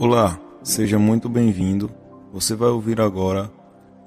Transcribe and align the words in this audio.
Olá, 0.00 0.40
seja 0.62 0.98
muito 0.98 1.28
bem-vindo. 1.28 1.90
Você 2.32 2.54
vai 2.54 2.70
ouvir 2.70 3.02
agora 3.02 3.52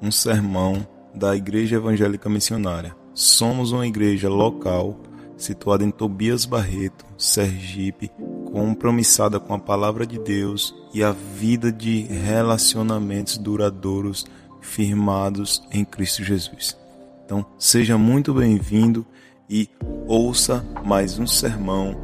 um 0.01 0.10
sermão 0.10 0.88
da 1.13 1.35
Igreja 1.35 1.76
Evangélica 1.76 2.28
Missionária. 2.28 2.96
Somos 3.13 3.71
uma 3.71 3.85
igreja 3.85 4.28
local 4.28 4.99
situada 5.37 5.83
em 5.83 5.92
Tobias 5.92 6.46
Barreto, 6.46 7.06
Sergipe, 7.15 8.10
compromissada 8.51 9.40
com 9.40 9.53
a 9.53 9.60
palavra 9.60 10.03
de 10.03 10.17
Deus 10.17 10.74
e 10.96 11.03
a 11.03 11.12
vida 11.12 11.71
de 11.71 12.01
relacionamentos 12.01 13.37
duradouros 13.37 14.25
firmados 14.62 15.62
em 15.71 15.85
Cristo 15.85 16.23
Jesus. 16.23 16.75
Então, 17.23 17.45
seja 17.55 17.99
muito 17.99 18.34
bem-vindo 18.34 19.05
e 19.48 19.70
ouça 20.07 20.66
mais 20.84 21.20
um 21.20 21.28
sermão 21.28 21.96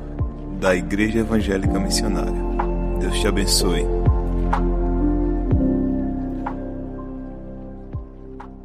da 0.59 0.75
Igreja 0.75 1.17
Evangélica 1.17 1.79
Missionária. 1.79 2.68
Deus 2.99 3.19
te 3.19 3.27
abençoe. 3.27 3.85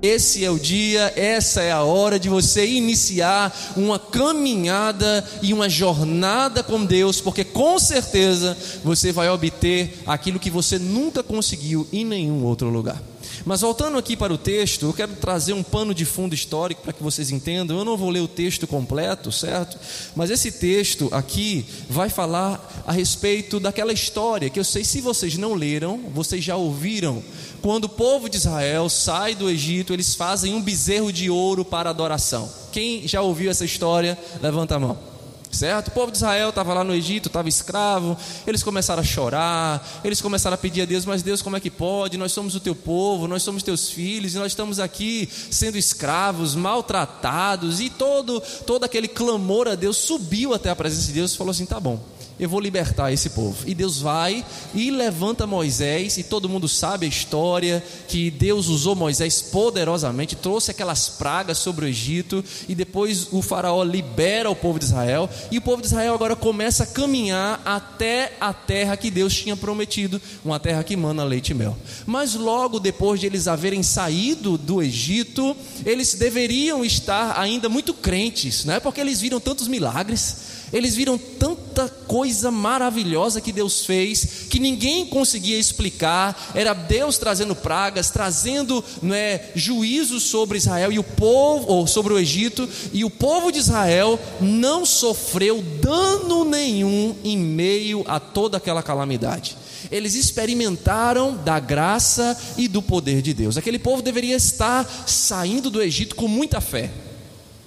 Esse 0.02 0.44
é 0.44 0.50
o 0.50 0.58
dia, 0.58 1.14
essa 1.16 1.62
é 1.62 1.72
a 1.72 1.82
hora 1.82 2.18
de 2.18 2.28
você 2.28 2.66
iniciar 2.66 3.56
uma 3.74 3.98
caminhada 3.98 5.26
e 5.40 5.54
uma 5.54 5.66
jornada 5.66 6.62
com 6.62 6.84
Deus, 6.84 7.22
porque 7.22 7.42
com 7.42 7.78
certeza 7.78 8.54
você 8.84 9.12
vai 9.12 9.30
obter 9.30 10.02
aquilo 10.04 10.38
que 10.38 10.50
você 10.50 10.78
nunca 10.78 11.22
conseguiu 11.22 11.86
em 11.90 12.04
nenhum 12.04 12.44
outro 12.44 12.68
lugar. 12.68 13.00
Mas 13.44 13.60
voltando 13.60 13.98
aqui 13.98 14.16
para 14.16 14.32
o 14.32 14.38
texto, 14.38 14.86
eu 14.86 14.92
quero 14.92 15.14
trazer 15.16 15.52
um 15.52 15.62
pano 15.62 15.94
de 15.94 16.04
fundo 16.04 16.34
histórico 16.34 16.82
para 16.82 16.92
que 16.92 17.02
vocês 17.02 17.30
entendam. 17.30 17.78
Eu 17.78 17.84
não 17.84 17.96
vou 17.96 18.10
ler 18.10 18.20
o 18.20 18.28
texto 18.28 18.66
completo, 18.66 19.32
certo? 19.32 19.78
Mas 20.14 20.30
esse 20.30 20.52
texto 20.52 21.08
aqui 21.12 21.64
vai 21.88 22.08
falar 22.08 22.84
a 22.86 22.92
respeito 22.92 23.58
daquela 23.58 23.92
história 23.92 24.50
que 24.50 24.58
eu 24.58 24.64
sei 24.64 24.84
se 24.84 25.00
vocês 25.00 25.36
não 25.36 25.54
leram, 25.54 25.98
vocês 26.14 26.44
já 26.44 26.56
ouviram. 26.56 27.22
Quando 27.62 27.84
o 27.84 27.88
povo 27.88 28.28
de 28.28 28.36
Israel 28.36 28.88
sai 28.88 29.34
do 29.34 29.48
Egito, 29.48 29.92
eles 29.92 30.14
fazem 30.14 30.54
um 30.54 30.62
bezerro 30.62 31.12
de 31.12 31.30
ouro 31.30 31.64
para 31.64 31.90
adoração. 31.90 32.50
Quem 32.72 33.06
já 33.06 33.22
ouviu 33.22 33.50
essa 33.50 33.64
história, 33.64 34.18
levanta 34.42 34.76
a 34.76 34.78
mão 34.78 35.13
certo? 35.54 35.88
O 35.88 35.90
povo 35.92 36.10
de 36.10 36.18
Israel 36.18 36.50
estava 36.50 36.74
lá 36.74 36.84
no 36.84 36.94
Egito, 36.94 37.28
estava 37.28 37.48
escravo, 37.48 38.16
eles 38.46 38.62
começaram 38.62 39.00
a 39.00 39.04
chorar, 39.04 40.00
eles 40.04 40.20
começaram 40.20 40.54
a 40.54 40.58
pedir 40.58 40.82
a 40.82 40.84
Deus, 40.84 41.04
mas 41.04 41.22
Deus, 41.22 41.40
como 41.40 41.56
é 41.56 41.60
que 41.60 41.70
pode? 41.70 42.18
Nós 42.18 42.32
somos 42.32 42.54
o 42.54 42.60
teu 42.60 42.74
povo, 42.74 43.28
nós 43.28 43.42
somos 43.42 43.62
teus 43.62 43.88
filhos, 43.88 44.34
e 44.34 44.38
nós 44.38 44.52
estamos 44.52 44.78
aqui 44.78 45.28
sendo 45.50 45.78
escravos, 45.78 46.54
maltratados, 46.54 47.80
e 47.80 47.88
todo, 47.88 48.42
todo 48.66 48.84
aquele 48.84 49.08
clamor 49.08 49.68
a 49.68 49.74
Deus 49.74 49.96
subiu 49.96 50.52
até 50.52 50.70
a 50.70 50.76
presença 50.76 51.06
de 51.06 51.12
Deus 51.12 51.32
e 51.32 51.36
falou 51.36 51.50
assim: 51.52 51.66
tá 51.66 51.78
bom, 51.78 52.00
eu 52.38 52.48
vou 52.48 52.60
libertar 52.60 53.12
esse 53.12 53.30
povo. 53.30 53.56
E 53.66 53.74
Deus 53.74 54.00
vai 54.00 54.44
e 54.74 54.90
levanta 54.90 55.46
Moisés, 55.46 56.18
e 56.18 56.22
todo 56.22 56.48
mundo 56.48 56.68
sabe 56.68 57.06
a 57.06 57.08
história 57.08 57.82
que 58.08 58.30
Deus 58.30 58.68
usou 58.68 58.94
Moisés 58.94 59.40
poderosamente, 59.40 60.36
trouxe 60.36 60.70
aquelas 60.70 61.08
pragas 61.08 61.58
sobre 61.58 61.84
o 61.84 61.88
Egito, 61.88 62.44
e 62.68 62.74
depois 62.74 63.28
o 63.32 63.42
Faraó 63.42 63.82
libera 63.82 64.50
o 64.50 64.56
povo 64.56 64.78
de 64.78 64.86
Israel, 64.86 65.28
e 65.50 65.58
o 65.58 65.62
povo 65.62 65.80
de 65.80 65.88
Israel 65.88 66.14
agora 66.14 66.34
começa 66.34 66.84
a 66.84 66.86
caminhar 66.86 67.60
até 67.64 68.36
a 68.40 68.52
terra 68.52 68.96
que 68.96 69.10
Deus 69.10 69.34
tinha 69.34 69.56
prometido, 69.56 70.20
uma 70.44 70.58
terra 70.58 70.82
que 70.82 70.96
mana 70.96 71.24
leite 71.24 71.50
e 71.50 71.54
mel. 71.54 71.76
Mas 72.06 72.34
logo 72.34 72.80
depois 72.80 73.20
de 73.20 73.26
eles 73.26 73.46
haverem 73.46 73.82
saído 73.82 74.58
do 74.58 74.82
Egito, 74.82 75.56
eles 75.84 76.14
deveriam 76.14 76.84
estar 76.84 77.38
ainda 77.38 77.68
muito 77.68 77.94
crentes, 77.94 78.64
não 78.64 78.74
é 78.74 78.80
porque 78.80 79.00
eles 79.00 79.20
viram 79.20 79.40
tantos 79.40 79.68
milagres 79.68 80.63
eles 80.74 80.96
viram 80.96 81.16
tanta 81.16 81.88
coisa 81.88 82.50
maravilhosa 82.50 83.40
que 83.40 83.52
Deus 83.52 83.86
fez, 83.86 84.46
que 84.50 84.58
ninguém 84.58 85.06
conseguia 85.06 85.58
explicar. 85.58 86.52
Era 86.52 86.74
Deus 86.74 87.16
trazendo 87.16 87.54
pragas, 87.54 88.10
trazendo 88.10 88.84
né, 89.00 89.40
juízo 89.54 90.18
sobre 90.18 90.58
Israel 90.58 90.90
e 90.90 90.98
o 90.98 91.04
povo, 91.04 91.66
ou 91.68 91.86
sobre 91.86 92.12
o 92.12 92.18
Egito, 92.18 92.68
e 92.92 93.04
o 93.04 93.10
povo 93.10 93.52
de 93.52 93.60
Israel 93.60 94.18
não 94.40 94.84
sofreu 94.84 95.62
dano 95.80 96.44
nenhum 96.44 97.14
em 97.22 97.38
meio 97.38 98.04
a 98.08 98.18
toda 98.18 98.56
aquela 98.56 98.82
calamidade 98.82 99.56
eles 99.90 100.14
experimentaram 100.14 101.36
da 101.36 101.60
graça 101.60 102.36
e 102.56 102.66
do 102.66 102.82
poder 102.82 103.22
de 103.22 103.34
Deus. 103.34 103.56
Aquele 103.56 103.78
povo 103.78 104.02
deveria 104.02 104.34
estar 104.34 104.84
saindo 105.06 105.70
do 105.70 105.82
Egito 105.82 106.16
com 106.16 106.26
muita 106.26 106.60
fé. 106.60 106.90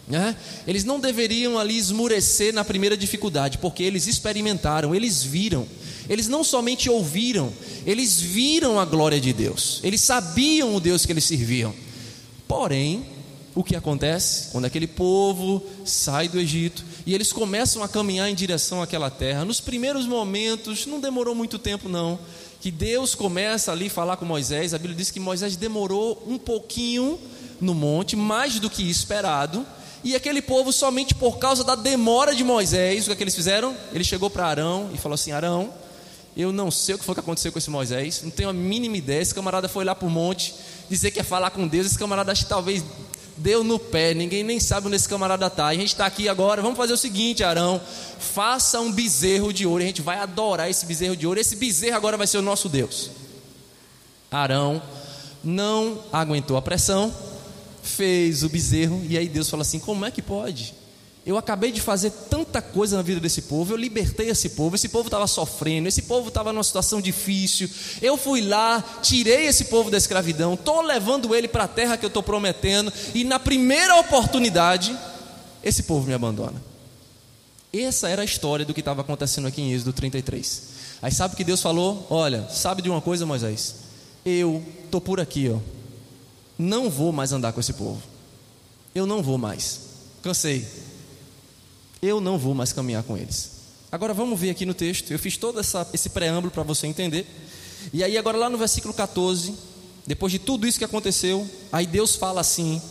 Né? 0.08 0.36
Eles 0.66 0.86
não 0.86 1.00
deveriam 1.00 1.60
ali 1.60 1.78
esmurecer 1.78 2.54
na 2.54 2.64
primeira 2.64 2.96
dificuldade, 2.96 3.58
porque 3.58 3.84
eles 3.84 4.08
experimentaram, 4.08 4.96
eles 4.96 5.22
viram, 5.22 5.68
eles 6.08 6.30
não 6.30 6.46
somente 6.46 6.90
ouviram, 6.90 7.52
eles 7.86 8.22
viram 8.22 8.80
a 8.80 8.86
glória 8.86 9.20
de 9.20 9.34
Deus, 9.34 9.82
eles 9.84 10.00
sabiam 10.00 10.74
o 10.74 10.80
Deus 10.80 11.06
que 11.06 11.12
eles 11.12 11.26
serviam. 11.26 11.74
Porém, 12.48 13.06
o 13.54 13.64
que 13.64 13.76
acontece 13.76 14.50
quando 14.52 14.64
aquele 14.64 14.88
povo 14.88 15.62
sai 15.84 16.30
do 16.30 16.40
Egito 16.40 16.86
e 17.06 17.14
eles 17.14 17.34
começam 17.34 17.84
a 17.84 17.90
caminhar 17.90 18.30
em 18.30 18.36
direção 18.36 18.82
àquela 18.82 19.10
terra? 19.10 19.44
Nos 19.44 19.60
primeiros 19.60 20.06
momentos, 20.06 20.86
não 20.86 21.02
demorou 21.02 21.36
muito 21.36 21.60
tempo, 21.60 21.90
não, 21.90 22.18
que 22.62 22.72
Deus 22.72 23.14
começa 23.14 23.74
ali 23.74 23.88
a 23.88 23.90
falar 23.90 24.16
com 24.16 24.24
Moisés. 24.24 24.74
A 24.74 24.78
Bíblia 24.78 24.96
diz 24.96 25.12
que 25.12 25.20
Moisés 25.20 25.58
demorou 25.58 26.24
um 26.26 26.38
pouquinho 26.38 27.20
no 27.60 27.74
monte, 27.74 28.16
mais 28.16 28.58
do 28.58 28.70
que 28.70 28.90
esperado 28.90 29.66
e 30.08 30.16
aquele 30.16 30.42
povo, 30.42 30.72
somente 30.72 31.14
por 31.14 31.38
causa 31.38 31.66
da 31.66 31.76
demora 31.76 32.34
de 32.34 32.42
Moisés, 32.42 33.04
o 33.04 33.08
que, 33.08 33.12
é 33.12 33.16
que 33.18 33.24
eles 33.24 33.36
fizeram? 33.36 33.76
Ele 33.92 34.06
chegou 34.06 34.30
para 34.30 34.46
Arão 34.46 34.90
e 34.94 34.98
falou 34.98 35.16
assim: 35.16 35.34
Arão, 35.34 35.70
eu 36.36 36.54
não 36.54 36.72
sei 36.72 36.96
o 36.96 36.98
que 36.98 37.04
foi 37.04 37.14
que 37.14 37.20
aconteceu 37.20 37.52
com 37.52 37.60
esse 37.60 37.70
Moisés, 37.70 38.22
não 38.24 38.32
tenho 38.32 38.48
a 38.48 38.54
mínima 38.54 38.96
ideia. 38.96 39.22
Esse 39.22 39.36
camarada 39.36 39.68
foi 39.68 39.84
lá 39.84 39.94
para 39.94 40.08
o 40.08 40.10
monte 40.10 40.56
dizer 40.90 41.12
que 41.12 41.20
ia 41.20 41.26
falar 41.26 41.52
com 41.52 41.68
Deus. 41.68 41.88
Esse 41.88 42.00
camarada 42.00 42.32
acho 42.32 42.44
que 42.44 42.50
talvez 42.50 42.86
deu 43.36 43.66
no 43.66 43.78
pé, 43.78 44.14
ninguém 44.14 44.46
nem 44.46 44.62
sabe 44.62 44.88
onde 44.88 44.96
esse 44.96 45.10
camarada 45.10 45.46
está. 45.48 45.68
A 45.68 45.74
gente 45.74 45.90
está 45.90 46.06
aqui 46.06 46.30
agora, 46.30 46.62
vamos 46.62 46.78
fazer 46.78 46.94
o 46.94 46.98
seguinte, 46.98 47.44
Arão: 47.44 47.82
faça 48.18 48.80
um 48.80 48.90
bezerro 48.90 49.52
de 49.52 49.68
ouro, 49.68 49.84
a 49.84 49.88
gente 49.88 50.02
vai 50.02 50.20
adorar 50.20 50.70
esse 50.70 50.86
bezerro 50.86 51.18
de 51.18 51.28
ouro. 51.28 51.38
Esse 51.38 51.58
bezerro 51.58 51.98
agora 51.98 52.16
vai 52.16 52.28
ser 52.28 52.38
o 52.38 52.42
nosso 52.42 52.70
Deus. 52.70 53.12
Arão 54.32 54.82
não 55.44 56.00
aguentou 56.14 56.56
a 56.56 56.62
pressão 56.62 57.14
fez 57.88 58.44
o 58.44 58.50
bezerro, 58.50 59.04
e 59.10 59.18
aí 59.18 59.28
Deus 59.28 59.50
fala 59.50 59.62
assim: 59.62 59.80
como 59.80 60.06
é 60.06 60.12
que 60.12 60.22
pode? 60.22 60.74
Eu 61.28 61.38
acabei 61.38 61.74
de 61.74 61.82
fazer 61.82 62.10
tanta 62.10 62.62
coisa 62.62 62.96
na 62.96 63.02
vida 63.02 63.20
desse 63.20 63.42
povo, 63.42 63.74
eu 63.74 63.78
libertei 63.78 64.30
esse 64.30 64.52
povo, 64.52 64.76
esse 64.76 64.88
povo 64.88 65.08
estava 65.08 65.28
sofrendo, 65.28 65.90
esse 65.90 66.04
povo 66.04 66.30
estava 66.30 66.54
numa 66.54 66.64
situação 66.64 67.02
difícil. 67.02 67.70
Eu 68.02 68.16
fui 68.16 68.40
lá, 68.40 68.82
tirei 69.02 69.46
esse 69.46 69.66
povo 69.66 69.92
da 69.92 69.98
escravidão, 69.98 70.54
estou 70.54 70.82
levando 70.82 71.36
ele 71.36 71.50
para 71.50 71.66
a 71.66 71.68
terra 71.68 71.98
que 71.98 72.06
eu 72.06 72.08
estou 72.08 72.24
prometendo, 72.24 72.94
e 73.14 73.26
na 73.26 73.40
primeira 73.40 74.00
oportunidade, 74.00 74.98
esse 75.62 75.84
povo 75.84 76.08
me 76.08 76.14
abandona. 76.14 76.64
Essa 77.74 78.08
era 78.08 78.22
a 78.22 78.26
história 78.26 78.66
do 78.66 78.74
que 78.74 78.80
estava 78.80 79.02
acontecendo 79.02 79.50
aqui 79.50 79.62
em 79.62 79.74
Êxodo 79.74 79.92
33. 79.92 80.62
Aí 81.02 81.12
sabe 81.12 81.34
o 81.34 81.38
que 81.38 81.44
Deus 81.44 81.62
falou? 81.62 82.08
Olha, 82.10 82.48
sabe 82.50 82.82
de 82.82 82.90
uma 82.90 83.02
coisa, 83.02 83.26
Moisés? 83.26 83.76
Eu 84.26 84.64
estou 84.86 85.02
por 85.02 85.20
aqui, 85.20 85.50
ó 85.50 85.77
não 86.58 86.90
vou 86.90 87.12
mais 87.12 87.32
andar 87.32 87.54
com 87.54 87.60
esse 87.60 87.74
povo. 87.74 88.02
Eu 88.94 89.06
não 89.06 89.22
vou 89.22 89.38
mais. 89.38 89.82
Cansei. 90.22 90.68
Eu 92.02 92.20
não 92.20 92.38
vou 92.38 92.54
mais 92.54 92.74
caminhar 92.74 93.04
com 93.04 93.18
eles. 93.18 93.52
Agora 93.92 94.14
vamos 94.14 94.40
ver 94.40 94.50
aqui 94.50 94.66
no 94.66 94.74
texto. 94.74 95.12
Eu 95.12 95.20
fiz 95.20 95.38
todo 95.38 95.60
essa, 95.60 95.88
esse 95.94 96.10
preâmbulo 96.10 96.52
para 96.52 96.64
você 96.64 96.88
entender. 96.88 97.26
E 97.94 98.04
aí, 98.04 98.18
agora 98.18 98.38
lá 98.38 98.50
no 98.50 98.58
versículo 98.58 98.94
14, 98.94 99.54
depois 100.06 100.32
de 100.32 100.40
tudo 100.40 100.68
isso 100.68 100.78
que 100.78 100.86
aconteceu, 100.86 101.48
aí 101.72 101.86
Deus 101.86 102.16
fala 102.16 102.42
assim 102.42 102.82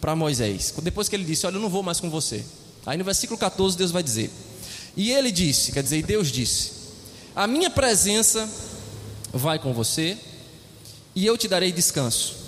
para 0.00 0.16
Moisés. 0.16 0.72
Depois 0.82 1.08
que 1.08 1.16
ele 1.16 1.24
disse: 1.24 1.46
Olha, 1.46 1.56
eu 1.56 1.60
não 1.60 1.68
vou 1.68 1.82
mais 1.82 2.00
com 2.00 2.10
você. 2.10 2.44
Aí 2.86 2.96
no 2.96 3.04
versículo 3.04 3.38
14, 3.38 3.76
Deus 3.76 3.90
vai 3.90 4.02
dizer: 4.02 4.30
E 4.96 5.12
ele 5.12 5.30
disse, 5.30 5.72
quer 5.72 5.82
dizer, 5.82 6.02
Deus 6.02 6.32
disse: 6.32 6.72
A 7.34 7.46
minha 7.46 7.70
presença 7.70 8.48
vai 9.32 9.58
com 9.58 9.72
você, 9.72 10.18
e 11.14 11.26
eu 11.26 11.36
te 11.36 11.46
darei 11.46 11.70
descanso. 11.70 12.39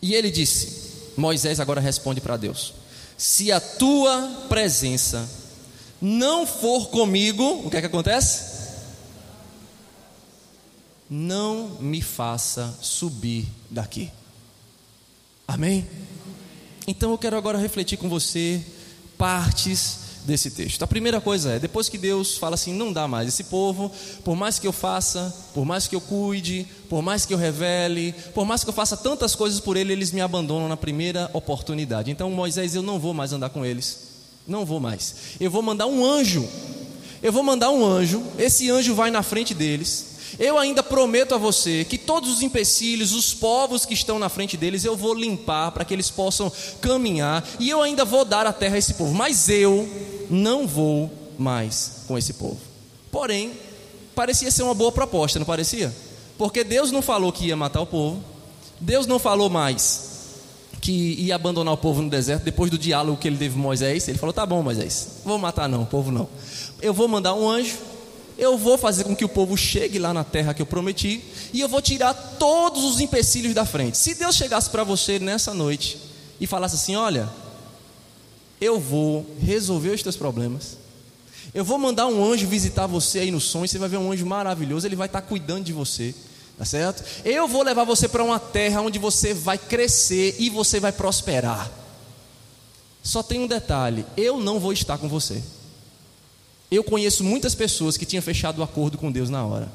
E 0.00 0.14
ele 0.14 0.30
disse: 0.30 1.12
Moisés 1.16 1.60
agora 1.60 1.80
responde 1.80 2.20
para 2.20 2.36
Deus: 2.36 2.74
Se 3.16 3.50
a 3.50 3.60
tua 3.60 4.46
presença 4.48 5.28
não 6.00 6.46
for 6.46 6.88
comigo, 6.88 7.62
o 7.64 7.70
que 7.70 7.76
é 7.76 7.80
que 7.80 7.86
acontece? 7.86 8.58
Não 11.10 11.78
me 11.80 12.02
faça 12.02 12.76
subir 12.80 13.48
daqui. 13.70 14.10
Amém? 15.46 15.88
Então 16.86 17.10
eu 17.10 17.18
quero 17.18 17.36
agora 17.36 17.58
refletir 17.58 17.96
com 17.96 18.08
você 18.08 18.62
partes 19.16 20.07
desse 20.28 20.50
texto. 20.50 20.82
A 20.82 20.86
primeira 20.86 21.20
coisa 21.20 21.54
é, 21.54 21.58
depois 21.58 21.88
que 21.88 21.96
Deus 21.96 22.36
fala 22.36 22.54
assim, 22.54 22.72
não 22.72 22.92
dá 22.92 23.08
mais, 23.08 23.26
esse 23.26 23.44
povo, 23.44 23.90
por 24.22 24.36
mais 24.36 24.58
que 24.58 24.66
eu 24.66 24.72
faça, 24.72 25.34
por 25.54 25.64
mais 25.64 25.88
que 25.88 25.96
eu 25.96 26.00
cuide, 26.00 26.66
por 26.88 27.02
mais 27.02 27.24
que 27.24 27.32
eu 27.32 27.38
revele, 27.38 28.14
por 28.34 28.44
mais 28.44 28.62
que 28.62 28.68
eu 28.68 28.74
faça 28.74 28.96
tantas 28.96 29.34
coisas 29.34 29.58
por 29.58 29.76
ele, 29.76 29.92
eles 29.92 30.12
me 30.12 30.20
abandonam 30.20 30.68
na 30.68 30.76
primeira 30.76 31.30
oportunidade. 31.32 32.10
Então, 32.10 32.30
Moisés, 32.30 32.74
eu 32.74 32.82
não 32.82 32.98
vou 32.98 33.14
mais 33.14 33.32
andar 33.32 33.48
com 33.48 33.64
eles. 33.64 34.08
Não 34.46 34.64
vou 34.64 34.78
mais. 34.78 35.14
Eu 35.40 35.50
vou 35.50 35.62
mandar 35.62 35.86
um 35.86 36.04
anjo. 36.04 36.46
Eu 37.22 37.32
vou 37.32 37.42
mandar 37.42 37.70
um 37.70 37.84
anjo, 37.84 38.22
esse 38.38 38.70
anjo 38.70 38.94
vai 38.94 39.10
na 39.10 39.24
frente 39.24 39.52
deles. 39.52 40.18
Eu 40.38 40.58
ainda 40.58 40.82
prometo 40.82 41.34
a 41.34 41.38
você 41.38 41.84
que 41.84 41.98
todos 41.98 42.30
os 42.30 42.42
empecilhos, 42.42 43.12
os 43.12 43.34
povos 43.34 43.84
que 43.84 43.94
estão 43.94 44.18
na 44.18 44.28
frente 44.28 44.56
deles, 44.56 44.84
eu 44.84 44.94
vou 44.94 45.14
limpar 45.14 45.72
para 45.72 45.84
que 45.84 45.94
eles 45.94 46.10
possam 46.10 46.52
caminhar, 46.80 47.44
e 47.58 47.70
eu 47.70 47.82
ainda 47.82 48.04
vou 48.04 48.24
dar 48.24 48.46
a 48.46 48.52
terra 48.52 48.76
a 48.76 48.78
esse 48.78 48.94
povo, 48.94 49.14
mas 49.14 49.48
eu 49.48 49.88
não 50.30 50.66
vou 50.66 51.10
mais 51.38 52.02
com 52.06 52.18
esse 52.18 52.34
povo. 52.34 52.58
Porém, 53.10 53.52
parecia 54.14 54.50
ser 54.50 54.62
uma 54.62 54.74
boa 54.74 54.92
proposta, 54.92 55.38
não 55.38 55.46
parecia? 55.46 55.94
Porque 56.36 56.62
Deus 56.62 56.90
não 56.90 57.02
falou 57.02 57.32
que 57.32 57.46
ia 57.46 57.56
matar 57.56 57.80
o 57.80 57.86
povo, 57.86 58.22
Deus 58.80 59.06
não 59.06 59.18
falou 59.18 59.48
mais 59.48 60.08
que 60.80 61.14
ia 61.18 61.34
abandonar 61.34 61.74
o 61.74 61.76
povo 61.76 62.02
no 62.02 62.08
deserto 62.08 62.44
depois 62.44 62.70
do 62.70 62.78
diálogo 62.78 63.18
que 63.18 63.26
ele 63.26 63.36
teve 63.36 63.54
com 63.54 63.60
Moisés. 63.60 64.06
Ele 64.08 64.18
falou: 64.18 64.32
Tá 64.32 64.46
bom, 64.46 64.62
Moisés, 64.62 65.20
vou 65.24 65.38
matar 65.38 65.68
não, 65.68 65.82
o 65.82 65.86
povo 65.86 66.10
não. 66.10 66.28
Eu 66.80 66.94
vou 66.94 67.08
mandar 67.08 67.34
um 67.34 67.48
anjo, 67.48 67.76
eu 68.36 68.56
vou 68.56 68.78
fazer 68.78 69.04
com 69.04 69.16
que 69.16 69.24
o 69.24 69.28
povo 69.28 69.56
chegue 69.56 69.98
lá 69.98 70.14
na 70.14 70.22
terra 70.22 70.54
que 70.54 70.62
eu 70.62 70.66
prometi 70.66 71.22
e 71.52 71.60
eu 71.60 71.68
vou 71.68 71.82
tirar 71.82 72.14
todos 72.38 72.84
os 72.84 73.00
empecilhos 73.00 73.54
da 73.54 73.64
frente. 73.64 73.98
Se 73.98 74.14
Deus 74.14 74.36
chegasse 74.36 74.70
para 74.70 74.84
você 74.84 75.18
nessa 75.18 75.52
noite 75.52 75.98
e 76.40 76.46
falasse 76.46 76.76
assim: 76.76 76.94
Olha, 76.94 77.28
eu 78.60 78.78
vou 78.78 79.26
resolver 79.40 79.90
os 79.90 80.02
teus 80.02 80.16
problemas. 80.16 80.76
Eu 81.54 81.64
vou 81.64 81.78
mandar 81.78 82.06
um 82.06 82.24
anjo 82.24 82.46
visitar 82.46 82.86
você 82.86 83.20
aí 83.20 83.30
no 83.30 83.40
sonho, 83.40 83.68
você 83.68 83.78
vai 83.78 83.88
ver 83.88 83.96
um 83.96 84.12
anjo 84.12 84.26
maravilhoso, 84.26 84.86
ele 84.86 84.96
vai 84.96 85.06
estar 85.06 85.22
cuidando 85.22 85.64
de 85.64 85.72
você. 85.72 86.14
Tá 86.58 86.64
certo? 86.64 87.04
Eu 87.24 87.46
vou 87.46 87.62
levar 87.62 87.84
você 87.84 88.08
para 88.08 88.24
uma 88.24 88.40
terra 88.40 88.80
onde 88.80 88.98
você 88.98 89.32
vai 89.32 89.56
crescer 89.56 90.34
e 90.40 90.50
você 90.50 90.80
vai 90.80 90.90
prosperar. 90.90 91.70
Só 93.00 93.22
tem 93.22 93.40
um 93.40 93.46
detalhe: 93.46 94.04
eu 94.16 94.40
não 94.40 94.58
vou 94.58 94.72
estar 94.72 94.98
com 94.98 95.08
você. 95.08 95.42
Eu 96.68 96.82
conheço 96.82 97.22
muitas 97.22 97.54
pessoas 97.54 97.96
que 97.96 98.04
tinham 98.04 98.22
fechado 98.22 98.58
o 98.58 98.62
acordo 98.62 98.98
com 98.98 99.10
Deus 99.10 99.30
na 99.30 99.44
hora. 99.44 99.72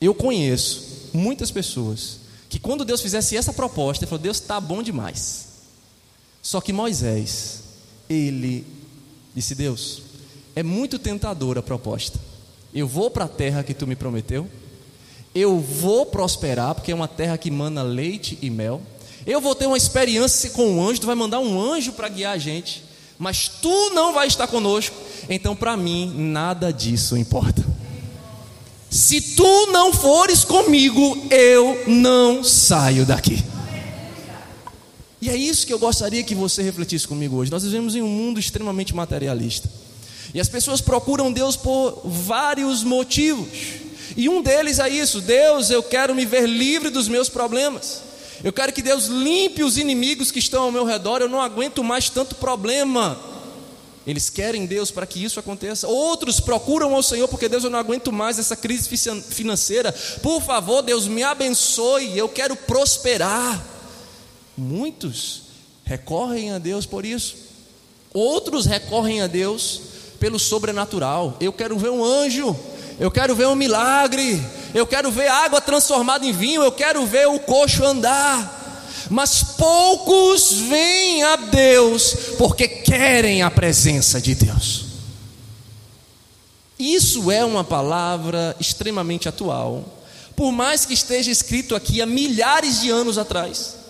Eu 0.00 0.14
conheço 0.14 1.10
muitas 1.12 1.50
pessoas 1.50 2.20
que 2.48 2.58
quando 2.58 2.84
Deus 2.84 3.00
fizesse 3.00 3.36
essa 3.36 3.52
proposta, 3.52 4.04
ele 4.04 4.08
falou: 4.08 4.22
Deus 4.22 4.38
está 4.38 4.58
bom 4.58 4.82
demais. 4.82 5.51
Só 6.42 6.60
que 6.60 6.72
Moisés, 6.72 7.62
ele 8.10 8.66
disse: 9.34 9.54
Deus, 9.54 10.02
é 10.56 10.62
muito 10.62 10.98
tentadora 10.98 11.60
a 11.60 11.62
proposta. 11.62 12.18
Eu 12.74 12.88
vou 12.88 13.10
para 13.10 13.26
a 13.26 13.28
terra 13.28 13.62
que 13.62 13.72
tu 13.72 13.86
me 13.86 13.94
prometeu. 13.94 14.48
Eu 15.34 15.58
vou 15.60 16.04
prosperar, 16.04 16.74
porque 16.74 16.90
é 16.90 16.94
uma 16.94 17.08
terra 17.08 17.38
que 17.38 17.50
mana 17.50 17.82
leite 17.82 18.38
e 18.42 18.50
mel. 18.50 18.82
Eu 19.24 19.40
vou 19.40 19.54
ter 19.54 19.66
uma 19.66 19.76
experiência 19.76 20.50
com 20.50 20.68
um 20.68 20.86
anjo, 20.86 21.00
tu 21.00 21.06
vai 21.06 21.14
mandar 21.14 21.38
um 21.38 21.60
anjo 21.60 21.92
para 21.92 22.08
guiar 22.08 22.34
a 22.34 22.38
gente, 22.38 22.82
mas 23.18 23.48
tu 23.48 23.90
não 23.90 24.12
vai 24.12 24.26
estar 24.26 24.48
conosco. 24.48 24.96
Então, 25.30 25.54
para 25.54 25.76
mim, 25.76 26.12
nada 26.16 26.72
disso 26.72 27.16
importa. 27.16 27.64
Se 28.90 29.20
tu 29.20 29.66
não 29.68 29.92
fores 29.92 30.44
comigo, 30.44 31.26
eu 31.30 31.84
não 31.86 32.42
saio 32.42 33.06
daqui. 33.06 33.42
E 35.22 35.30
é 35.30 35.36
isso 35.36 35.64
que 35.64 35.72
eu 35.72 35.78
gostaria 35.78 36.24
que 36.24 36.34
você 36.34 36.64
refletisse 36.64 37.06
comigo 37.06 37.36
hoje. 37.36 37.48
Nós 37.48 37.62
vivemos 37.62 37.94
em 37.94 38.02
um 38.02 38.08
mundo 38.08 38.40
extremamente 38.40 38.92
materialista. 38.92 39.70
E 40.34 40.40
as 40.40 40.48
pessoas 40.48 40.80
procuram 40.80 41.30
Deus 41.32 41.56
por 41.56 42.02
vários 42.04 42.82
motivos. 42.82 43.46
E 44.16 44.28
um 44.28 44.42
deles 44.42 44.80
é 44.80 44.88
isso: 44.88 45.20
Deus, 45.20 45.70
eu 45.70 45.80
quero 45.80 46.12
me 46.12 46.26
ver 46.26 46.48
livre 46.48 46.90
dos 46.90 47.06
meus 47.06 47.28
problemas. 47.28 48.02
Eu 48.42 48.52
quero 48.52 48.72
que 48.72 48.82
Deus 48.82 49.06
limpe 49.06 49.62
os 49.62 49.78
inimigos 49.78 50.32
que 50.32 50.40
estão 50.40 50.64
ao 50.64 50.72
meu 50.72 50.84
redor. 50.84 51.20
Eu 51.20 51.28
não 51.28 51.40
aguento 51.40 51.84
mais 51.84 52.10
tanto 52.10 52.34
problema. 52.34 53.16
Eles 54.04 54.28
querem 54.28 54.66
Deus 54.66 54.90
para 54.90 55.06
que 55.06 55.22
isso 55.22 55.38
aconteça. 55.38 55.86
Outros 55.86 56.40
procuram 56.40 56.96
ao 56.96 57.02
Senhor 57.04 57.28
porque 57.28 57.48
Deus, 57.48 57.62
eu 57.62 57.70
não 57.70 57.78
aguento 57.78 58.10
mais 58.10 58.40
essa 58.40 58.56
crise 58.56 58.88
financeira. 59.28 59.92
Por 60.20 60.42
favor, 60.42 60.82
Deus, 60.82 61.06
me 61.06 61.22
abençoe. 61.22 62.18
Eu 62.18 62.28
quero 62.28 62.56
prosperar. 62.56 63.71
Muitos 64.56 65.42
recorrem 65.84 66.52
a 66.52 66.58
Deus 66.58 66.86
por 66.86 67.04
isso. 67.04 67.36
Outros 68.12 68.66
recorrem 68.66 69.22
a 69.22 69.26
Deus 69.26 69.80
pelo 70.20 70.38
sobrenatural. 70.38 71.36
Eu 71.40 71.52
quero 71.52 71.78
ver 71.78 71.90
um 71.90 72.04
anjo, 72.04 72.56
eu 73.00 73.10
quero 73.10 73.34
ver 73.34 73.46
um 73.48 73.54
milagre, 73.54 74.40
eu 74.74 74.86
quero 74.86 75.10
ver 75.10 75.28
água 75.28 75.60
transformada 75.60 76.24
em 76.24 76.32
vinho, 76.32 76.62
eu 76.62 76.72
quero 76.72 77.04
ver 77.06 77.26
o 77.26 77.38
coxo 77.40 77.84
andar. 77.84 78.60
Mas 79.10 79.42
poucos 79.42 80.52
vêm 80.52 81.22
a 81.24 81.36
Deus 81.36 82.14
porque 82.38 82.68
querem 82.68 83.42
a 83.42 83.50
presença 83.50 84.20
de 84.20 84.34
Deus. 84.34 84.84
Isso 86.78 87.30
é 87.30 87.44
uma 87.44 87.64
palavra 87.64 88.56
extremamente 88.58 89.28
atual, 89.28 89.84
por 90.34 90.50
mais 90.50 90.84
que 90.84 90.94
esteja 90.94 91.30
escrito 91.30 91.74
aqui 91.74 92.02
há 92.02 92.06
milhares 92.06 92.80
de 92.80 92.90
anos 92.90 93.18
atrás. 93.18 93.81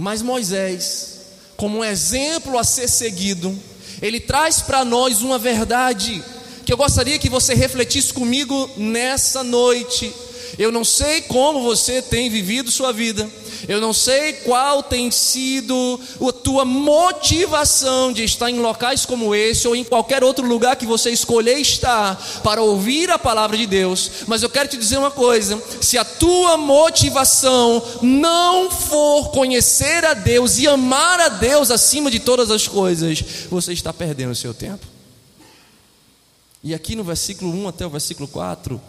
Mas 0.00 0.22
Moisés, 0.22 1.22
como 1.56 1.78
um 1.78 1.84
exemplo 1.84 2.56
a 2.56 2.62
ser 2.62 2.86
seguido, 2.86 3.52
ele 4.00 4.20
traz 4.20 4.60
para 4.60 4.84
nós 4.84 5.22
uma 5.22 5.40
verdade 5.40 6.22
que 6.64 6.72
eu 6.72 6.76
gostaria 6.76 7.18
que 7.18 7.28
você 7.28 7.52
refletisse 7.52 8.12
comigo 8.12 8.70
nessa 8.76 9.42
noite. 9.42 10.14
Eu 10.56 10.70
não 10.70 10.84
sei 10.84 11.22
como 11.22 11.62
você 11.62 12.00
tem 12.00 12.30
vivido 12.30 12.70
sua 12.70 12.92
vida, 12.92 13.28
eu 13.66 13.80
não 13.80 13.92
sei 13.92 14.34
qual 14.34 14.82
tem 14.82 15.10
sido 15.10 16.00
a 16.20 16.32
tua 16.32 16.64
motivação 16.64 18.12
de 18.12 18.22
estar 18.24 18.50
em 18.50 18.60
locais 18.60 19.04
como 19.04 19.34
esse 19.34 19.66
ou 19.66 19.74
em 19.74 19.82
qualquer 19.82 20.22
outro 20.22 20.46
lugar 20.46 20.76
que 20.76 20.86
você 20.86 21.10
escolher 21.10 21.58
estar 21.58 22.16
para 22.42 22.62
ouvir 22.62 23.10
a 23.10 23.18
palavra 23.18 23.56
de 23.56 23.66
Deus, 23.66 24.10
mas 24.26 24.42
eu 24.42 24.50
quero 24.50 24.68
te 24.68 24.76
dizer 24.76 24.98
uma 24.98 25.10
coisa: 25.10 25.60
se 25.80 25.98
a 25.98 26.04
tua 26.04 26.56
motivação 26.56 27.82
não 28.02 28.70
for 28.70 29.30
conhecer 29.30 30.04
a 30.04 30.14
Deus 30.14 30.58
e 30.58 30.68
amar 30.68 31.20
a 31.20 31.28
Deus 31.28 31.70
acima 31.70 32.10
de 32.10 32.20
todas 32.20 32.50
as 32.50 32.68
coisas, 32.68 33.22
você 33.50 33.72
está 33.72 33.92
perdendo 33.92 34.32
o 34.32 34.36
seu 34.36 34.54
tempo. 34.54 34.86
E 36.62 36.74
aqui 36.74 36.96
no 36.96 37.04
versículo 37.04 37.52
1 37.52 37.68
até 37.68 37.86
o 37.86 37.90
versículo 37.90 38.26
4, 38.28 38.80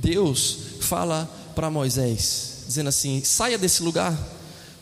Deus 0.00 0.58
fala 0.80 1.28
para 1.54 1.70
Moisés: 1.70 2.64
dizendo 2.66 2.88
assim: 2.88 3.22
saia 3.24 3.58
desse 3.58 3.82
lugar. 3.82 4.16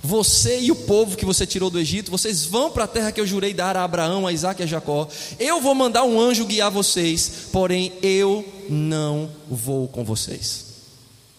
Você 0.02 0.60
e 0.60 0.70
o 0.70 0.76
povo 0.76 1.16
que 1.16 1.24
você 1.24 1.44
tirou 1.44 1.68
do 1.68 1.80
Egito, 1.80 2.12
vocês 2.12 2.44
vão 2.44 2.70
para 2.70 2.84
a 2.84 2.86
terra 2.86 3.10
que 3.10 3.20
eu 3.20 3.26
jurei 3.26 3.52
dar 3.52 3.76
a 3.76 3.82
Abraão, 3.82 4.24
a 4.24 4.32
Isaac 4.32 4.60
e 4.60 4.62
a 4.62 4.66
Jacó. 4.66 5.08
Eu 5.36 5.60
vou 5.60 5.74
mandar 5.74 6.04
um 6.04 6.20
anjo 6.20 6.44
guiar 6.44 6.70
vocês, 6.70 7.48
porém 7.50 7.92
eu 8.02 8.46
não 8.68 9.28
vou 9.50 9.88
com 9.88 10.04
vocês. 10.04 10.66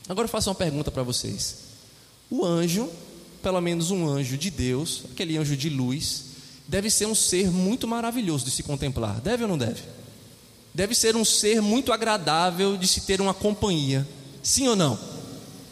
Agora 0.10 0.26
eu 0.26 0.30
faço 0.30 0.50
uma 0.50 0.56
pergunta 0.56 0.92
para 0.92 1.04
vocês. 1.04 1.56
O 2.30 2.44
anjo, 2.46 2.90
pelo 3.42 3.62
menos 3.62 3.90
um 3.90 4.06
anjo 4.06 4.38
de 4.38 4.50
Deus, 4.50 5.04
aquele 5.12 5.38
anjo 5.38 5.56
de 5.56 5.70
luz, 5.70 6.26
deve 6.68 6.90
ser 6.90 7.06
um 7.06 7.16
ser 7.16 7.50
muito 7.50 7.88
maravilhoso 7.88 8.44
de 8.44 8.52
se 8.52 8.64
contemplar. 8.64 9.22
Deve 9.22 9.44
ou 9.44 9.50
não 9.50 9.58
deve? 9.58 9.82
Deve 10.78 10.94
ser 10.94 11.16
um 11.16 11.26
ser 11.26 11.60
muito 11.60 11.92
agradável 11.92 12.78
de 12.78 12.88
se 12.88 13.02
ter 13.02 13.20
uma 13.20 13.34
companhia. 13.34 14.08
Sim 14.44 14.68
ou 14.68 14.76
não? 14.76 15.18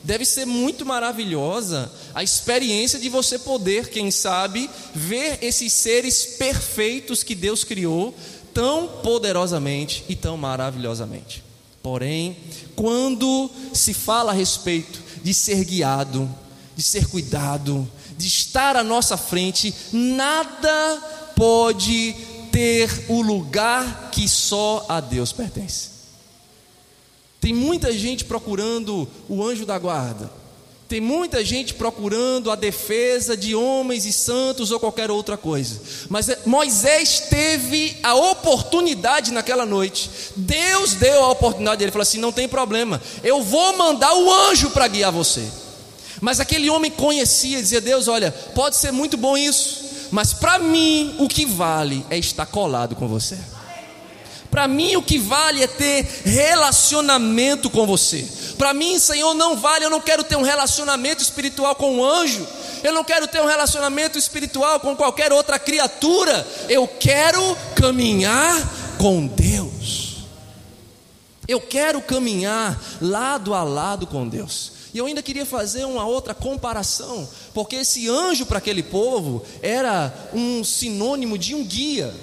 deve 0.03 0.24
ser 0.24 0.45
muito 0.45 0.85
maravilhosa 0.85 1.91
a 2.13 2.24
experiência 2.24 3.00
de 3.00 3.09
você 3.09 3.39
poder, 3.39 3.89
quem 3.89 4.12
sabe, 4.12 4.69
ver 4.93 5.39
esses 5.41 5.74
seres 5.74 6.25
perfeitos 6.38 7.24
que 7.24 7.33
Deus 7.33 7.63
criou 7.63 8.13
tão 8.53 8.88
poderosamente 8.88 10.05
e 10.07 10.15
tão 10.15 10.38
maravilhosamente. 10.38 11.43
Porém, 11.81 12.38
quando 12.75 13.50
se 13.74 13.93
fala 13.93 14.31
a 14.31 14.35
respeito 14.35 15.01
de 15.24 15.33
ser 15.33 15.63
guiado, 15.65 16.29
de 16.75 16.83
ser 16.83 17.07
cuidado, 17.07 17.88
de 18.17 18.27
estar 18.27 18.75
à 18.75 18.83
nossa 18.83 19.17
frente, 19.17 19.74
nada 19.91 21.31
pode 21.35 22.15
ter 22.55 22.89
o 23.09 23.21
lugar 23.21 24.12
que 24.13 24.29
só 24.29 24.85
a 24.88 25.01
Deus 25.01 25.33
pertence. 25.33 25.89
Tem 27.41 27.51
muita 27.51 27.91
gente 27.91 28.24
procurando 28.24 29.05
o 29.27 29.45
anjo 29.45 29.65
da 29.65 29.77
guarda. 29.77 30.31
Tem 30.88 31.01
muita 31.01 31.43
gente 31.43 31.74
procurando 31.74 32.50
a 32.50 32.55
defesa 32.55 33.35
de 33.35 33.53
homens 33.53 34.05
e 34.05 34.13
santos 34.13 34.71
ou 34.71 34.79
qualquer 34.79 35.12
outra 35.12 35.35
coisa. 35.35 35.81
Mas 36.07 36.29
é, 36.29 36.39
Moisés 36.45 37.25
teve 37.29 37.97
a 38.01 38.15
oportunidade 38.15 39.33
naquela 39.33 39.65
noite. 39.65 40.09
Deus 40.38 40.93
deu 40.93 41.25
a 41.25 41.31
oportunidade. 41.31 41.83
Ele 41.83 41.91
falou 41.91 42.03
assim: 42.03 42.19
não 42.19 42.31
tem 42.31 42.47
problema, 42.47 43.01
eu 43.21 43.43
vou 43.43 43.75
mandar 43.75 44.13
o 44.15 44.31
anjo 44.31 44.69
para 44.69 44.88
guiar 44.88 45.12
você. 45.12 45.45
Mas 46.21 46.39
aquele 46.39 46.69
homem 46.69 46.89
conhecia, 46.89 47.62
dizia: 47.62 47.81
Deus, 47.81 48.07
olha, 48.07 48.31
pode 48.31 48.77
ser 48.77 48.93
muito 48.93 49.17
bom 49.17 49.35
isso, 49.38 49.84
mas 50.15 50.31
para 50.31 50.57
mim 50.57 51.13
o 51.19 51.27
que 51.27 51.45
vale 51.45 52.05
é 52.10 52.17
estar 52.17 52.45
colado 52.45 52.95
com 52.95 53.05
você. 53.05 53.38
Para 54.50 54.65
mim, 54.69 54.95
o 54.95 55.01
que 55.01 55.19
vale 55.19 55.62
é 55.62 55.67
ter 55.67 56.07
relacionamento 56.24 57.69
com 57.69 57.86
você. 57.86 58.25
Para 58.57 58.74
mim, 58.74 58.98
Senhor, 58.98 59.34
não 59.34 59.57
vale, 59.57 59.84
eu 59.84 59.89
não 59.89 60.00
quero 60.00 60.24
ter 60.24 60.38
um 60.38 60.43
relacionamento 60.43 61.22
espiritual 61.22 61.75
com 61.75 61.98
um 61.98 62.05
anjo. 62.05 62.48
eu 62.81 62.93
não 62.93 63.03
quero 63.03 63.27
ter 63.27 63.41
um 63.41 63.45
relacionamento 63.45 64.17
espiritual 64.17 64.79
com 64.79 64.95
qualquer 64.95 65.34
outra 65.34 65.60
criatura, 65.60 66.48
eu 66.69 66.88
quero 66.88 67.57
caminhar 67.75 68.55
com 68.98 69.27
Deus. 69.27 70.19
Eu 71.45 71.60
quero 71.60 72.01
caminhar 72.01 72.81
lado 73.01 73.53
a 73.53 73.63
lado 73.63 74.07
com 74.07 74.25
Deus. 74.25 74.75
E 74.95 74.97
eu 74.97 75.07
ainda 75.07 75.21
queria 75.21 75.45
fazer 75.45 75.83
uma 75.83 76.05
outra 76.05 76.33
comparação, 76.33 77.27
porque 77.53 77.75
esse 77.75 78.07
anjo 78.07 78.45
para 78.45 78.59
aquele 78.59 78.81
povo 78.81 79.45
era 79.61 80.29
um 80.33 80.63
sinônimo 80.63 81.37
de 81.37 81.53
um 81.53 81.65
guia. 81.65 82.15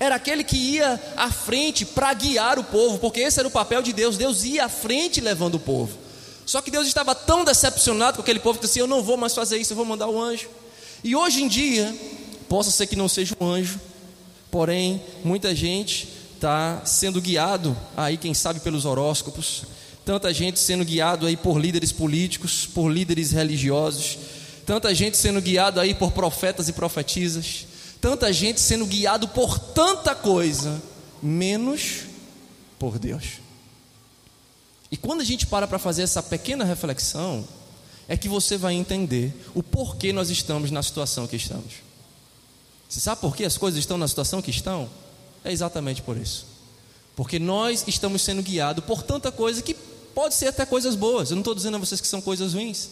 Era 0.00 0.16
aquele 0.16 0.42
que 0.42 0.56
ia 0.56 1.00
à 1.16 1.30
frente 1.30 1.86
para 1.86 2.12
guiar 2.12 2.58
o 2.58 2.64
povo, 2.64 2.98
porque 2.98 3.20
esse 3.20 3.38
era 3.38 3.46
o 3.46 3.50
papel 3.50 3.80
de 3.80 3.92
Deus. 3.92 4.16
Deus 4.16 4.42
ia 4.42 4.64
à 4.64 4.68
frente 4.68 5.20
levando 5.20 5.54
o 5.54 5.60
povo. 5.60 5.96
Só 6.44 6.60
que 6.60 6.68
Deus 6.68 6.88
estava 6.88 7.14
tão 7.14 7.44
decepcionado 7.44 8.16
com 8.16 8.22
aquele 8.22 8.40
povo 8.40 8.58
que 8.58 8.66
disse: 8.66 8.80
Eu 8.80 8.88
não 8.88 9.00
vou 9.00 9.16
mais 9.16 9.32
fazer 9.32 9.58
isso, 9.58 9.72
eu 9.72 9.76
vou 9.76 9.86
mandar 9.86 10.08
o 10.08 10.20
anjo. 10.20 10.48
E 11.04 11.14
hoje 11.14 11.44
em 11.44 11.46
dia, 11.46 11.96
possa 12.48 12.72
ser 12.72 12.88
que 12.88 12.96
não 12.96 13.08
seja 13.08 13.36
um 13.40 13.48
anjo, 13.48 13.80
porém, 14.50 15.00
muita 15.22 15.54
gente 15.54 16.08
está 16.34 16.84
sendo 16.84 17.20
guiado 17.20 17.76
aí, 17.96 18.16
quem 18.16 18.34
sabe, 18.34 18.58
pelos 18.58 18.84
horóscopos, 18.84 19.62
tanta 20.04 20.32
gente 20.32 20.58
sendo 20.58 20.84
guiado 20.84 21.26
aí 21.26 21.36
por 21.36 21.58
líderes 21.58 21.90
políticos, 21.90 22.66
por 22.66 22.88
líderes 22.88 23.32
religiosos, 23.32 24.18
tanta 24.66 24.94
gente 24.94 25.16
sendo 25.16 25.40
guiado 25.40 25.80
aí 25.80 25.94
por 25.94 26.12
profetas 26.12 26.68
e 26.68 26.72
profetisas, 26.72 27.66
tanta 28.00 28.32
gente 28.32 28.60
sendo 28.60 28.84
guiado 28.86 29.28
por 29.28 29.58
tanta 29.58 30.14
coisa, 30.14 30.80
menos 31.22 32.02
por 32.78 32.98
Deus. 32.98 33.44
E 34.90 34.96
quando 34.96 35.22
a 35.22 35.24
gente 35.24 35.46
para 35.46 35.66
para 35.66 35.78
fazer 35.78 36.02
essa 36.02 36.22
pequena 36.22 36.64
reflexão, 36.64 37.46
é 38.06 38.16
que 38.16 38.28
você 38.28 38.58
vai 38.58 38.74
entender 38.74 39.34
o 39.54 39.62
porquê 39.62 40.12
nós 40.12 40.28
estamos 40.28 40.70
na 40.70 40.82
situação 40.82 41.26
que 41.26 41.36
estamos. 41.36 41.82
Você 42.88 43.00
sabe 43.00 43.20
por 43.20 43.34
que 43.34 43.44
as 43.44 43.56
coisas 43.56 43.80
estão 43.80 43.96
na 43.96 44.06
situação 44.06 44.42
que 44.42 44.50
estão? 44.50 44.88
É 45.42 45.50
exatamente 45.50 46.02
por 46.02 46.16
isso. 46.16 46.46
Porque 47.16 47.38
nós 47.38 47.84
estamos 47.86 48.22
sendo 48.22 48.42
guiados 48.42 48.84
por 48.84 49.02
tanta 49.02 49.32
coisa 49.32 49.62
que 49.62 49.74
pode 50.14 50.34
ser 50.34 50.46
até 50.46 50.64
coisas 50.64 50.94
boas. 50.94 51.30
Eu 51.30 51.36
não 51.36 51.40
estou 51.42 51.54
dizendo 51.54 51.76
a 51.76 51.80
vocês 51.80 52.00
que 52.00 52.06
são 52.06 52.20
coisas 52.20 52.54
ruins. 52.54 52.88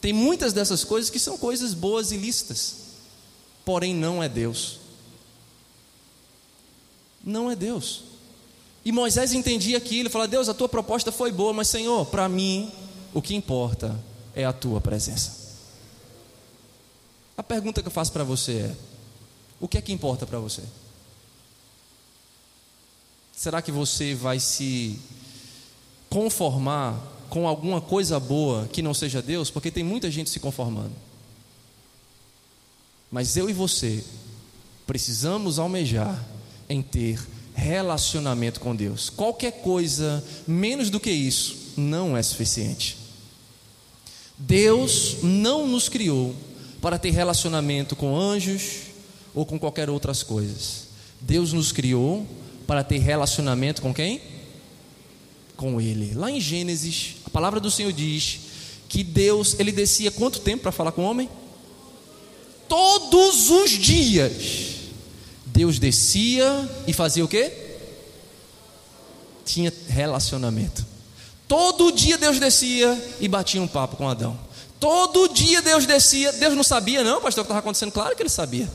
Tem 0.00 0.12
muitas 0.12 0.52
dessas 0.52 0.84
coisas 0.84 1.10
que 1.10 1.18
são 1.18 1.36
coisas 1.36 1.74
boas 1.74 2.12
e 2.12 2.16
lícitas. 2.16 2.74
Porém, 3.64 3.94
não 3.94 4.22
é 4.22 4.28
Deus. 4.28 4.78
Não 7.24 7.50
é 7.50 7.56
Deus. 7.56 8.02
E 8.84 8.92
Moisés 8.92 9.32
entendia 9.32 9.76
aquilo, 9.76 10.02
ele 10.02 10.08
falava: 10.08 10.28
Deus, 10.28 10.48
a 10.48 10.54
tua 10.54 10.68
proposta 10.68 11.10
foi 11.10 11.32
boa, 11.32 11.52
mas 11.52 11.68
Senhor, 11.68 12.06
para 12.06 12.28
mim, 12.28 12.72
o 13.12 13.20
que 13.20 13.34
importa 13.34 13.98
é 14.34 14.44
a 14.44 14.52
tua 14.52 14.80
presença. 14.80 15.48
A 17.36 17.42
pergunta 17.42 17.82
que 17.82 17.88
eu 17.88 17.92
faço 17.92 18.12
para 18.12 18.24
você 18.24 18.52
é: 18.52 18.76
o 19.60 19.68
que 19.68 19.76
é 19.78 19.82
que 19.82 19.92
importa 19.92 20.26
para 20.26 20.38
você? 20.38 20.62
Será 23.36 23.60
que 23.60 23.70
você 23.70 24.14
vai 24.14 24.40
se 24.40 24.98
conformar 26.08 26.96
com 27.28 27.46
alguma 27.46 27.80
coisa 27.80 28.18
boa 28.18 28.68
que 28.72 28.82
não 28.82 28.94
seja 28.94 29.20
Deus? 29.20 29.50
Porque 29.50 29.70
tem 29.70 29.84
muita 29.84 30.10
gente 30.10 30.30
se 30.30 30.40
conformando. 30.40 30.92
Mas 33.10 33.36
eu 33.36 33.48
e 33.48 33.52
você 33.52 34.04
precisamos 34.86 35.58
almejar 35.58 36.24
em 36.68 36.82
ter 36.82 37.20
relacionamento 37.54 38.60
com 38.60 38.74
Deus. 38.74 39.10
Qualquer 39.10 39.60
coisa 39.62 40.24
menos 40.46 40.90
do 40.90 41.00
que 41.00 41.10
isso 41.10 41.56
não 41.76 42.16
é 42.16 42.22
suficiente. 42.22 42.96
Deus 44.38 45.16
não 45.22 45.66
nos 45.66 45.88
criou 45.88 46.34
para 46.80 46.98
ter 46.98 47.10
relacionamento 47.10 47.96
com 47.96 48.16
anjos 48.16 48.82
ou 49.34 49.44
com 49.44 49.58
qualquer 49.58 49.90
outras 49.90 50.22
coisas. 50.22 50.88
Deus 51.20 51.52
nos 51.52 51.72
criou 51.72 52.26
para 52.66 52.84
ter 52.84 52.98
relacionamento 52.98 53.82
com 53.82 53.92
quem? 53.92 54.20
Com 55.58 55.80
Ele. 55.80 56.14
Lá 56.14 56.30
em 56.30 56.40
Gênesis, 56.40 57.16
a 57.26 57.30
palavra 57.30 57.58
do 57.58 57.68
Senhor 57.68 57.92
diz 57.92 58.38
que 58.88 59.02
Deus, 59.02 59.56
ele 59.58 59.72
descia 59.72 60.08
quanto 60.12 60.38
tempo 60.38 60.62
para 60.62 60.70
falar 60.70 60.92
com 60.92 61.02
o 61.02 61.04
homem? 61.04 61.28
Todos 62.68 63.50
os 63.50 63.70
dias. 63.72 64.76
Deus 65.44 65.80
descia 65.80 66.46
e 66.86 66.92
fazia 66.92 67.24
o 67.24 67.28
quê? 67.28 67.52
Tinha 69.44 69.72
relacionamento. 69.88 70.86
Todo 71.48 71.90
dia 71.90 72.16
Deus 72.16 72.38
descia 72.38 73.16
e 73.18 73.26
batia 73.26 73.60
um 73.60 73.66
papo 73.66 73.96
com 73.96 74.08
Adão. 74.08 74.38
Todo 74.78 75.26
dia 75.26 75.60
Deus 75.60 75.86
descia. 75.86 76.32
Deus 76.34 76.54
não 76.54 76.62
sabia, 76.62 77.02
não, 77.02 77.20
pastor, 77.20 77.42
o 77.42 77.44
que 77.44 77.48
estava 77.48 77.58
acontecendo? 77.58 77.90
Claro 77.90 78.14
que 78.14 78.22
ele 78.22 78.28
sabia. 78.28 78.70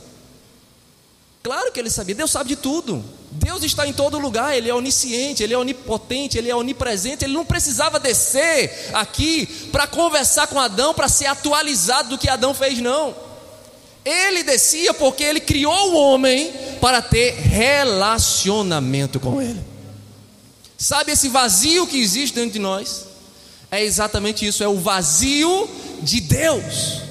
Claro 1.43 1.73
que 1.73 1.79
ele 1.79 1.89
sabia. 1.89 2.15
Deus 2.15 2.31
sabe 2.31 2.47
de 2.47 2.55
tudo. 2.55 3.03
Deus 3.29 3.61
está 3.63 3.85
em 3.85 3.91
todo 3.91 4.17
lugar. 4.17 4.55
Ele 4.55 4.69
é 4.69 4.73
onisciente, 4.73 5.43
ele 5.43 5.53
é 5.53 5.57
onipotente, 5.57 6.37
ele 6.37 6.49
é 6.49 6.55
onipresente. 6.55 7.25
Ele 7.25 7.33
não 7.33 7.45
precisava 7.45 7.99
descer 7.99 8.89
aqui 8.93 9.45
para 9.69 9.85
conversar 9.85 10.47
com 10.47 10.57
Adão, 10.57 10.93
para 10.93 11.09
ser 11.09 11.25
atualizado 11.25 12.11
do 12.11 12.17
que 12.17 12.29
Adão 12.29 12.53
fez, 12.53 12.79
não. 12.79 13.13
Ele 14.05 14.43
descia 14.43 14.93
porque 14.93 15.23
ele 15.23 15.41
criou 15.41 15.91
o 15.91 15.95
homem 15.95 16.53
para 16.79 17.01
ter 17.01 17.33
relacionamento 17.33 19.19
com 19.19 19.41
ele. 19.41 19.61
Sabe 20.77 21.11
esse 21.11 21.27
vazio 21.27 21.85
que 21.87 21.99
existe 21.99 22.35
dentro 22.35 22.51
de 22.51 22.59
nós? 22.59 23.05
É 23.69 23.83
exatamente 23.83 24.45
isso, 24.45 24.63
é 24.63 24.67
o 24.67 24.79
vazio 24.79 25.69
de 26.01 26.21
Deus. 26.21 27.01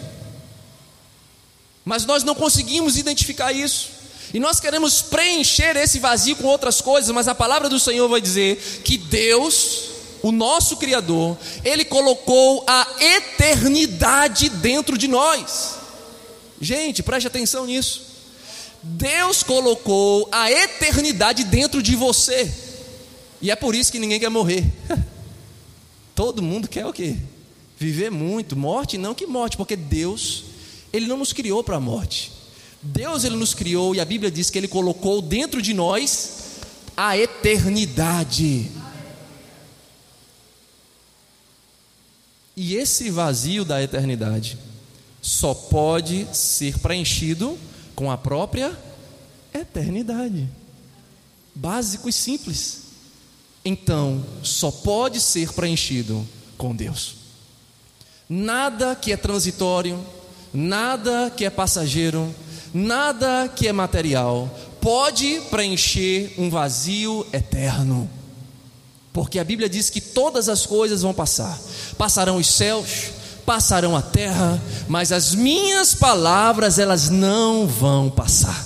Mas 1.85 2.07
nós 2.07 2.23
não 2.23 2.35
conseguimos 2.35 2.97
identificar 2.97 3.53
isso. 3.53 4.01
E 4.35 4.41
nós 4.41 4.59
queremos 4.59 5.03
preencher 5.03 5.77
esse 5.77 5.99
vazio 5.99 6.37
com 6.37 6.47
outras 6.47 6.81
coisas, 6.81 7.11
mas 7.11 7.29
a 7.29 7.35
palavra 7.35 7.69
do 7.69 7.79
Senhor 7.79 8.09
vai 8.09 8.21
dizer 8.21 8.57
que 8.83 8.97
Deus, 8.97 9.91
o 10.23 10.33
nosso 10.33 10.79
Criador, 10.79 11.37
Ele 11.62 11.85
colocou 11.85 12.65
a 12.67 12.87
eternidade 12.99 14.49
dentro 14.49 14.97
de 14.97 15.07
nós. 15.07 15.77
Gente, 16.61 17.03
preste 17.03 17.27
atenção 17.27 17.67
nisso. 17.67 18.12
Deus 18.83 19.43
colocou 19.43 20.29
a 20.33 20.51
eternidade 20.51 21.45
dentro 21.45 21.83
de 21.83 21.95
você. 21.95 22.53
E 23.41 23.51
é 23.51 23.57
por 23.57 23.75
isso 23.75 23.93
que 23.93 23.99
ninguém 23.99 24.19
quer 24.19 24.31
morrer. 24.31 24.65
Todo 26.15 26.43
mundo 26.43 26.69
quer 26.69 26.87
o 26.87 26.93
quê? 26.93 27.17
Viver 27.79 28.11
muito. 28.11 28.57
Morte 28.57 28.97
não 28.97 29.15
que 29.15 29.27
morte, 29.27 29.57
porque 29.57 29.77
Deus, 29.77 30.45
ele 30.93 31.07
não 31.07 31.19
nos 31.19 31.33
criou 31.33 31.62
para 31.62 31.77
a 31.77 31.81
morte. 31.81 32.33
Deus 32.83 33.23
ele 33.23 33.37
nos 33.37 33.55
criou 33.55 33.95
e 33.95 34.01
a 34.01 34.05
Bíblia 34.05 34.31
diz 34.31 34.51
que 34.51 34.59
ele 34.59 34.67
colocou 34.67 35.23
dentro 35.23 35.62
de 35.62 35.73
nós 35.73 36.59
a 36.97 37.17
eternidade. 37.17 38.71
E 42.57 42.75
esse 42.75 43.11
vazio 43.11 43.65
da 43.65 43.83
eternidade 43.83 44.59
só 45.21 45.55
pode 45.55 46.27
ser 46.33 46.79
preenchido 46.81 47.57
com 47.95 48.11
a 48.11 48.19
própria 48.19 48.77
eternidade. 49.55 50.49
Básico 51.55 52.09
e 52.09 52.12
simples. 52.12 52.83
Então, 53.65 54.25
só 54.43 54.73
pode 54.73 55.21
ser 55.21 55.53
preenchido 55.53 56.27
com 56.59 56.75
Deus. 56.75 57.15
Nada 58.29 58.97
que 58.97 59.12
é 59.12 59.17
transitório, 59.17 60.05
nada 60.53 61.31
que 61.31 61.45
é 61.45 61.51
passageiro, 61.51 62.35
nada 62.73 63.50
que 63.55 63.69
é 63.69 63.73
material 63.73 64.49
pode 64.81 65.41
preencher 65.50 66.35
um 66.38 66.50
vazio 66.50 67.26
eterno. 67.33 68.11
Porque 69.12 69.38
a 69.38 69.45
Bíblia 69.45 69.69
diz 69.69 69.91
que 69.91 70.00
todas 70.00 70.49
as 70.49 70.64
coisas 70.64 71.02
vão 71.02 71.12
passar. 71.12 71.59
Passarão 71.99 72.37
os 72.37 72.49
céus, 72.49 73.11
passarão 73.45 73.97
a 73.97 74.02
terra, 74.02 74.61
mas 74.88 75.12
as 75.12 75.35
minhas 75.35 75.95
palavras 75.95 76.79
elas 76.79 77.11
não 77.11 77.67
vão 77.67 78.09
passar. 78.09 78.64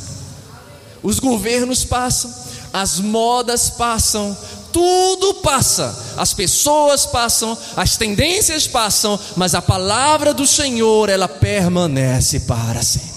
Os 1.03 1.19
governos 1.19 1.85
passam, 1.85 2.33
as 2.73 3.01
modas 3.01 3.71
passam, 3.71 4.37
tudo 4.73 5.35
passa, 5.35 6.15
as 6.17 6.33
pessoas 6.33 7.07
passam, 7.07 7.57
as 7.77 7.97
tendências 7.97 8.67
passam, 8.67 9.19
mas 9.37 9.55
a 9.55 9.63
palavra 9.63 10.33
do 10.33 10.47
Senhor 10.47 11.09
ela 11.09 11.29
permanece 11.29 12.41
para 12.41 12.83
sempre. 12.83 13.16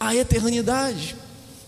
A 0.00 0.16
eternidade. 0.16 1.14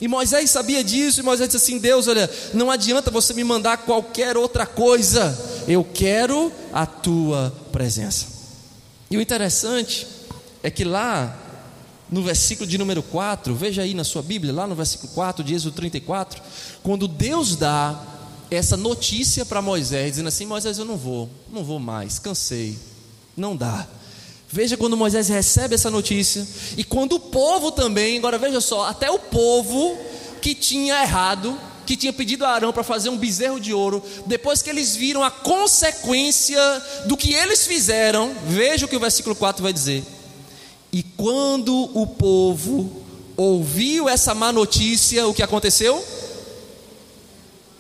E 0.00 0.08
Moisés 0.08 0.50
sabia 0.50 0.82
disso, 0.82 1.20
e 1.20 1.22
Moisés 1.22 1.48
disse 1.48 1.64
assim: 1.64 1.78
Deus, 1.78 2.08
olha, 2.08 2.28
não 2.52 2.72
adianta 2.72 3.08
você 3.08 3.32
me 3.32 3.44
mandar 3.44 3.76
qualquer 3.78 4.36
outra 4.36 4.66
coisa, 4.66 5.38
eu 5.68 5.84
quero 5.84 6.50
a 6.72 6.84
tua 6.84 7.54
presença. 7.70 8.26
E 9.08 9.16
o 9.16 9.20
interessante 9.20 10.06
é 10.60 10.70
que 10.70 10.82
lá 10.82 11.38
no 12.10 12.22
versículo 12.22 12.68
de 12.68 12.76
número 12.76 13.02
4, 13.02 13.54
veja 13.54 13.82
aí 13.82 13.94
na 13.94 14.04
sua 14.04 14.22
Bíblia, 14.22 14.52
lá 14.52 14.66
no 14.66 14.74
versículo 14.74 15.12
4 15.12 15.44
de 15.44 15.54
Êxodo 15.54 15.76
34, 15.76 16.42
quando 16.82 17.06
Deus 17.06 17.56
dá 17.56 18.02
essa 18.50 18.76
notícia 18.76 19.46
para 19.46 19.62
Moisés, 19.62 20.12
dizendo 20.12 20.28
assim: 20.28 20.46
Moisés, 20.46 20.78
eu 20.78 20.84
não 20.84 20.96
vou, 20.96 21.30
não 21.50 21.64
vou 21.64 21.78
mais, 21.78 22.18
cansei, 22.18 22.78
não 23.36 23.56
dá. 23.56 23.86
Veja 24.52 24.76
quando 24.76 24.98
Moisés 24.98 25.30
recebe 25.30 25.76
essa 25.76 25.90
notícia 25.90 26.46
e 26.76 26.84
quando 26.84 27.14
o 27.14 27.20
povo 27.20 27.72
também, 27.72 28.18
agora 28.18 28.36
veja 28.36 28.60
só, 28.60 28.84
até 28.84 29.10
o 29.10 29.18
povo 29.18 29.96
que 30.42 30.54
tinha 30.54 31.00
errado, 31.00 31.58
que 31.86 31.96
tinha 31.96 32.12
pedido 32.12 32.44
a 32.44 32.50
Arão 32.50 32.70
para 32.70 32.84
fazer 32.84 33.08
um 33.08 33.16
bezerro 33.16 33.58
de 33.58 33.72
ouro, 33.72 34.02
depois 34.26 34.60
que 34.60 34.68
eles 34.68 34.94
viram 34.94 35.24
a 35.24 35.30
consequência 35.30 36.60
do 37.06 37.16
que 37.16 37.32
eles 37.32 37.66
fizeram, 37.66 38.34
veja 38.46 38.84
o 38.84 38.88
que 38.90 38.94
o 38.96 39.00
versículo 39.00 39.34
4 39.34 39.62
vai 39.62 39.72
dizer. 39.72 40.04
E 40.92 41.02
quando 41.02 41.90
o 41.98 42.06
povo 42.06 43.02
ouviu 43.38 44.06
essa 44.06 44.34
má 44.34 44.52
notícia, 44.52 45.26
o 45.26 45.32
que 45.32 45.42
aconteceu? 45.42 45.96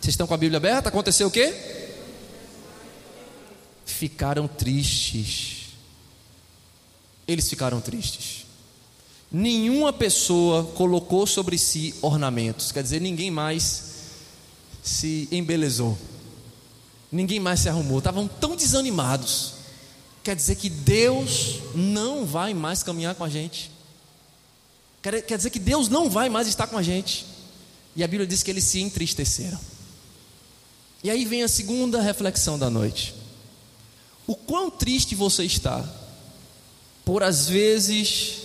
Vocês 0.00 0.14
estão 0.14 0.26
com 0.26 0.32
a 0.32 0.38
Bíblia 0.38 0.56
aberta? 0.56 0.88
Aconteceu 0.88 1.28
o 1.28 1.30
quê? 1.30 1.54
Ficaram 3.84 4.48
tristes. 4.48 5.61
Eles 7.26 7.48
ficaram 7.48 7.80
tristes. 7.80 8.46
Nenhuma 9.30 9.92
pessoa 9.92 10.64
colocou 10.64 11.26
sobre 11.26 11.56
si 11.56 11.94
ornamentos, 12.02 12.70
quer 12.70 12.82
dizer, 12.82 13.00
ninguém 13.00 13.30
mais 13.30 13.92
se 14.82 15.28
embelezou. 15.32 15.96
Ninguém 17.10 17.38
mais 17.38 17.60
se 17.60 17.68
arrumou, 17.68 17.98
estavam 17.98 18.26
tão 18.26 18.56
desanimados. 18.56 19.54
Quer 20.22 20.34
dizer 20.34 20.56
que 20.56 20.68
Deus 20.68 21.58
não 21.74 22.24
vai 22.24 22.54
mais 22.54 22.82
caminhar 22.82 23.14
com 23.14 23.24
a 23.24 23.28
gente. 23.28 23.70
Quer, 25.02 25.22
quer 25.22 25.36
dizer 25.36 25.50
que 25.50 25.58
Deus 25.58 25.88
não 25.88 26.08
vai 26.08 26.28
mais 26.28 26.48
estar 26.48 26.66
com 26.66 26.78
a 26.78 26.82
gente. 26.82 27.26
E 27.94 28.02
a 28.02 28.08
Bíblia 28.08 28.26
diz 28.26 28.42
que 28.42 28.50
eles 28.50 28.64
se 28.64 28.80
entristeceram. 28.80 29.58
E 31.04 31.10
aí 31.10 31.24
vem 31.24 31.42
a 31.42 31.48
segunda 31.48 32.00
reflexão 32.00 32.58
da 32.58 32.70
noite. 32.70 33.14
O 34.26 34.36
quão 34.36 34.70
triste 34.70 35.14
você 35.14 35.44
está 35.44 35.84
por 37.04 37.22
às 37.22 37.48
vezes 37.48 38.42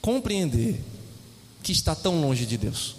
compreender 0.00 0.80
que 1.62 1.72
está 1.72 1.94
tão 1.94 2.20
longe 2.20 2.44
de 2.44 2.56
Deus. 2.56 2.96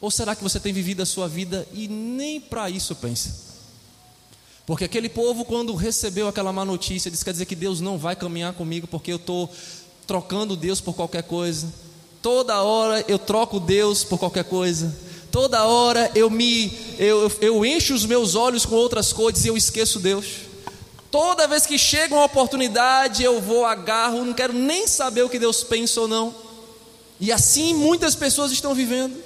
Ou 0.00 0.10
será 0.10 0.36
que 0.36 0.42
você 0.42 0.60
tem 0.60 0.72
vivido 0.72 1.02
a 1.02 1.06
sua 1.06 1.28
vida 1.28 1.66
e 1.72 1.88
nem 1.88 2.40
para 2.40 2.68
isso 2.68 2.94
pensa? 2.94 3.46
Porque 4.66 4.84
aquele 4.84 5.08
povo, 5.08 5.44
quando 5.44 5.74
recebeu 5.74 6.26
aquela 6.26 6.52
má 6.52 6.64
notícia, 6.64 7.10
disse: 7.10 7.24
quer 7.24 7.32
dizer 7.32 7.46
que 7.46 7.54
Deus 7.54 7.80
não 7.80 7.96
vai 7.96 8.16
caminhar 8.16 8.52
comigo 8.52 8.86
porque 8.86 9.12
eu 9.12 9.16
estou 9.16 9.48
trocando 10.06 10.56
Deus 10.56 10.80
por 10.80 10.94
qualquer 10.94 11.22
coisa. 11.22 11.72
Toda 12.20 12.60
hora 12.60 13.04
eu 13.06 13.18
troco 13.18 13.60
Deus 13.60 14.02
por 14.02 14.18
qualquer 14.18 14.44
coisa. 14.44 14.94
Toda 15.30 15.64
hora 15.64 16.10
eu 16.14 16.28
me 16.28 16.76
eu, 16.98 17.30
eu 17.40 17.64
encho 17.64 17.94
os 17.94 18.04
meus 18.04 18.34
olhos 18.34 18.66
com 18.66 18.74
outras 18.74 19.12
coisas 19.12 19.44
e 19.44 19.48
eu 19.48 19.56
esqueço 19.56 20.00
Deus. 20.00 20.26
Toda 21.18 21.48
vez 21.48 21.64
que 21.64 21.78
chega 21.78 22.14
uma 22.14 22.26
oportunidade, 22.26 23.22
eu 23.22 23.40
vou, 23.40 23.64
agarro, 23.64 24.22
não 24.22 24.34
quero 24.34 24.52
nem 24.52 24.86
saber 24.86 25.22
o 25.22 25.30
que 25.30 25.38
Deus 25.38 25.64
pensa 25.64 26.02
ou 26.02 26.06
não. 26.06 26.34
E 27.18 27.32
assim 27.32 27.72
muitas 27.72 28.14
pessoas 28.14 28.52
estão 28.52 28.74
vivendo. 28.74 29.16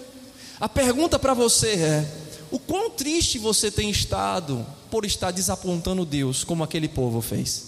A 0.61 0.68
pergunta 0.68 1.18
para 1.18 1.35
você 1.35 1.70
é: 1.70 2.12
o 2.49 2.61
quão 2.61 2.90
triste 2.90 3.40
você 3.40 3.73
tem 3.73 3.90
estado 3.90 4.64
por 4.88 5.04
estar 5.04 5.32
desapontando 5.32 6.04
Deus, 6.04 6.44
como 6.44 6.62
aquele 6.62 6.87
povo 6.87 7.20
fez? 7.20 7.64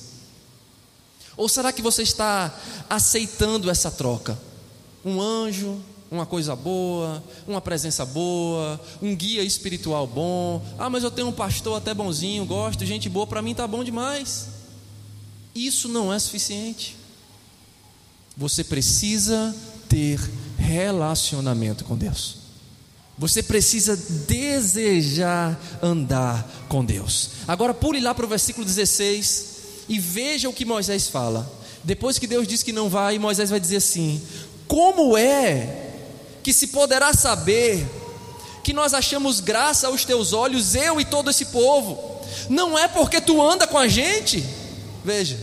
Ou 1.37 1.49
será 1.49 1.73
que 1.73 1.83
você 1.83 2.05
está 2.05 2.57
aceitando 2.89 3.69
essa 3.69 3.91
troca? 3.91 4.39
Um 5.05 5.21
anjo, 5.21 5.81
uma 6.13 6.27
coisa 6.27 6.55
boa, 6.55 7.25
uma 7.49 7.61
presença 7.61 8.05
boa, 8.05 8.79
um 9.01 9.17
guia 9.17 9.43
espiritual 9.43 10.07
bom. 10.07 10.63
Ah, 10.79 10.91
mas 10.91 11.03
eu 11.03 11.11
tenho 11.11 11.29
um 11.29 11.33
pastor 11.33 11.79
até 11.79 11.95
bonzinho, 11.95 12.45
gosto, 12.45 12.85
gente 12.85 13.09
boa, 13.09 13.27
para 13.27 13.41
mim 13.41 13.55
tá 13.55 13.67
bom 13.67 13.83
demais. 13.83 14.49
Isso 15.55 15.89
não 15.89 16.13
é 16.13 16.19
suficiente. 16.19 16.97
Você 18.37 18.63
precisa 18.63 19.57
ter 19.89 20.21
relacionamento 20.59 21.85
com 21.85 21.97
Deus. 21.97 22.37
Você 23.17 23.43
precisa 23.43 23.97
desejar 24.27 25.59
andar 25.83 26.47
com 26.69 26.85
Deus. 26.85 27.31
Agora 27.49 27.73
pule 27.73 28.01
lá 28.01 28.15
para 28.15 28.27
o 28.27 28.29
versículo 28.29 28.67
16 28.67 29.47
e 29.89 29.99
veja 29.99 30.49
o 30.49 30.53
que 30.53 30.65
Moisés 30.65 31.09
fala. 31.09 31.51
Depois 31.83 32.19
que 32.19 32.27
Deus 32.27 32.47
diz 32.47 32.63
que 32.63 32.73
não 32.73 32.89
vai, 32.89 33.19
Moisés 33.19 33.51
vai 33.51 33.61
dizer 33.61 33.77
assim: 33.77 34.21
Como 34.67 35.17
é 35.17 35.82
que 36.43 36.53
se 36.53 36.69
poderá 36.69 37.13
saber 37.13 37.87
que 38.63 38.73
nós 38.73 38.95
achamos 38.95 39.41
graça 39.41 39.87
aos 39.87 40.05
teus 40.05 40.33
olhos, 40.33 40.75
eu 40.75 41.01
e 41.01 41.05
todo 41.05 41.31
esse 41.31 41.47
povo? 41.47 42.21
Não 42.49 42.79
é 42.79 42.89
porque 42.89 43.21
tu 43.21 43.43
anda 43.43 43.67
com 43.67 43.79
a 43.79 43.89
gente, 43.89 44.45
veja, 45.05 45.39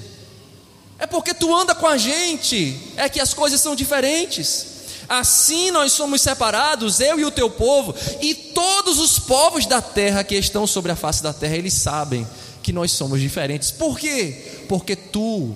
é 0.97 1.07
porque 1.07 1.33
tu 1.33 1.55
anda 1.55 1.73
com 1.73 1.87
a 1.87 1.97
gente, 1.97 2.77
é 2.97 3.07
que 3.07 3.19
as 3.19 3.33
coisas 3.33 3.61
são 3.61 3.75
diferentes. 3.75 4.79
Assim 5.07 5.71
nós 5.71 5.93
somos 5.93 6.21
separados, 6.21 6.99
eu 6.99 7.19
e 7.19 7.25
o 7.25 7.31
teu 7.31 7.49
povo, 7.49 7.95
e 8.21 8.35
todos 8.35 8.99
os 8.99 9.17
povos 9.17 9.65
da 9.65 9.81
terra 9.81 10.23
que 10.23 10.35
estão 10.35 10.67
sobre 10.67 10.91
a 10.91 10.95
face 10.95 11.23
da 11.23 11.33
terra, 11.33 11.55
eles 11.55 11.73
sabem 11.73 12.27
que 12.61 12.71
nós 12.71 12.91
somos 12.91 13.19
diferentes. 13.19 13.71
Por 13.71 13.97
quê? 13.97 14.65
Porque 14.67 14.95
tu 14.95 15.55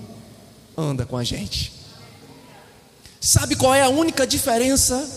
anda 0.75 1.05
com 1.05 1.17
a 1.17 1.23
gente. 1.23 1.71
Sabe 3.21 3.55
qual 3.55 3.75
é 3.75 3.81
a 3.81 3.89
única 3.89 4.25
diferença 4.25 5.07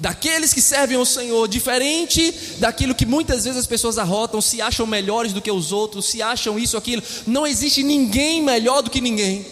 daqueles 0.00 0.54
que 0.54 0.62
servem 0.62 0.96
ao 0.96 1.04
Senhor, 1.04 1.48
diferente 1.48 2.32
daquilo 2.58 2.94
que 2.94 3.04
muitas 3.04 3.44
vezes 3.44 3.58
as 3.58 3.66
pessoas 3.66 3.98
arrotam, 3.98 4.40
se 4.40 4.62
acham 4.62 4.86
melhores 4.86 5.32
do 5.32 5.42
que 5.42 5.50
os 5.50 5.72
outros, 5.72 6.06
se 6.06 6.22
acham 6.22 6.58
isso 6.58 6.76
aquilo. 6.76 7.02
Não 7.26 7.46
existe 7.46 7.82
ninguém 7.82 8.42
melhor 8.42 8.82
do 8.82 8.90
que 8.90 9.00
ninguém. 9.00 9.44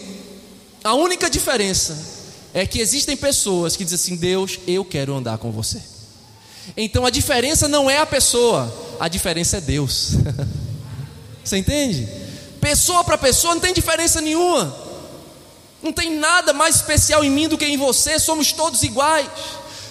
A 0.83 0.93
única 0.93 1.29
diferença 1.29 1.97
é 2.53 2.65
que 2.65 2.79
existem 2.79 3.17
pessoas 3.17 3.75
que 3.75 3.83
dizem 3.83 3.95
assim: 3.95 4.15
Deus, 4.15 4.59
eu 4.65 4.85
quero 4.85 5.13
andar 5.15 5.37
com 5.37 5.51
você. 5.51 5.81
Então 6.75 7.05
a 7.05 7.09
diferença 7.09 7.67
não 7.67 7.89
é 7.89 7.99
a 7.99 8.05
pessoa, 8.05 8.73
a 8.99 9.07
diferença 9.07 9.57
é 9.57 9.61
Deus. 9.61 10.11
você 11.43 11.57
entende? 11.57 12.07
Pessoa 12.59 13.03
para 13.03 13.17
pessoa 13.17 13.53
não 13.53 13.61
tem 13.61 13.73
diferença 13.73 14.21
nenhuma. 14.21 14.87
Não 15.81 15.93
tem 15.93 16.17
nada 16.17 16.53
mais 16.53 16.75
especial 16.75 17.23
em 17.23 17.29
mim 17.29 17.47
do 17.47 17.57
que 17.57 17.65
em 17.65 17.77
você, 17.77 18.17
somos 18.17 18.51
todos 18.51 18.81
iguais. 18.83 19.27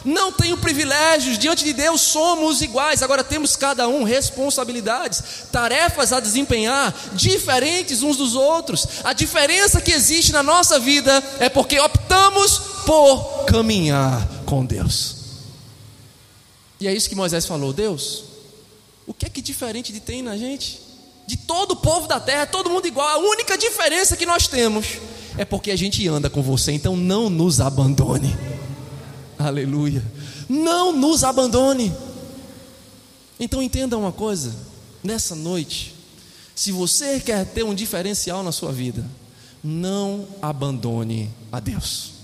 Não 0.06 0.30
tenho 0.30 0.56
privilégios, 0.56 1.36
diante 1.36 1.64
de 1.64 1.72
Deus 1.72 2.00
somos 2.00 2.62
iguais, 2.62 3.02
agora 3.02 3.24
temos 3.24 3.56
cada 3.56 3.88
um 3.88 4.04
responsabilidades, 4.04 5.20
tarefas 5.50 6.12
a 6.12 6.20
desempenhar, 6.20 6.94
diferentes 7.12 8.04
uns 8.04 8.16
dos 8.16 8.36
outros. 8.36 8.86
A 9.02 9.12
diferença 9.12 9.80
que 9.80 9.90
existe 9.90 10.30
na 10.30 10.44
nossa 10.44 10.78
vida 10.78 11.20
é 11.40 11.48
porque 11.48 11.80
optamos 11.80 12.58
por 12.86 13.46
caminhar 13.46 14.24
com 14.46 14.64
Deus. 14.64 15.16
E 16.78 16.86
é 16.86 16.94
isso 16.94 17.08
que 17.08 17.16
Moisés 17.16 17.44
falou: 17.44 17.72
Deus, 17.72 18.22
o 19.08 19.12
que 19.12 19.26
é 19.26 19.28
que 19.28 19.42
diferente 19.42 19.92
de 19.92 19.98
tem 19.98 20.22
na 20.22 20.36
gente? 20.36 20.80
De 21.26 21.36
todo 21.36 21.72
o 21.72 21.76
povo 21.76 22.06
da 22.06 22.20
terra, 22.20 22.46
todo 22.46 22.70
mundo 22.70 22.86
igual. 22.86 23.08
A 23.08 23.18
única 23.18 23.58
diferença 23.58 24.16
que 24.16 24.24
nós 24.24 24.46
temos 24.46 24.86
é 25.36 25.44
porque 25.44 25.72
a 25.72 25.76
gente 25.76 26.06
anda 26.06 26.30
com 26.30 26.42
você, 26.42 26.70
então 26.70 26.96
não 26.96 27.28
nos 27.28 27.60
abandone. 27.60 28.55
Aleluia. 29.38 30.02
Não 30.48 30.92
nos 30.92 31.24
abandone. 31.24 31.92
Então 33.38 33.62
entenda 33.62 33.96
uma 33.98 34.12
coisa, 34.12 34.54
nessa 35.04 35.34
noite, 35.34 35.94
se 36.54 36.72
você 36.72 37.20
quer 37.20 37.44
ter 37.44 37.62
um 37.62 37.74
diferencial 37.74 38.42
na 38.42 38.50
sua 38.50 38.72
vida, 38.72 39.04
não 39.62 40.26
abandone 40.40 41.30
a 41.52 41.60
Deus. 41.60 42.15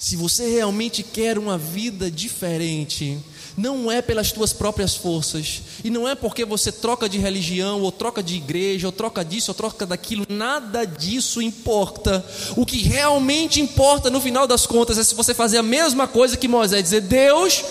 Se 0.00 0.16
você 0.16 0.48
realmente 0.48 1.02
quer 1.02 1.36
uma 1.36 1.58
vida 1.58 2.10
diferente, 2.10 3.18
não 3.54 3.92
é 3.92 4.00
pelas 4.00 4.32
tuas 4.32 4.50
próprias 4.50 4.94
forças, 4.94 5.60
e 5.84 5.90
não 5.90 6.08
é 6.08 6.14
porque 6.14 6.42
você 6.42 6.72
troca 6.72 7.06
de 7.06 7.18
religião, 7.18 7.82
ou 7.82 7.92
troca 7.92 8.22
de 8.22 8.34
igreja, 8.34 8.88
ou 8.88 8.92
troca 8.92 9.22
disso, 9.22 9.50
ou 9.50 9.54
troca 9.54 9.84
daquilo, 9.84 10.24
nada 10.26 10.86
disso 10.86 11.42
importa. 11.42 12.24
O 12.56 12.64
que 12.64 12.78
realmente 12.78 13.60
importa 13.60 14.08
no 14.08 14.22
final 14.22 14.46
das 14.46 14.64
contas 14.64 14.96
é 14.96 15.04
se 15.04 15.14
você 15.14 15.34
fazer 15.34 15.58
a 15.58 15.62
mesma 15.62 16.08
coisa 16.08 16.34
que 16.34 16.48
Moisés, 16.48 16.82
dizer: 16.82 17.02
Deus, 17.02 17.62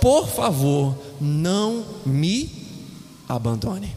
por 0.00 0.26
favor, 0.26 0.98
não 1.20 1.86
me 2.04 2.50
abandone. 3.28 3.94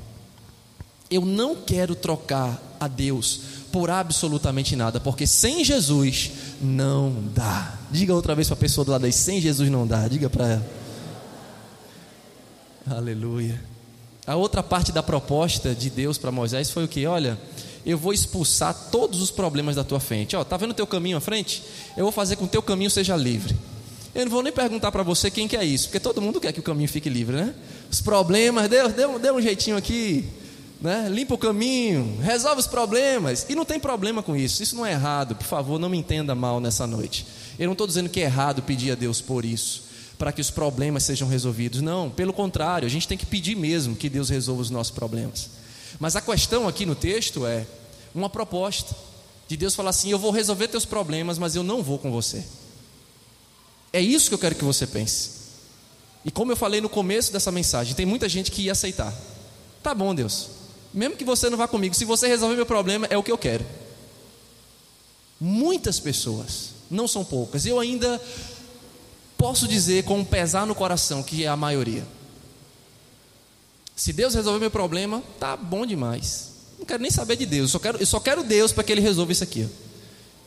Eu 1.09 1.25
não 1.25 1.55
quero 1.55 1.95
trocar 1.95 2.61
a 2.79 2.87
Deus 2.87 3.58
por 3.71 3.89
absolutamente 3.89 4.75
nada, 4.75 4.99
porque 4.99 5.25
sem 5.25 5.63
Jesus 5.63 6.31
não 6.61 7.15
dá. 7.33 7.77
Diga 7.91 8.13
outra 8.13 8.35
vez 8.35 8.47
para 8.47 8.55
a 8.55 8.59
pessoa 8.59 8.85
do 8.85 8.91
lado 8.91 9.05
aí: 9.05 9.13
sem 9.13 9.39
Jesus 9.39 9.69
não 9.69 9.85
dá. 9.85 10.07
Diga 10.07 10.29
para 10.29 10.47
ela. 10.47 10.67
Aleluia. 12.89 13.61
A 14.25 14.35
outra 14.35 14.61
parte 14.61 14.91
da 14.91 15.01
proposta 15.01 15.73
de 15.73 15.89
Deus 15.89 16.17
para 16.17 16.31
Moisés 16.31 16.69
foi 16.69 16.83
o 16.83 16.87
que? 16.87 17.05
Olha, 17.05 17.39
eu 17.85 17.97
vou 17.97 18.13
expulsar 18.13 18.73
todos 18.91 19.21
os 19.21 19.31
problemas 19.31 19.75
da 19.75 19.83
tua 19.83 19.99
frente. 19.99 20.35
Ó, 20.35 20.43
tá 20.43 20.57
vendo 20.57 20.71
o 20.71 20.75
teu 20.75 20.85
caminho 20.85 21.17
à 21.17 21.21
frente? 21.21 21.63
Eu 21.97 22.03
vou 22.03 22.11
fazer 22.11 22.35
com 22.35 22.43
que 22.43 22.49
o 22.49 22.51
teu 22.51 22.61
caminho 22.61 22.89
seja 22.89 23.15
livre. 23.15 23.55
Eu 24.13 24.25
não 24.25 24.31
vou 24.31 24.43
nem 24.43 24.51
perguntar 24.51 24.91
para 24.91 25.03
você 25.03 25.29
quem 25.29 25.47
quer 25.47 25.63
isso, 25.63 25.85
porque 25.87 25.99
todo 25.99 26.21
mundo 26.21 26.39
quer 26.41 26.51
que 26.51 26.59
o 26.59 26.63
caminho 26.63 26.89
fique 26.89 27.09
livre, 27.09 27.35
né? 27.35 27.53
Os 27.91 28.01
problemas, 28.01 28.67
Deus, 28.67 28.93
dê 28.93 29.31
um 29.31 29.41
jeitinho 29.41 29.77
aqui. 29.77 30.27
Né? 30.81 31.07
limpa 31.09 31.33
o 31.33 31.37
caminho, 31.37 32.19
resolve 32.21 32.61
os 32.61 32.67
problemas. 32.67 33.45
E 33.49 33.55
não 33.55 33.65
tem 33.65 33.79
problema 33.79 34.23
com 34.23 34.35
isso, 34.35 34.63
isso 34.63 34.75
não 34.75 34.85
é 34.85 34.91
errado, 34.91 35.35
por 35.35 35.45
favor, 35.45 35.79
não 35.79 35.89
me 35.89 35.97
entenda 35.97 36.33
mal 36.33 36.59
nessa 36.59 36.87
noite. 36.87 37.25
Eu 37.57 37.65
não 37.65 37.73
estou 37.73 37.87
dizendo 37.87 38.09
que 38.09 38.21
é 38.21 38.23
errado 38.23 38.61
pedir 38.61 38.91
a 38.91 38.95
Deus 38.95 39.21
por 39.21 39.43
isso, 39.43 39.83
para 40.17 40.31
que 40.31 40.41
os 40.41 40.49
problemas 40.49 41.03
sejam 41.03 41.27
resolvidos. 41.27 41.81
Não, 41.81 42.09
pelo 42.09 42.31
contrário, 42.31 42.85
a 42.85 42.89
gente 42.89 43.07
tem 43.07 43.17
que 43.17 43.25
pedir 43.25 43.55
mesmo 43.55 43.95
que 43.95 44.09
Deus 44.09 44.29
resolva 44.29 44.61
os 44.61 44.69
nossos 44.69 44.91
problemas. 44.91 45.49
Mas 45.99 46.15
a 46.15 46.21
questão 46.21 46.67
aqui 46.67 46.85
no 46.85 46.95
texto 46.95 47.45
é 47.45 47.65
uma 48.15 48.29
proposta 48.29 48.95
de 49.47 49.57
Deus 49.57 49.75
falar 49.75 49.89
assim: 49.89 50.09
eu 50.09 50.19
vou 50.19 50.31
resolver 50.31 50.67
teus 50.67 50.85
problemas, 50.85 51.37
mas 51.37 51.55
eu 51.55 51.63
não 51.63 51.83
vou 51.83 51.99
com 51.99 52.11
você. 52.11 52.45
É 53.91 53.99
isso 53.99 54.29
que 54.29 54.35
eu 54.35 54.39
quero 54.39 54.55
que 54.55 54.63
você 54.63 54.85
pense. 54.85 55.39
E 56.23 56.31
como 56.31 56.51
eu 56.51 56.55
falei 56.55 56.79
no 56.79 56.89
começo 56.89 57.33
dessa 57.33 57.51
mensagem, 57.51 57.95
tem 57.95 58.05
muita 58.05 58.29
gente 58.29 58.51
que 58.51 58.63
ia 58.63 58.73
aceitar. 58.73 59.13
Tá 59.81 59.95
bom, 59.95 60.13
Deus. 60.13 60.58
Mesmo 60.93 61.15
que 61.15 61.23
você 61.23 61.49
não 61.49 61.57
vá 61.57 61.67
comigo, 61.67 61.95
se 61.95 62.05
você 62.05 62.27
resolver 62.27 62.55
meu 62.55 62.65
problema, 62.65 63.07
é 63.09 63.17
o 63.17 63.23
que 63.23 63.31
eu 63.31 63.37
quero. 63.37 63.65
Muitas 65.39 65.99
pessoas, 65.99 66.71
não 66.89 67.07
são 67.07 67.23
poucas, 67.23 67.65
eu 67.65 67.79
ainda 67.79 68.21
posso 69.37 69.67
dizer 69.67 70.03
com 70.03 70.19
um 70.19 70.25
pesar 70.25 70.65
no 70.65 70.75
coração 70.75 71.23
que 71.23 71.45
é 71.45 71.47
a 71.47 71.55
maioria. 71.55 72.05
Se 73.95 74.11
Deus 74.11 74.33
resolver 74.33 74.59
meu 74.59 74.71
problema, 74.71 75.23
tá 75.39 75.55
bom 75.55 75.85
demais. 75.85 76.49
Não 76.77 76.85
quero 76.85 77.01
nem 77.01 77.11
saber 77.11 77.35
de 77.35 77.45
Deus, 77.45 77.63
eu 77.63 77.67
só 77.69 77.79
quero, 77.79 77.97
eu 77.97 78.05
só 78.05 78.19
quero 78.19 78.43
Deus 78.43 78.71
para 78.71 78.83
que 78.83 78.91
Ele 78.91 79.01
resolva 79.01 79.31
isso 79.31 79.43
aqui. 79.43 79.61
Eu 79.61 79.69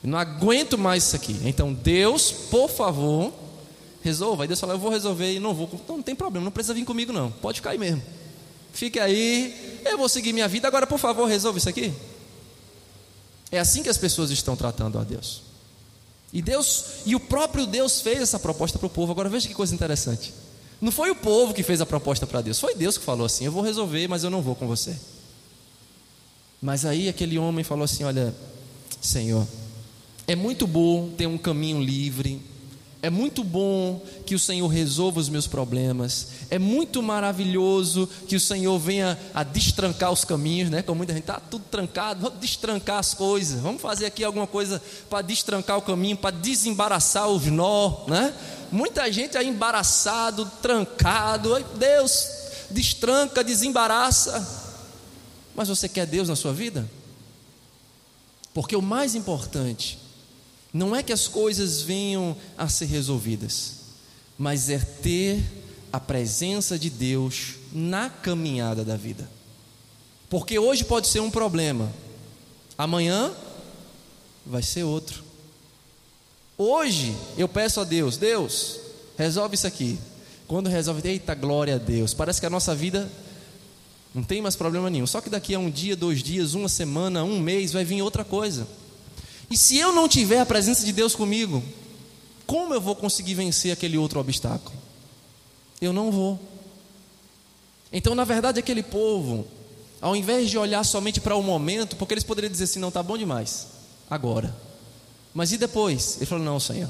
não 0.02 0.18
aguento 0.18 0.76
mais 0.76 1.04
isso 1.04 1.16
aqui. 1.16 1.38
Então, 1.44 1.72
Deus, 1.72 2.32
por 2.32 2.68
favor, 2.68 3.32
resolva. 4.02 4.42
Aí 4.44 4.48
Deus 4.48 4.58
fala, 4.58 4.74
eu 4.74 4.78
vou 4.78 4.90
resolver 4.90 5.32
e 5.32 5.38
não 5.38 5.54
vou. 5.54 5.70
Então, 5.72 5.96
não 5.96 6.02
tem 6.02 6.14
problema, 6.14 6.44
não 6.44 6.50
precisa 6.50 6.74
vir 6.74 6.84
comigo, 6.84 7.12
não. 7.12 7.30
Pode 7.30 7.62
aí 7.64 7.78
mesmo. 7.78 8.02
Fique 8.72 8.98
aí, 8.98 9.71
eu 9.84 9.98
vou 9.98 10.08
seguir 10.08 10.32
minha 10.32 10.48
vida. 10.48 10.68
Agora, 10.68 10.86
por 10.86 10.98
favor, 10.98 11.26
resolva 11.26 11.58
isso 11.58 11.68
aqui. 11.68 11.92
É 13.50 13.58
assim 13.58 13.82
que 13.82 13.88
as 13.88 13.98
pessoas 13.98 14.30
estão 14.30 14.56
tratando 14.56 14.98
a 14.98 15.04
Deus. 15.04 15.42
E 16.32 16.40
Deus, 16.40 16.84
e 17.04 17.14
o 17.14 17.20
próprio 17.20 17.66
Deus 17.66 18.00
fez 18.00 18.20
essa 18.20 18.38
proposta 18.38 18.78
para 18.78 18.86
o 18.86 18.90
povo. 18.90 19.12
Agora 19.12 19.28
veja 19.28 19.46
que 19.46 19.54
coisa 19.54 19.74
interessante. 19.74 20.32
Não 20.80 20.90
foi 20.90 21.10
o 21.10 21.14
povo 21.14 21.52
que 21.52 21.62
fez 21.62 21.80
a 21.80 21.86
proposta 21.86 22.26
para 22.26 22.40
Deus, 22.40 22.58
foi 22.58 22.74
Deus 22.74 22.96
que 22.98 23.04
falou 23.04 23.26
assim: 23.26 23.44
Eu 23.44 23.52
vou 23.52 23.62
resolver, 23.62 24.08
mas 24.08 24.24
eu 24.24 24.30
não 24.30 24.40
vou 24.40 24.56
com 24.56 24.66
você. 24.66 24.96
Mas 26.60 26.84
aí 26.84 27.08
aquele 27.08 27.38
homem 27.38 27.62
falou 27.62 27.84
assim: 27.84 28.04
Olha, 28.04 28.34
Senhor, 29.00 29.46
é 30.26 30.34
muito 30.34 30.66
bom 30.66 31.10
ter 31.10 31.26
um 31.26 31.36
caminho 31.36 31.80
livre, 31.80 32.40
é 33.02 33.10
muito 33.10 33.42
bom 33.42 34.00
que 34.24 34.32
o 34.32 34.38
Senhor 34.38 34.68
resolva 34.68 35.18
os 35.18 35.28
meus 35.28 35.48
problemas. 35.48 36.28
É 36.48 36.56
muito 36.56 37.02
maravilhoso 37.02 38.08
que 38.28 38.36
o 38.36 38.40
Senhor 38.40 38.78
venha 38.78 39.18
a 39.34 39.42
destrancar 39.42 40.12
os 40.12 40.24
caminhos, 40.24 40.70
né? 40.70 40.82
Como 40.82 40.98
muita 40.98 41.12
gente 41.12 41.24
está 41.24 41.40
tudo 41.40 41.64
trancado, 41.68 42.22
vamos 42.22 42.38
destrancar 42.38 43.00
as 43.00 43.12
coisas. 43.12 43.60
Vamos 43.60 43.82
fazer 43.82 44.06
aqui 44.06 44.22
alguma 44.22 44.46
coisa 44.46 44.80
para 45.10 45.20
destrancar 45.20 45.78
o 45.78 45.82
caminho, 45.82 46.16
para 46.16 46.30
desembaraçar 46.30 47.28
os 47.28 47.44
nó, 47.46 48.04
né? 48.06 48.32
Muita 48.70 49.10
gente 49.10 49.36
aí 49.36 49.48
embaraçado, 49.48 50.48
trancado. 50.62 51.58
Deus, 51.74 52.28
destranca, 52.70 53.42
desembaraça. 53.42 54.62
Mas 55.56 55.66
você 55.66 55.88
quer 55.88 56.06
Deus 56.06 56.28
na 56.28 56.36
sua 56.36 56.52
vida? 56.52 56.88
Porque 58.54 58.76
o 58.76 58.82
mais 58.82 59.16
importante 59.16 60.01
não 60.72 60.96
é 60.96 61.02
que 61.02 61.12
as 61.12 61.28
coisas 61.28 61.82
venham 61.82 62.36
a 62.56 62.68
ser 62.68 62.86
resolvidas, 62.86 63.74
mas 64.38 64.70
é 64.70 64.78
ter 64.78 65.42
a 65.92 66.00
presença 66.00 66.78
de 66.78 66.88
Deus 66.88 67.54
na 67.72 68.08
caminhada 68.08 68.84
da 68.84 68.96
vida. 68.96 69.28
Porque 70.30 70.58
hoje 70.58 70.84
pode 70.84 71.08
ser 71.08 71.20
um 71.20 71.30
problema, 71.30 71.92
amanhã 72.78 73.30
vai 74.46 74.62
ser 74.62 74.84
outro. 74.84 75.22
Hoje 76.56 77.14
eu 77.36 77.48
peço 77.48 77.80
a 77.80 77.84
Deus, 77.84 78.16
Deus, 78.16 78.80
resolve 79.18 79.56
isso 79.56 79.66
aqui. 79.66 79.98
Quando 80.48 80.68
resolve, 80.68 81.06
eita 81.08 81.34
glória 81.34 81.76
a 81.76 81.78
Deus. 81.78 82.14
Parece 82.14 82.40
que 82.40 82.46
a 82.46 82.50
nossa 82.50 82.74
vida 82.74 83.10
não 84.14 84.22
tem 84.22 84.42
mais 84.42 84.56
problema 84.56 84.90
nenhum. 84.90 85.06
Só 85.06 85.20
que 85.20 85.30
daqui 85.30 85.54
a 85.54 85.58
um 85.58 85.70
dia, 85.70 85.96
dois 85.96 86.22
dias, 86.22 86.54
uma 86.54 86.68
semana, 86.68 87.24
um 87.24 87.40
mês, 87.40 87.72
vai 87.72 87.84
vir 87.84 88.02
outra 88.02 88.24
coisa. 88.24 88.66
E 89.52 89.56
se 89.58 89.76
eu 89.76 89.92
não 89.92 90.08
tiver 90.08 90.40
a 90.40 90.46
presença 90.46 90.82
de 90.82 90.92
Deus 90.92 91.14
comigo, 91.14 91.62
como 92.46 92.72
eu 92.72 92.80
vou 92.80 92.96
conseguir 92.96 93.34
vencer 93.34 93.70
aquele 93.70 93.98
outro 93.98 94.18
obstáculo? 94.18 94.74
Eu 95.78 95.92
não 95.92 96.10
vou. 96.10 96.40
Então, 97.92 98.14
na 98.14 98.24
verdade, 98.24 98.58
aquele 98.58 98.82
povo, 98.82 99.46
ao 100.00 100.16
invés 100.16 100.48
de 100.48 100.56
olhar 100.56 100.82
somente 100.84 101.20
para 101.20 101.36
o 101.36 101.42
momento, 101.42 101.96
porque 101.96 102.14
eles 102.14 102.24
poderiam 102.24 102.50
dizer 102.50 102.64
assim: 102.64 102.78
não, 102.78 102.88
está 102.88 103.02
bom 103.02 103.18
demais, 103.18 103.66
agora. 104.08 104.56
Mas 105.34 105.52
e 105.52 105.58
depois? 105.58 106.16
Ele 106.16 106.24
falou: 106.24 106.42
não, 106.42 106.58
Senhor, 106.58 106.88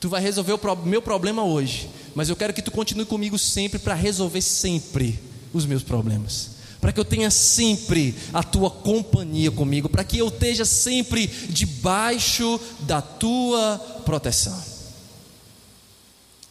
tu 0.00 0.08
vai 0.08 0.22
resolver 0.22 0.54
o 0.54 0.76
meu 0.86 1.02
problema 1.02 1.44
hoje, 1.44 1.90
mas 2.14 2.30
eu 2.30 2.36
quero 2.36 2.54
que 2.54 2.62
tu 2.62 2.70
continue 2.70 3.04
comigo 3.04 3.38
sempre 3.38 3.78
para 3.78 3.92
resolver 3.92 4.40
sempre 4.40 5.20
os 5.52 5.66
meus 5.66 5.82
problemas 5.82 6.51
para 6.82 6.92
que 6.92 6.98
eu 6.98 7.04
tenha 7.04 7.30
sempre 7.30 8.12
a 8.32 8.42
tua 8.42 8.68
companhia 8.68 9.52
comigo, 9.52 9.88
para 9.88 10.02
que 10.02 10.18
eu 10.18 10.26
esteja 10.26 10.64
sempre 10.64 11.28
debaixo 11.28 12.60
da 12.80 13.00
tua 13.00 13.78
proteção. 14.04 14.60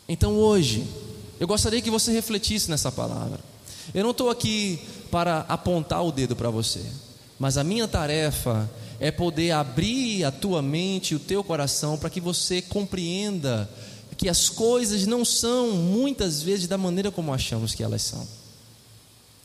Então 0.07 0.35
hoje, 0.35 0.87
eu 1.37 1.45
gostaria 1.45 1.81
que 1.81 1.91
você 1.91 2.13
refletisse 2.13 2.71
nessa 2.71 2.89
palavra. 2.89 3.41
Eu 3.93 4.05
não 4.05 4.11
estou 4.11 4.29
aqui 4.29 4.79
para 5.11 5.39
apontar 5.49 6.01
o 6.01 6.13
dedo 6.13 6.33
para 6.33 6.49
você, 6.49 6.81
mas 7.37 7.57
a 7.57 7.63
minha 7.63 7.85
tarefa 7.85 8.71
é 9.01 9.11
poder 9.11 9.51
abrir 9.51 10.23
a 10.23 10.31
tua 10.31 10.61
mente, 10.61 11.13
o 11.13 11.19
teu 11.19 11.43
coração, 11.43 11.97
para 11.97 12.09
que 12.09 12.21
você 12.21 12.61
compreenda 12.61 13.69
que 14.15 14.29
as 14.29 14.47
coisas 14.47 15.05
não 15.05 15.25
são 15.25 15.71
muitas 15.71 16.41
vezes 16.41 16.67
da 16.67 16.77
maneira 16.77 17.11
como 17.11 17.33
achamos 17.33 17.75
que 17.75 17.83
elas 17.83 18.03
são. 18.03 18.25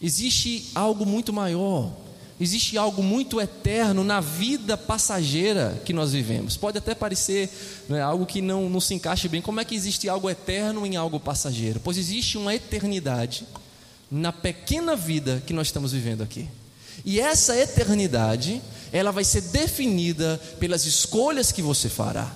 Existe 0.01 0.71
algo 0.75 1.07
muito 1.07 1.33
maior, 1.33 1.91
existe 2.39 2.77
algo 2.77 3.03
muito 3.03 3.41
eterno 3.41 4.05
na 4.05 4.21
vida 4.21 4.77
passageira 4.77 5.81
que 5.85 5.93
nós 5.93 6.13
vivemos. 6.13 6.57
Pode 6.57 6.79
até 6.79 6.95
parecer 6.95 7.51
né, 7.89 8.03
algo 8.03 8.27
que 8.27 8.43
não, 8.43 8.69
não 8.69 8.81
se 8.81 8.95
encaixe 8.95 9.29
bem. 9.29 9.41
Como 9.41 9.59
é 9.59 9.65
que 9.65 9.75
existe 9.75 10.09
algo 10.09 10.29
eterno 10.29 10.85
em 10.85 10.97
algo 10.97 11.19
passageiro? 11.19 11.81
Pois 11.83 11.97
existe 11.97 12.37
uma 12.37 12.55
eternidade 12.55 13.47
na 14.11 14.33
pequena 14.33 14.95
vida 14.95 15.43
que 15.47 15.53
nós 15.53 15.69
estamos 15.69 15.93
vivendo 15.93 16.23
aqui. 16.23 16.47
E 17.05 17.21
essa 17.21 17.57
eternidade, 17.57 18.61
ela 18.93 19.11
vai 19.11 19.25
ser 19.25 19.41
definida 19.43 20.41
pelas 20.59 20.85
escolhas 20.85 21.53
que 21.53 21.63
você 21.63 21.89
fará. 21.89 22.35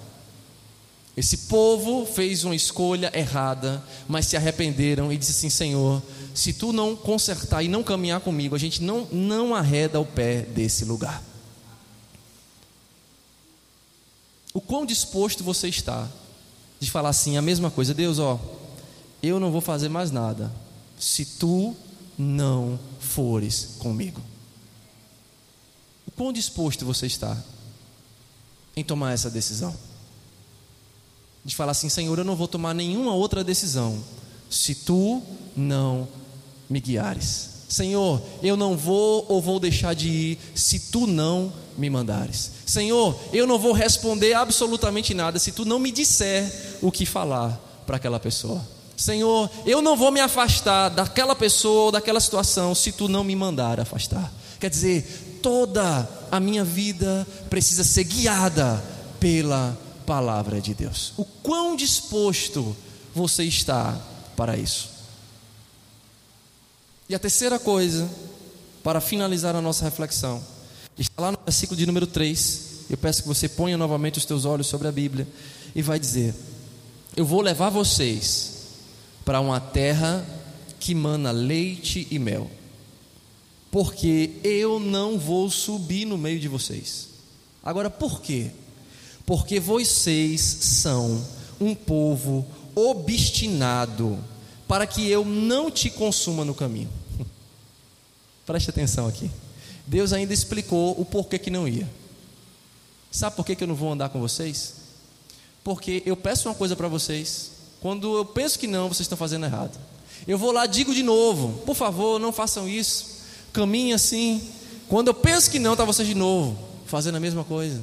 Esse 1.16 1.36
povo 1.36 2.06
fez 2.06 2.44
uma 2.44 2.54
escolha 2.54 3.10
errada, 3.14 3.82
mas 4.08 4.26
se 4.26 4.36
arrependeram 4.36 5.12
e 5.12 5.18
disse 5.18 5.32
assim: 5.32 5.50
Senhor, 5.50 6.02
se 6.34 6.52
tu 6.52 6.72
não 6.72 6.94
consertar 6.94 7.62
e 7.62 7.68
não 7.68 7.82
caminhar 7.82 8.20
comigo, 8.20 8.54
a 8.54 8.58
gente 8.58 8.82
não, 8.82 9.06
não 9.06 9.54
arreda 9.54 10.00
o 10.00 10.06
pé 10.06 10.42
desse 10.42 10.84
lugar. 10.84 11.22
O 14.52 14.60
quão 14.60 14.84
disposto 14.84 15.44
você 15.44 15.68
está 15.68 16.08
de 16.78 16.90
falar 16.90 17.10
assim 17.10 17.36
a 17.36 17.42
mesma 17.42 17.70
coisa, 17.70 17.94
Deus, 17.94 18.18
ó, 18.18 18.40
eu 19.22 19.38
não 19.38 19.52
vou 19.52 19.60
fazer 19.60 19.88
mais 19.88 20.10
nada 20.10 20.50
se 20.98 21.24
tu 21.24 21.76
não 22.18 22.78
fores 22.98 23.76
comigo. 23.78 24.20
O 26.06 26.10
quão 26.10 26.32
disposto 26.32 26.84
você 26.84 27.06
está 27.06 27.36
em 28.76 28.82
tomar 28.82 29.12
essa 29.12 29.30
decisão? 29.30 29.74
De 31.44 31.54
falar 31.54 31.72
assim, 31.72 31.88
Senhor, 31.88 32.18
eu 32.18 32.24
não 32.24 32.36
vou 32.36 32.48
tomar 32.48 32.74
nenhuma 32.74 33.14
outra 33.14 33.44
decisão 33.44 34.02
se 34.50 34.74
tu 34.74 35.22
não 35.56 36.08
me 36.70 36.80
guiares. 36.80 37.50
Senhor, 37.68 38.20
eu 38.42 38.56
não 38.56 38.76
vou 38.76 39.26
ou 39.28 39.42
vou 39.42 39.60
deixar 39.60 39.94
de 39.94 40.08
ir 40.08 40.38
se 40.54 40.78
tu 40.78 41.06
não 41.06 41.52
me 41.76 41.90
mandares. 41.90 42.50
Senhor, 42.66 43.18
eu 43.32 43.46
não 43.46 43.58
vou 43.58 43.72
responder 43.72 44.34
absolutamente 44.34 45.12
nada 45.14 45.38
se 45.38 45.52
tu 45.52 45.64
não 45.64 45.78
me 45.78 45.92
disser 45.92 46.78
o 46.80 46.90
que 46.90 47.04
falar 47.04 47.60
para 47.86 47.96
aquela 47.96 48.18
pessoa. 48.18 48.60
Senhor, 48.96 49.50
eu 49.64 49.80
não 49.80 49.96
vou 49.96 50.10
me 50.10 50.20
afastar 50.20 50.90
daquela 50.90 51.34
pessoa 51.34 51.84
ou 51.84 51.92
daquela 51.92 52.20
situação 52.20 52.74
se 52.74 52.92
tu 52.92 53.08
não 53.08 53.24
me 53.24 53.34
mandar 53.34 53.80
afastar. 53.80 54.32
Quer 54.58 54.68
dizer, 54.68 55.38
toda 55.42 56.08
a 56.30 56.38
minha 56.38 56.64
vida 56.64 57.26
precisa 57.48 57.82
ser 57.82 58.04
guiada 58.04 58.82
pela 59.18 59.76
palavra 60.04 60.60
de 60.60 60.74
Deus. 60.74 61.12
O 61.16 61.24
quão 61.24 61.76
disposto 61.76 62.76
você 63.14 63.44
está 63.44 63.98
para 64.36 64.56
isso? 64.56 64.99
E 67.10 67.14
a 67.16 67.18
terceira 67.18 67.58
coisa, 67.58 68.08
para 68.84 69.00
finalizar 69.00 69.56
a 69.56 69.60
nossa 69.60 69.84
reflexão, 69.84 70.40
está 70.96 71.20
lá 71.20 71.32
no 71.32 71.38
versículo 71.44 71.76
de 71.76 71.84
número 71.84 72.06
3. 72.06 72.84
Eu 72.88 72.96
peço 72.96 73.22
que 73.22 73.28
você 73.28 73.48
ponha 73.48 73.76
novamente 73.76 74.18
os 74.18 74.24
teus 74.24 74.44
olhos 74.44 74.68
sobre 74.68 74.86
a 74.86 74.92
Bíblia 74.92 75.26
e 75.74 75.82
vai 75.82 75.98
dizer: 75.98 76.32
Eu 77.16 77.26
vou 77.26 77.40
levar 77.40 77.68
vocês 77.68 78.58
para 79.24 79.40
uma 79.40 79.58
terra 79.58 80.24
que 80.78 80.94
mana 80.94 81.32
leite 81.32 82.06
e 82.12 82.18
mel. 82.20 82.48
porque 83.72 84.38
eu 84.44 84.78
não 84.78 85.18
vou 85.18 85.50
subir 85.50 86.04
no 86.04 86.16
meio 86.16 86.38
de 86.38 86.46
vocês. 86.46 87.08
Agora, 87.60 87.90
por 87.90 88.20
quê? 88.20 88.52
Porque 89.26 89.58
vocês 89.58 90.40
são 90.40 91.26
um 91.60 91.74
povo 91.74 92.46
obstinado, 92.72 94.16
para 94.68 94.86
que 94.86 95.08
eu 95.10 95.24
não 95.24 95.72
te 95.72 95.90
consuma 95.90 96.44
no 96.44 96.54
caminho. 96.54 96.99
Preste 98.50 98.68
atenção 98.68 99.06
aqui. 99.06 99.30
Deus 99.86 100.12
ainda 100.12 100.34
explicou 100.34 101.00
o 101.00 101.04
porquê 101.04 101.38
que 101.38 101.50
não 101.50 101.68
ia. 101.68 101.88
Sabe 103.08 103.36
por 103.36 103.46
que, 103.46 103.54
que 103.54 103.62
eu 103.62 103.68
não 103.68 103.76
vou 103.76 103.92
andar 103.92 104.08
com 104.08 104.18
vocês? 104.18 104.74
Porque 105.62 106.02
eu 106.04 106.16
peço 106.16 106.48
uma 106.48 106.54
coisa 106.56 106.74
para 106.74 106.88
vocês, 106.88 107.52
quando 107.80 108.16
eu 108.16 108.24
penso 108.24 108.58
que 108.58 108.66
não, 108.66 108.88
vocês 108.88 109.02
estão 109.02 109.16
fazendo 109.16 109.46
errado. 109.46 109.78
Eu 110.26 110.36
vou 110.36 110.50
lá, 110.50 110.66
digo 110.66 110.92
de 110.92 111.04
novo, 111.04 111.62
por 111.64 111.76
favor, 111.76 112.18
não 112.18 112.32
façam 112.32 112.68
isso. 112.68 113.20
Caminhe 113.52 113.92
assim. 113.92 114.42
Quando 114.88 115.06
eu 115.06 115.14
penso 115.14 115.48
que 115.48 115.60
não, 115.60 115.74
está 115.74 115.84
vocês 115.84 116.08
de 116.08 116.16
novo, 116.16 116.58
fazendo 116.86 117.18
a 117.18 117.20
mesma 117.20 117.44
coisa. 117.44 117.80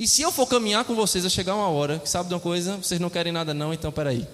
E 0.00 0.08
se 0.08 0.22
eu 0.22 0.32
for 0.32 0.46
caminhar 0.46 0.86
com 0.86 0.94
vocês, 0.94 1.24
vai 1.24 1.30
chegar 1.30 1.54
uma 1.54 1.68
hora 1.68 1.98
que 1.98 2.08
sabe 2.08 2.30
de 2.30 2.34
uma 2.34 2.40
coisa, 2.40 2.78
vocês 2.78 2.98
não 2.98 3.10
querem 3.10 3.34
nada 3.34 3.52
não, 3.52 3.70
então 3.70 3.92
peraí. 3.92 4.26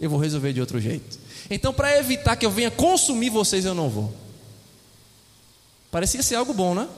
Eu 0.00 0.10
vou 0.10 0.20
resolver 0.20 0.52
de 0.52 0.60
outro 0.60 0.80
jeito. 0.80 1.18
Então, 1.50 1.74
para 1.74 1.98
evitar 1.98 2.36
que 2.36 2.46
eu 2.46 2.52
venha 2.52 2.70
consumir 2.70 3.30
vocês, 3.30 3.64
eu 3.64 3.74
não 3.74 3.88
vou. 3.88 4.27
Parecia 5.90 6.22
ser 6.22 6.34
algo 6.34 6.52
bom, 6.52 6.74
né? 6.74 6.88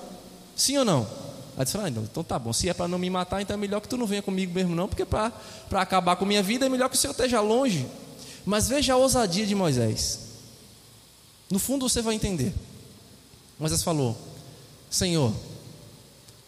Sim 0.56 0.78
ou 0.78 0.84
não? 0.84 1.06
Aí 1.56 1.64
disse, 1.64 1.76
ah, 1.76 1.88
então 1.88 2.24
tá 2.24 2.38
bom, 2.38 2.52
se 2.52 2.68
é 2.68 2.74
para 2.74 2.88
não 2.88 2.98
me 2.98 3.10
matar, 3.10 3.42
então 3.42 3.54
é 3.54 3.56
melhor 3.56 3.80
que 3.80 3.88
tu 3.88 3.96
não 3.96 4.06
venha 4.06 4.22
comigo 4.22 4.52
mesmo 4.52 4.74
não, 4.74 4.88
porque 4.88 5.04
para 5.04 5.32
acabar 5.72 6.16
com 6.16 6.24
minha 6.24 6.42
vida 6.42 6.66
é 6.66 6.68
melhor 6.68 6.88
que 6.88 6.96
o 6.96 6.98
Senhor 6.98 7.12
esteja 7.12 7.40
longe. 7.40 7.86
Mas 8.46 8.68
veja 8.68 8.94
a 8.94 8.96
ousadia 8.96 9.46
de 9.46 9.54
Moisés. 9.54 10.20
No 11.50 11.58
fundo 11.58 11.88
você 11.88 12.00
vai 12.00 12.14
entender. 12.14 12.54
Moisés 13.58 13.82
falou: 13.82 14.16
Senhor, 14.88 15.34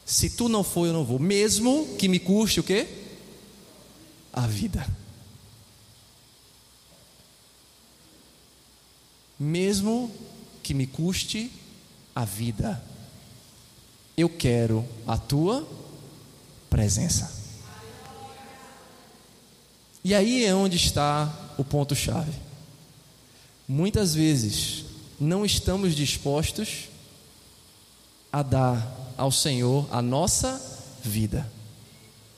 se 0.07 0.31
tu 0.31 0.48
não 0.48 0.64
for, 0.64 0.87
eu 0.87 0.92
não 0.92 1.05
vou, 1.05 1.18
mesmo 1.18 1.96
que 1.98 2.09
me 2.09 2.18
custe 2.18 2.61
o 2.61 2.62
quê? 2.62 2.88
A 4.33 4.46
vida. 4.46 4.87
Mesmo 9.38 10.11
que 10.62 10.72
me 10.72 10.87
custe 10.87 11.50
a 12.14 12.25
vida, 12.25 12.83
eu 14.16 14.29
quero 14.29 14.87
a 15.07 15.16
tua 15.16 15.66
presença. 16.68 17.42
E 20.05 20.14
aí 20.14 20.44
é 20.44 20.55
onde 20.55 20.77
está 20.77 21.33
o 21.57 21.64
ponto-chave. 21.64 22.33
Muitas 23.68 24.14
vezes 24.14 24.85
não 25.18 25.44
estamos 25.44 25.94
dispostos 25.94 26.88
a 28.33 28.42
dar 28.42 29.14
ao 29.16 29.31
Senhor 29.31 29.87
a 29.90 30.03
nossa 30.03 30.61
vida. 31.03 31.51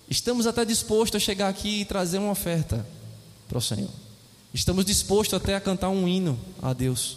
Estamos 0.08 0.46
até 0.46 0.64
dispostos 0.64 1.22
a 1.22 1.24
chegar 1.24 1.48
aqui 1.48 1.80
e 1.80 1.84
trazer 1.84 2.18
uma 2.18 2.32
oferta 2.32 2.87
para 3.48 3.58
o 3.58 3.62
Senhor. 3.62 3.90
Estamos 4.52 4.84
dispostos 4.84 5.34
até 5.34 5.54
a 5.54 5.60
cantar 5.60 5.88
um 5.88 6.06
hino 6.06 6.38
a 6.62 6.72
Deus 6.72 7.16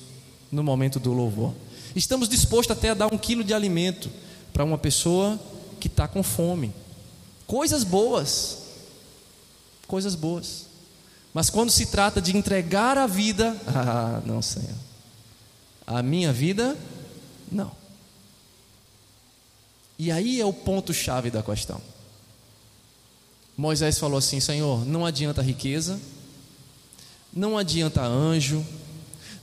no 0.52 0.64
momento 0.64 1.00
do 1.00 1.12
louvor. 1.12 1.54
Estamos 1.98 2.30
dispostos 2.30 2.78
até 2.78 2.92
a 2.92 2.94
dar 2.94 3.12
um 3.12 3.18
quilo 3.18 3.44
de 3.44 3.56
alimento 3.56 4.12
para 4.54 4.64
uma 4.64 4.78
pessoa 4.78 5.40
que 5.80 5.88
está 5.88 6.08
com 6.08 6.22
fome. 6.22 6.72
Coisas 7.48 7.84
boas. 7.84 8.60
Coisas 9.88 10.14
boas. 10.14 10.68
Mas 11.34 11.50
quando 11.50 11.72
se 11.72 11.88
trata 11.88 12.22
de 12.22 12.38
entregar 12.38 13.00
a 13.00 13.08
vida, 13.08 13.60
ah, 13.68 14.22
não, 14.26 14.44
Senhor. 14.44 14.76
A 15.88 16.04
minha 16.04 16.32
vida, 16.32 16.78
não. 17.52 17.72
E 19.98 20.12
aí 20.12 20.40
é 20.40 20.46
o 20.46 20.54
ponto-chave 20.54 21.32
da 21.32 21.42
questão. 21.42 21.82
Moisés 23.58 23.98
falou 23.98 24.20
assim: 24.20 24.40
Senhor, 24.40 24.86
não 24.86 25.04
adianta 25.04 25.42
riqueza, 25.42 26.00
não 27.34 27.58
adianta 27.58 28.04
anjo, 28.04 28.64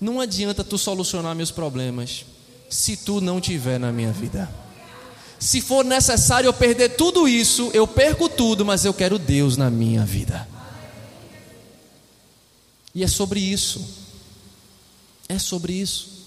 não 0.00 0.20
adianta 0.20 0.62
tu 0.62 0.78
solucionar 0.78 1.34
meus 1.34 1.50
problemas, 1.50 2.24
se 2.74 2.96
tu 2.96 3.20
não 3.20 3.40
tiver 3.40 3.78
na 3.78 3.92
minha 3.92 4.10
vida. 4.10 4.52
Se 5.38 5.60
for 5.60 5.84
necessário 5.84 6.48
eu 6.48 6.52
perder 6.52 6.96
tudo 6.96 7.28
isso, 7.28 7.70
eu 7.72 7.86
perco 7.86 8.28
tudo, 8.28 8.64
mas 8.64 8.84
eu 8.84 8.92
quero 8.92 9.16
Deus 9.16 9.56
na 9.56 9.70
minha 9.70 10.04
vida. 10.04 10.48
E 12.92 13.04
é 13.04 13.06
sobre 13.06 13.38
isso. 13.38 13.80
É 15.28 15.38
sobre 15.38 15.72
isso. 15.72 16.26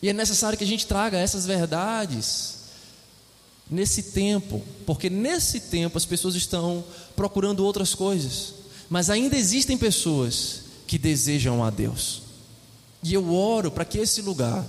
E 0.00 0.08
é 0.08 0.14
necessário 0.14 0.56
que 0.56 0.64
a 0.64 0.66
gente 0.66 0.86
traga 0.86 1.18
essas 1.18 1.44
verdades 1.44 2.60
nesse 3.70 4.04
tempo, 4.04 4.64
porque 4.86 5.10
nesse 5.10 5.60
tempo 5.60 5.98
as 5.98 6.06
pessoas 6.06 6.34
estão 6.34 6.82
procurando 7.14 7.66
outras 7.66 7.94
coisas, 7.94 8.54
mas 8.88 9.10
ainda 9.10 9.36
existem 9.36 9.76
pessoas 9.76 10.62
que 10.86 10.96
desejam 10.96 11.62
a 11.62 11.68
Deus. 11.68 12.22
E 13.02 13.12
eu 13.12 13.34
oro 13.34 13.70
para 13.70 13.84
que 13.84 13.98
esse 13.98 14.22
lugar 14.22 14.64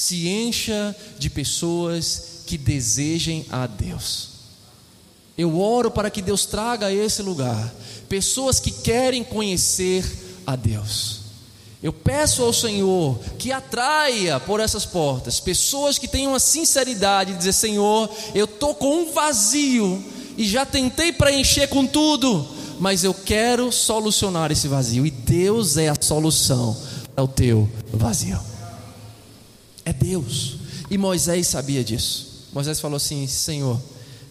se 0.00 0.26
encha 0.28 0.96
de 1.18 1.28
pessoas 1.28 2.42
que 2.46 2.56
desejem 2.56 3.44
a 3.50 3.66
Deus. 3.66 4.30
Eu 5.36 5.60
oro 5.60 5.90
para 5.90 6.08
que 6.08 6.22
Deus 6.22 6.46
traga 6.46 6.86
a 6.86 6.92
esse 6.92 7.20
lugar 7.20 7.70
pessoas 8.08 8.58
que 8.58 8.70
querem 8.70 9.22
conhecer 9.22 10.02
a 10.46 10.56
Deus. 10.56 11.20
Eu 11.82 11.92
peço 11.92 12.42
ao 12.42 12.50
Senhor 12.50 13.20
que 13.38 13.52
atraia 13.52 14.40
por 14.40 14.58
essas 14.58 14.86
portas 14.86 15.38
pessoas 15.38 15.98
que 15.98 16.08
tenham 16.08 16.34
a 16.34 16.40
sinceridade 16.40 17.32
de 17.32 17.38
dizer: 17.38 17.52
Senhor, 17.52 18.08
eu 18.34 18.46
estou 18.46 18.74
com 18.74 19.02
um 19.02 19.12
vazio 19.12 20.02
e 20.34 20.48
já 20.48 20.64
tentei 20.64 21.12
preencher 21.12 21.66
com 21.66 21.86
tudo, 21.86 22.48
mas 22.80 23.04
eu 23.04 23.12
quero 23.12 23.70
solucionar 23.70 24.50
esse 24.50 24.66
vazio 24.66 25.04
e 25.04 25.10
Deus 25.10 25.76
é 25.76 25.90
a 25.90 25.96
solução 26.00 26.74
ao 27.14 27.28
teu 27.28 27.68
vazio. 27.92 28.49
É 29.84 29.92
Deus. 29.92 30.56
E 30.90 30.98
Moisés 30.98 31.46
sabia 31.46 31.82
disso. 31.84 32.48
Moisés 32.52 32.80
falou 32.80 32.96
assim: 32.96 33.26
Senhor, 33.26 33.80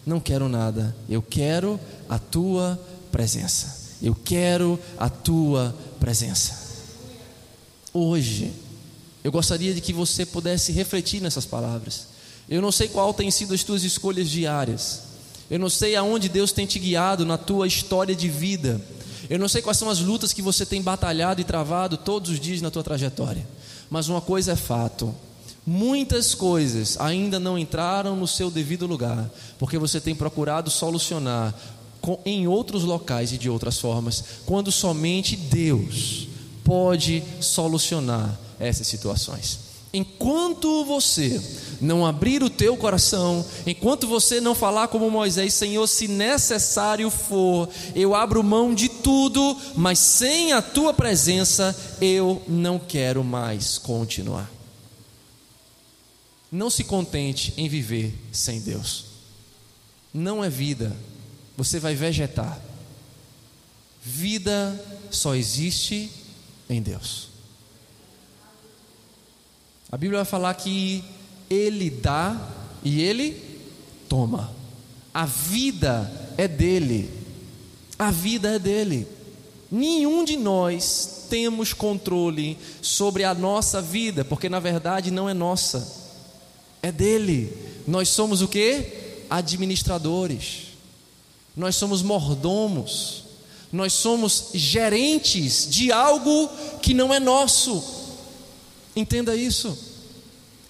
não 0.04 0.20
quero 0.20 0.48
nada, 0.48 0.94
eu 1.08 1.22
quero 1.22 1.78
a 2.08 2.18
tua 2.18 2.80
presença. 3.10 3.80
Eu 4.02 4.14
quero 4.14 4.78
a 4.98 5.08
tua 5.08 5.74
presença. 5.98 6.58
Hoje, 7.92 8.52
eu 9.22 9.30
gostaria 9.30 9.74
de 9.74 9.80
que 9.80 9.92
você 9.92 10.24
pudesse 10.24 10.72
refletir 10.72 11.20
nessas 11.20 11.44
palavras. 11.44 12.06
Eu 12.48 12.62
não 12.62 12.72
sei 12.72 12.88
qual 12.88 13.12
tem 13.12 13.30
sido 13.30 13.52
as 13.52 13.62
tuas 13.62 13.84
escolhas 13.84 14.28
diárias. 14.30 15.02
Eu 15.50 15.58
não 15.58 15.68
sei 15.68 15.96
aonde 15.96 16.28
Deus 16.28 16.52
tem 16.52 16.64
te 16.64 16.78
guiado 16.78 17.24
na 17.26 17.36
tua 17.36 17.66
história 17.66 18.14
de 18.14 18.28
vida. 18.28 18.80
Eu 19.28 19.38
não 19.38 19.48
sei 19.48 19.60
quais 19.60 19.78
são 19.78 19.90
as 19.90 20.00
lutas 20.00 20.32
que 20.32 20.40
você 20.40 20.64
tem 20.64 20.80
batalhado 20.80 21.40
e 21.40 21.44
travado 21.44 21.96
todos 21.96 22.30
os 22.30 22.40
dias 22.40 22.62
na 22.62 22.70
tua 22.70 22.82
trajetória. 22.82 23.46
Mas 23.90 24.08
uma 24.08 24.20
coisa 24.20 24.52
é 24.52 24.56
fato: 24.56 25.14
muitas 25.66 26.34
coisas 26.34 26.96
ainda 27.00 27.38
não 27.38 27.58
entraram 27.58 28.16
no 28.16 28.26
seu 28.26 28.50
devido 28.50 28.86
lugar, 28.86 29.30
porque 29.58 29.78
você 29.78 30.00
tem 30.00 30.14
procurado 30.14 30.70
solucionar 30.70 31.54
em 32.24 32.46
outros 32.46 32.82
locais 32.82 33.32
e 33.32 33.38
de 33.38 33.50
outras 33.50 33.78
formas, 33.78 34.24
quando 34.46 34.72
somente 34.72 35.36
Deus 35.36 36.28
pode 36.64 37.22
solucionar 37.40 38.38
essas 38.58 38.86
situações. 38.86 39.70
Enquanto 39.92 40.84
você 40.84 41.40
não 41.80 42.06
abrir 42.06 42.44
o 42.44 42.50
teu 42.50 42.76
coração, 42.76 43.44
enquanto 43.66 44.06
você 44.06 44.40
não 44.40 44.54
falar 44.54 44.86
como 44.86 45.10
Moisés, 45.10 45.52
Senhor, 45.52 45.84
se 45.88 46.06
necessário 46.06 47.10
for, 47.10 47.68
eu 47.94 48.14
abro 48.14 48.42
mão 48.44 48.72
de 48.72 48.88
tudo, 48.88 49.56
mas 49.74 49.98
sem 49.98 50.52
a 50.52 50.62
tua 50.62 50.94
presença 50.94 51.76
eu 52.00 52.40
não 52.46 52.78
quero 52.78 53.24
mais 53.24 53.78
continuar. 53.78 54.59
Não 56.50 56.68
se 56.68 56.84
contente 56.84 57.54
em 57.56 57.68
viver 57.68 58.12
sem 58.32 58.60
Deus. 58.60 59.06
Não 60.12 60.42
é 60.42 60.50
vida. 60.50 60.96
Você 61.56 61.78
vai 61.78 61.94
vegetar. 61.94 62.60
Vida 64.02 64.82
só 65.10 65.34
existe 65.34 66.10
em 66.68 66.80
Deus. 66.80 67.28
A 69.92 69.96
Bíblia 69.96 70.18
vai 70.18 70.24
falar 70.24 70.54
que 70.54 71.04
Ele 71.48 71.90
dá 71.90 72.48
e 72.82 73.00
Ele 73.00 73.40
toma. 74.08 74.52
A 75.12 75.26
vida 75.26 76.10
é 76.36 76.48
dele. 76.48 77.10
A 77.98 78.10
vida 78.10 78.54
é 78.54 78.58
dele. 78.58 79.06
Nenhum 79.70 80.24
de 80.24 80.36
nós 80.36 81.26
temos 81.28 81.72
controle 81.72 82.58
sobre 82.82 83.22
a 83.22 83.34
nossa 83.34 83.80
vida, 83.80 84.24
porque 84.24 84.48
na 84.48 84.58
verdade 84.58 85.10
não 85.10 85.28
é 85.28 85.34
nossa. 85.34 85.99
É 86.82 86.90
dele. 86.90 87.52
Nós 87.86 88.08
somos 88.08 88.42
o 88.42 88.48
que? 88.48 88.86
Administradores. 89.28 90.68
Nós 91.56 91.76
somos 91.76 92.02
mordomos 92.02 93.20
nós 93.72 93.92
somos 93.92 94.48
gerentes 94.52 95.68
de 95.70 95.92
algo 95.92 96.48
que 96.82 96.92
não 96.92 97.14
é 97.14 97.20
nosso. 97.20 97.82
Entenda 98.96 99.36
isso. 99.36 99.78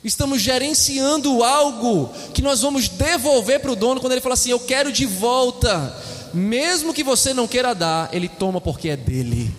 Estamos 0.04 0.40
gerenciando 0.40 1.42
algo 1.42 2.10
que 2.34 2.42
nós 2.42 2.60
vamos 2.60 2.88
devolver 2.88 3.60
para 3.60 3.72
o 3.72 3.76
dono 3.76 4.00
quando 4.00 4.12
ele 4.12 4.20
fala 4.20 4.34
assim: 4.34 4.50
Eu 4.50 4.60
quero 4.60 4.92
de 4.92 5.06
volta. 5.06 5.96
Mesmo 6.32 6.94
que 6.94 7.02
você 7.02 7.34
não 7.34 7.48
queira 7.48 7.74
dar, 7.74 8.14
ele 8.14 8.28
toma 8.28 8.60
porque 8.60 8.90
é 8.90 8.96
dele. 8.96 9.52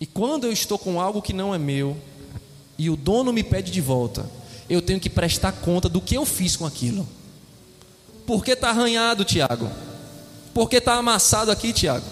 E 0.00 0.06
quando 0.06 0.44
eu 0.44 0.52
estou 0.52 0.78
com 0.78 1.00
algo 1.00 1.22
que 1.22 1.32
não 1.32 1.54
é 1.54 1.58
meu 1.58 1.96
e 2.78 2.90
o 2.90 2.96
dono 2.96 3.32
me 3.32 3.42
pede 3.42 3.70
de 3.70 3.80
volta, 3.80 4.24
eu 4.68 4.80
tenho 4.80 5.00
que 5.00 5.10
prestar 5.10 5.52
conta 5.52 5.88
do 5.88 6.00
que 6.00 6.14
eu 6.14 6.24
fiz 6.24 6.56
com 6.56 6.66
aquilo. 6.66 7.06
Por 8.26 8.44
que 8.44 8.52
está 8.52 8.70
arranhado, 8.70 9.24
Tiago? 9.24 9.70
Por 10.54 10.68
que 10.68 10.76
está 10.76 10.94
amassado 10.94 11.50
aqui, 11.50 11.72
Tiago? 11.72 12.04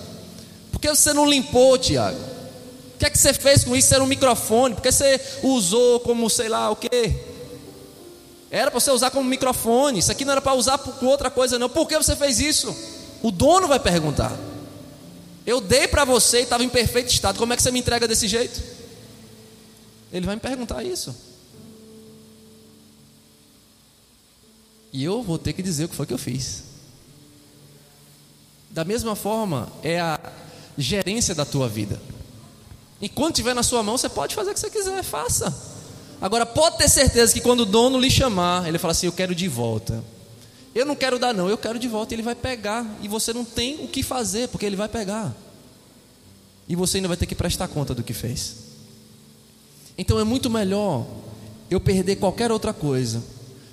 Por 0.72 0.80
que 0.80 0.88
você 0.88 1.12
não 1.12 1.28
limpou, 1.28 1.78
Tiago? 1.78 2.18
O 2.94 2.98
que 2.98 3.06
é 3.06 3.10
que 3.10 3.18
você 3.18 3.32
fez 3.32 3.64
com 3.64 3.74
isso? 3.74 3.94
Era 3.94 4.02
um 4.02 4.06
microfone. 4.06 4.74
Por 4.74 4.82
que 4.82 4.92
você 4.92 5.20
usou 5.42 6.00
como 6.00 6.28
sei 6.28 6.48
lá 6.48 6.70
o 6.70 6.76
quê? 6.76 7.14
Era 8.50 8.70
para 8.70 8.80
você 8.80 8.90
usar 8.90 9.10
como 9.10 9.28
microfone. 9.28 10.00
Isso 10.00 10.10
aqui 10.10 10.24
não 10.24 10.32
era 10.32 10.40
para 10.40 10.54
usar 10.54 10.76
com 10.76 11.06
outra 11.06 11.30
coisa, 11.30 11.58
não. 11.58 11.68
Por 11.68 11.86
que 11.86 11.96
você 11.96 12.16
fez 12.16 12.40
isso? 12.40 12.74
O 13.22 13.30
dono 13.30 13.68
vai 13.68 13.78
perguntar. 13.78 14.36
Eu 15.46 15.60
dei 15.60 15.86
para 15.88 16.04
você 16.04 16.40
e 16.40 16.42
estava 16.42 16.64
em 16.64 16.68
perfeito 16.68 17.08
estado. 17.08 17.38
Como 17.38 17.52
é 17.52 17.56
que 17.56 17.62
você 17.62 17.70
me 17.70 17.78
entrega 17.78 18.06
desse 18.08 18.26
jeito? 18.26 18.60
Ele 20.12 20.26
vai 20.26 20.34
me 20.34 20.40
perguntar 20.40 20.82
isso. 20.82 21.14
E 24.92 25.04
eu 25.04 25.22
vou 25.22 25.38
ter 25.38 25.52
que 25.52 25.62
dizer 25.62 25.84
o 25.84 25.88
que 25.88 25.94
foi 25.94 26.06
que 26.06 26.14
eu 26.14 26.18
fiz. 26.18 26.64
Da 28.70 28.84
mesma 28.84 29.14
forma, 29.14 29.68
é 29.82 30.00
a 30.00 30.18
gerência 30.76 31.34
da 31.34 31.44
tua 31.44 31.68
vida. 31.68 32.00
Enquanto 33.00 33.36
estiver 33.36 33.54
na 33.54 33.62
sua 33.62 33.82
mão, 33.82 33.96
você 33.96 34.08
pode 34.08 34.34
fazer 34.34 34.50
o 34.50 34.54
que 34.54 34.60
você 34.60 34.70
quiser, 34.70 35.02
faça. 35.02 35.54
Agora, 36.20 36.44
pode 36.44 36.76
ter 36.76 36.88
certeza 36.88 37.32
que 37.32 37.40
quando 37.40 37.60
o 37.60 37.66
dono 37.66 37.98
lhe 37.98 38.10
chamar, 38.10 38.68
ele 38.68 38.78
fala 38.78 38.92
assim: 38.92 39.06
Eu 39.06 39.12
quero 39.12 39.34
de 39.34 39.48
volta. 39.48 40.04
Eu 40.74 40.84
não 40.86 40.94
quero 40.94 41.18
dar, 41.18 41.32
não, 41.32 41.48
eu 41.48 41.58
quero 41.58 41.78
de 41.78 41.88
volta. 41.88 42.14
Ele 42.14 42.22
vai 42.22 42.34
pegar. 42.34 42.86
E 43.00 43.08
você 43.08 43.32
não 43.32 43.44
tem 43.44 43.82
o 43.82 43.88
que 43.88 44.02
fazer, 44.02 44.48
porque 44.48 44.66
ele 44.66 44.76
vai 44.76 44.88
pegar. 44.88 45.34
E 46.68 46.76
você 46.76 46.98
ainda 46.98 47.08
vai 47.08 47.16
ter 47.16 47.26
que 47.26 47.34
prestar 47.34 47.68
conta 47.68 47.94
do 47.94 48.02
que 48.02 48.12
fez. 48.12 48.69
Então 50.00 50.18
é 50.18 50.24
muito 50.24 50.50
melhor 50.50 51.06
eu 51.70 51.80
perder 51.80 52.16
qualquer 52.16 52.50
outra 52.50 52.72
coisa 52.72 53.22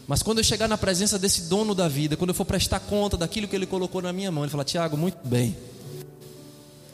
mas 0.08 0.24
quando 0.24 0.38
eu 0.38 0.44
chegar 0.44 0.70
na 0.70 0.78
presença 0.78 1.20
desse 1.20 1.44
dono 1.44 1.76
da 1.76 1.90
vida, 1.90 2.16
quando 2.16 2.30
eu 2.30 2.34
for 2.34 2.46
prestar 2.46 2.80
conta 2.80 3.18
daquilo 3.18 3.46
que 3.46 3.56
ele 3.56 3.66
colocou 3.66 4.02
na 4.02 4.13
minha 4.13 4.32
mão, 4.32 4.46
ele 4.46 4.52
fala: 4.52 4.63
Tiago, 4.63 4.96
muito 4.96 5.20
bem. 5.28 5.56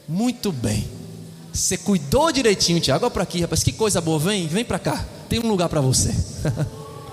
Muito 0.10 0.52
bem. 0.52 0.88
Você 1.54 1.78
cuidou 1.78 2.32
direitinho, 2.32 2.82
Tiago. 2.82 3.06
Olha 3.06 3.12
para 3.12 3.22
aqui, 3.22 3.41
rapaz. 3.41 3.62
Que 3.62 3.72
coisa 3.72 4.02
boa. 4.02 4.17
Vem, 4.17 4.48
vem 4.48 4.65
para 4.65 4.80
cá. 4.80 5.06
Tem 5.30 5.39
um 5.39 5.48
lugar 5.48 5.69
para 5.69 5.80
você. 5.80 6.12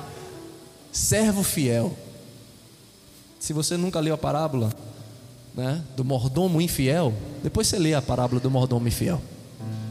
Servo 0.91 1.43
fiel. 1.43 1.95
Se 3.39 3.53
você 3.53 3.77
nunca 3.77 4.01
leu 4.01 4.15
a 4.15 4.19
parábola 4.19 4.73
né, 5.55 5.83
do 5.95 6.05
mordomo 6.05 6.61
infiel, 6.63 7.13
depois 7.43 7.69
você 7.69 7.79
lê 7.79 7.93
a 7.93 8.01
parábola 8.01 8.41
do 8.41 8.51
mordomo 8.51 8.89
infiel. 8.89 9.21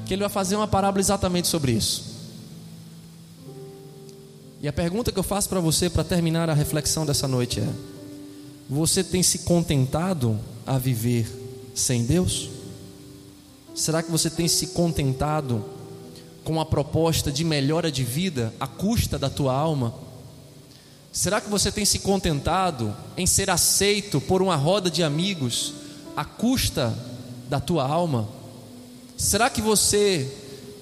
Que 0.07 0.15
ele 0.15 0.21
vai 0.21 0.29
fazer 0.29 0.55
uma 0.55 0.67
parábola 0.67 0.99
exatamente 0.99 1.47
sobre 1.47 1.71
isso. 1.73 2.18
E 4.61 4.67
a 4.67 4.73
pergunta 4.73 5.11
que 5.11 5.17
eu 5.17 5.23
faço 5.23 5.47
para 5.47 5.61
você 5.61 5.89
para 5.89 6.03
terminar 6.03 6.49
a 6.49 6.53
reflexão 6.53 7.05
dessa 7.05 7.27
noite 7.27 7.61
é: 7.61 7.69
você 8.69 9.03
tem 9.03 9.23
se 9.23 9.39
contentado 9.39 10.37
a 10.67 10.77
viver 10.77 11.27
sem 11.73 12.03
Deus? 12.05 12.49
Será 13.73 14.03
que 14.03 14.11
você 14.11 14.29
tem 14.29 14.49
se 14.49 14.67
contentado 14.67 15.63
com 16.43 16.59
a 16.59 16.65
proposta 16.65 17.31
de 17.31 17.45
melhora 17.45 17.89
de 17.89 18.03
vida 18.03 18.53
à 18.59 18.67
custa 18.67 19.17
da 19.17 19.29
tua 19.29 19.53
alma? 19.53 19.93
Será 21.11 21.39
que 21.39 21.49
você 21.49 21.71
tem 21.71 21.85
se 21.85 21.99
contentado 21.99 22.95
em 23.15 23.25
ser 23.25 23.49
aceito 23.49 24.19
por 24.19 24.41
uma 24.41 24.57
roda 24.57 24.91
de 24.91 25.03
amigos 25.03 25.73
à 26.17 26.25
custa 26.25 26.93
da 27.47 27.61
tua 27.61 27.87
alma? 27.87 28.27
Será 29.17 29.49
que 29.49 29.61
você 29.61 30.29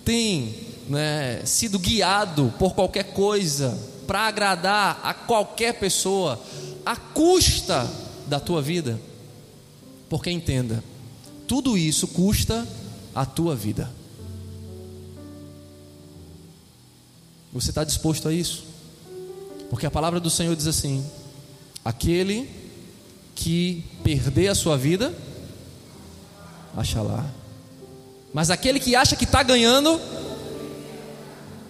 tem 0.03 0.66
né, 0.89 1.41
sido 1.45 1.77
guiado 1.77 2.53
por 2.57 2.73
qualquer 2.73 3.13
coisa 3.13 3.77
para 4.05 4.27
agradar 4.27 4.99
a 5.03 5.13
qualquer 5.13 5.73
pessoa, 5.73 6.39
à 6.85 6.95
custa 6.95 7.89
da 8.27 8.39
tua 8.39 8.61
vida. 8.61 8.99
Porque 10.09 10.31
entenda, 10.31 10.83
tudo 11.47 11.77
isso 11.77 12.07
custa 12.07 12.65
a 13.13 13.25
tua 13.25 13.55
vida. 13.55 13.91
Você 17.51 17.69
está 17.69 17.83
disposto 17.83 18.27
a 18.27 18.33
isso? 18.33 18.65
Porque 19.69 19.85
a 19.85 19.91
palavra 19.91 20.19
do 20.19 20.29
Senhor 20.29 20.55
diz 20.55 20.67
assim: 20.67 21.05
aquele 21.83 22.49
que 23.35 23.83
perder 24.03 24.49
a 24.49 24.55
sua 24.55 24.77
vida, 24.77 25.13
acha 26.75 27.01
lá. 27.01 27.25
Mas 28.33 28.49
aquele 28.49 28.79
que 28.79 28.95
acha 28.95 29.15
que 29.15 29.23
está 29.23 29.41
ganhando, 29.43 29.99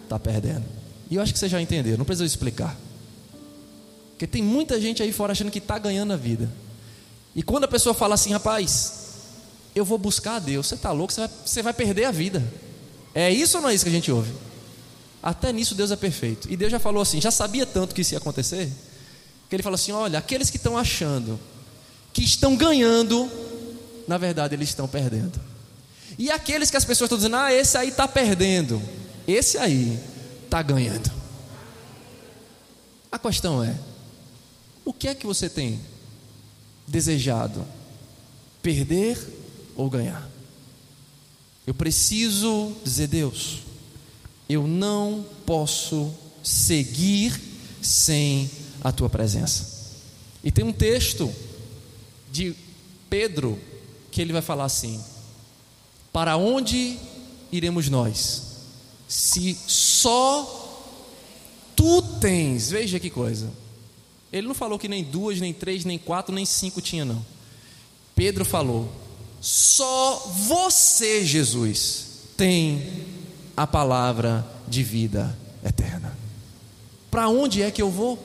está 0.07 0.19
perdendo. 0.19 0.63
E 1.09 1.15
eu 1.15 1.21
acho 1.21 1.33
que 1.33 1.39
você 1.39 1.47
já 1.47 1.61
entendeu, 1.61 1.97
não 1.97 2.05
precisa 2.05 2.25
explicar. 2.25 2.75
Porque 4.11 4.25
tem 4.25 4.41
muita 4.41 4.81
gente 4.81 5.03
aí 5.03 5.11
fora 5.11 5.31
achando 5.31 5.51
que 5.51 5.59
está 5.59 5.77
ganhando 5.77 6.13
a 6.13 6.15
vida. 6.15 6.49
E 7.35 7.43
quando 7.43 7.65
a 7.65 7.67
pessoa 7.67 7.93
fala 7.93 8.15
assim, 8.15 8.31
rapaz, 8.31 8.93
eu 9.75 9.85
vou 9.85 9.97
buscar 9.97 10.37
a 10.37 10.39
Deus, 10.39 10.67
você 10.67 10.75
está 10.75 10.91
louco, 10.91 11.13
você 11.13 11.21
vai, 11.21 11.29
você 11.45 11.61
vai 11.61 11.73
perder 11.73 12.05
a 12.05 12.11
vida. 12.11 12.43
É 13.13 13.31
isso 13.31 13.57
ou 13.57 13.63
não 13.63 13.69
é 13.69 13.75
isso 13.75 13.85
que 13.85 13.89
a 13.89 13.93
gente 13.93 14.11
ouve? 14.11 14.31
Até 15.21 15.53
nisso 15.53 15.75
Deus 15.75 15.91
é 15.91 15.95
perfeito. 15.95 16.51
E 16.51 16.57
Deus 16.57 16.71
já 16.71 16.79
falou 16.79 17.01
assim, 17.01 17.21
já 17.21 17.31
sabia 17.31 17.65
tanto 17.65 17.93
que 17.93 18.01
isso 18.01 18.13
ia 18.13 18.17
acontecer, 18.17 18.71
que 19.49 19.55
ele 19.55 19.63
falou 19.63 19.75
assim: 19.75 19.91
olha, 19.91 20.19
aqueles 20.19 20.49
que 20.49 20.57
estão 20.57 20.77
achando 20.77 21.39
que 22.13 22.23
estão 22.23 22.55
ganhando, 22.55 23.29
na 24.07 24.17
verdade 24.17 24.55
eles 24.55 24.69
estão 24.69 24.87
perdendo. 24.87 25.39
E 26.17 26.31
aqueles 26.31 26.71
que 26.71 26.77
as 26.77 26.83
pessoas 26.83 27.07
estão 27.07 27.17
dizendo, 27.17 27.35
ah, 27.35 27.53
esse 27.53 27.77
aí 27.77 27.89
está 27.89 28.07
perdendo. 28.07 28.81
Esse 29.27 29.57
aí 29.57 29.99
está 30.45 30.61
ganhando. 30.61 31.11
A 33.11 33.19
questão 33.19 33.63
é: 33.63 33.77
o 34.85 34.93
que 34.93 35.09
é 35.09 35.15
que 35.15 35.25
você 35.25 35.49
tem 35.49 35.79
desejado? 36.87 37.65
Perder 38.61 39.17
ou 39.75 39.89
ganhar? 39.89 40.29
Eu 41.65 41.73
preciso 41.73 42.73
dizer, 42.83 43.07
Deus, 43.07 43.59
eu 44.47 44.65
não 44.65 45.25
posso 45.45 46.13
seguir 46.41 47.37
sem 47.81 48.49
a 48.81 48.91
tua 48.91 49.09
presença. 49.09 49.75
E 50.41 50.49
tem 50.49 50.63
um 50.63 50.71
texto 50.71 51.29
de 52.31 52.55
Pedro 53.09 53.59
que 54.09 54.21
ele 54.21 54.31
vai 54.31 54.41
falar 54.41 54.63
assim: 54.63 55.03
Para 56.13 56.37
onde 56.37 56.97
iremos 57.51 57.89
nós? 57.89 58.46
Se 59.07 59.57
só 59.67 60.67
tu 61.75 62.01
tens, 62.19 62.69
veja 62.69 62.99
que 62.99 63.09
coisa. 63.09 63.49
Ele 64.31 64.47
não 64.47 64.55
falou 64.55 64.77
que 64.77 64.87
nem 64.87 65.03
duas, 65.03 65.39
nem 65.39 65.53
três, 65.53 65.85
nem 65.85 65.97
quatro, 65.97 66.35
nem 66.35 66.45
cinco 66.45 66.81
tinha, 66.81 67.05
não. 67.05 67.25
Pedro 68.13 68.43
falou: 68.43 68.91
só 69.39 70.17
você, 70.47 71.25
Jesus, 71.25 72.05
tem 72.35 73.05
a 73.55 73.65
palavra 73.65 74.45
de 74.67 74.83
vida 74.83 75.37
eterna. 75.63 76.17
Para 77.09 77.29
onde 77.29 77.61
é 77.61 77.71
que 77.71 77.81
eu 77.81 77.89
vou? 77.89 78.19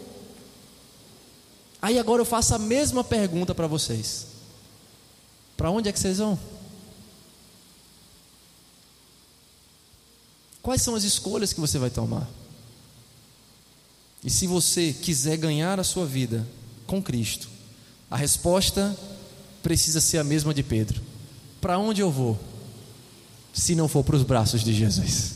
Aí 1.80 1.98
agora 1.98 2.20
eu 2.20 2.26
faço 2.26 2.54
a 2.54 2.58
mesma 2.58 3.04
pergunta 3.04 3.54
para 3.54 3.66
vocês: 3.66 4.26
para 5.56 5.70
onde 5.70 5.88
é 5.88 5.92
que 5.92 6.00
vocês 6.00 6.18
vão? 6.18 6.38
Quais 10.62 10.80
são 10.80 10.94
as 10.94 11.02
escolhas 11.02 11.52
que 11.52 11.60
você 11.60 11.78
vai 11.78 11.90
tomar? 11.90 12.28
E 14.24 14.30
se 14.30 14.46
você 14.46 14.92
quiser 14.92 15.36
ganhar 15.36 15.80
a 15.80 15.84
sua 15.84 16.06
vida 16.06 16.46
com 16.86 17.02
Cristo, 17.02 17.48
a 18.08 18.16
resposta 18.16 18.96
precisa 19.62 20.00
ser 20.00 20.18
a 20.18 20.24
mesma 20.24 20.54
de 20.54 20.62
Pedro: 20.62 21.02
Para 21.60 21.78
onde 21.78 22.00
eu 22.00 22.10
vou, 22.10 22.38
se 23.52 23.74
não 23.74 23.88
for 23.88 24.04
para 24.04 24.16
os 24.16 24.22
braços 24.22 24.62
de 24.62 24.72
Jesus? 24.72 25.34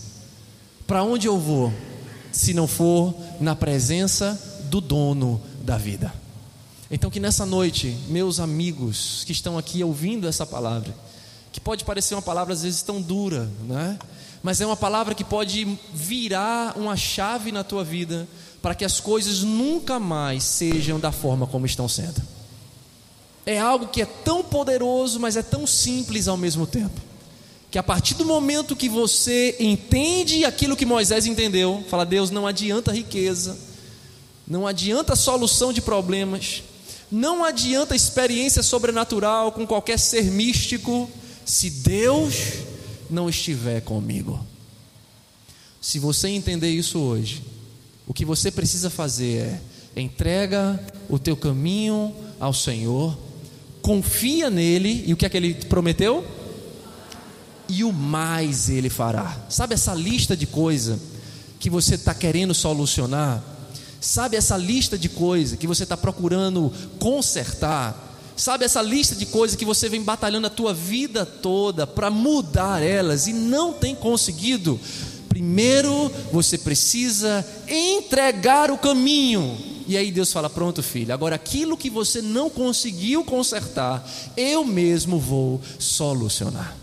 Para 0.86 1.02
onde 1.02 1.26
eu 1.26 1.38
vou, 1.38 1.72
se 2.30 2.54
não 2.54 2.68
for 2.68 3.12
na 3.40 3.56
presença 3.56 4.40
do 4.70 4.80
dono 4.80 5.42
da 5.64 5.76
vida? 5.76 6.14
Então, 6.88 7.10
que 7.10 7.18
nessa 7.18 7.44
noite, 7.44 7.96
meus 8.06 8.38
amigos 8.38 9.24
que 9.24 9.32
estão 9.32 9.58
aqui 9.58 9.82
ouvindo 9.82 10.28
essa 10.28 10.46
palavra, 10.46 10.94
que 11.50 11.58
pode 11.58 11.84
parecer 11.84 12.14
uma 12.14 12.22
palavra 12.22 12.54
às 12.54 12.62
vezes 12.62 12.82
tão 12.82 13.02
dura, 13.02 13.50
né? 13.66 13.98
Mas 14.46 14.60
é 14.60 14.66
uma 14.66 14.76
palavra 14.76 15.12
que 15.12 15.24
pode 15.24 15.76
virar 15.92 16.78
uma 16.78 16.96
chave 16.96 17.50
na 17.50 17.64
tua 17.64 17.82
vida 17.82 18.28
para 18.62 18.76
que 18.76 18.84
as 18.84 19.00
coisas 19.00 19.42
nunca 19.42 19.98
mais 19.98 20.44
sejam 20.44 21.00
da 21.00 21.10
forma 21.10 21.48
como 21.48 21.66
estão 21.66 21.88
sendo. 21.88 22.22
É 23.44 23.58
algo 23.58 23.88
que 23.88 24.00
é 24.00 24.06
tão 24.06 24.44
poderoso, 24.44 25.18
mas 25.18 25.36
é 25.36 25.42
tão 25.42 25.66
simples 25.66 26.28
ao 26.28 26.36
mesmo 26.36 26.64
tempo. 26.64 27.00
que 27.72 27.76
a 27.76 27.82
partir 27.82 28.14
do 28.14 28.24
momento 28.24 28.76
que 28.76 28.88
você 28.88 29.56
entende 29.58 30.44
aquilo 30.44 30.76
que 30.76 30.86
Moisés 30.86 31.26
entendeu, 31.26 31.84
fala: 31.90 32.06
Deus, 32.06 32.30
não 32.30 32.46
adianta 32.46 32.92
riqueza, 32.92 33.58
não 34.46 34.64
adianta 34.64 35.16
solução 35.16 35.72
de 35.72 35.80
problemas, 35.80 36.62
não 37.10 37.42
adianta 37.42 37.96
experiência 37.96 38.62
sobrenatural 38.62 39.50
com 39.50 39.66
qualquer 39.66 39.98
ser 39.98 40.30
místico, 40.30 41.10
se 41.44 41.68
Deus 41.68 42.75
não 43.10 43.28
estiver 43.28 43.80
comigo. 43.80 44.44
Se 45.80 45.98
você 45.98 46.28
entender 46.28 46.70
isso 46.70 46.98
hoje, 46.98 47.42
o 48.06 48.14
que 48.14 48.24
você 48.24 48.50
precisa 48.50 48.90
fazer 48.90 49.60
é 49.94 50.00
entrega 50.00 50.80
o 51.08 51.18
teu 51.18 51.36
caminho 51.36 52.14
ao 52.38 52.52
Senhor, 52.52 53.16
confia 53.82 54.50
nele 54.50 55.04
e 55.06 55.12
o 55.12 55.16
que 55.16 55.24
é 55.24 55.28
que 55.28 55.36
ele 55.36 55.54
prometeu? 55.54 56.26
E 57.68 57.82
o 57.82 57.92
mais 57.92 58.68
ele 58.68 58.90
fará. 58.90 59.44
Sabe 59.48 59.74
essa 59.74 59.94
lista 59.94 60.36
de 60.36 60.46
coisa 60.46 60.98
que 61.58 61.70
você 61.70 61.94
está 61.94 62.14
querendo 62.14 62.54
solucionar? 62.54 63.42
Sabe 64.00 64.36
essa 64.36 64.56
lista 64.56 64.98
de 64.98 65.08
coisas 65.08 65.58
que 65.58 65.66
você 65.66 65.82
está 65.82 65.96
procurando 65.96 66.72
consertar? 66.98 68.05
Sabe 68.36 68.66
essa 68.66 68.82
lista 68.82 69.14
de 69.14 69.24
coisas 69.24 69.56
que 69.56 69.64
você 69.64 69.88
vem 69.88 70.02
batalhando 70.02 70.46
a 70.46 70.50
tua 70.50 70.74
vida 70.74 71.24
toda 71.24 71.86
para 71.86 72.10
mudar 72.10 72.82
elas 72.82 73.26
e 73.26 73.32
não 73.32 73.72
tem 73.72 73.94
conseguido? 73.94 74.78
Primeiro 75.26 76.10
você 76.30 76.58
precisa 76.58 77.46
entregar 77.66 78.70
o 78.70 78.76
caminho. 78.76 79.56
E 79.88 79.96
aí 79.96 80.10
Deus 80.10 80.32
fala: 80.32 80.50
Pronto, 80.50 80.82
filho, 80.82 81.14
agora 81.14 81.36
aquilo 81.36 81.78
que 81.78 81.88
você 81.88 82.20
não 82.20 82.50
conseguiu 82.50 83.24
consertar, 83.24 84.06
eu 84.36 84.64
mesmo 84.64 85.18
vou 85.18 85.60
solucionar. 85.78 86.76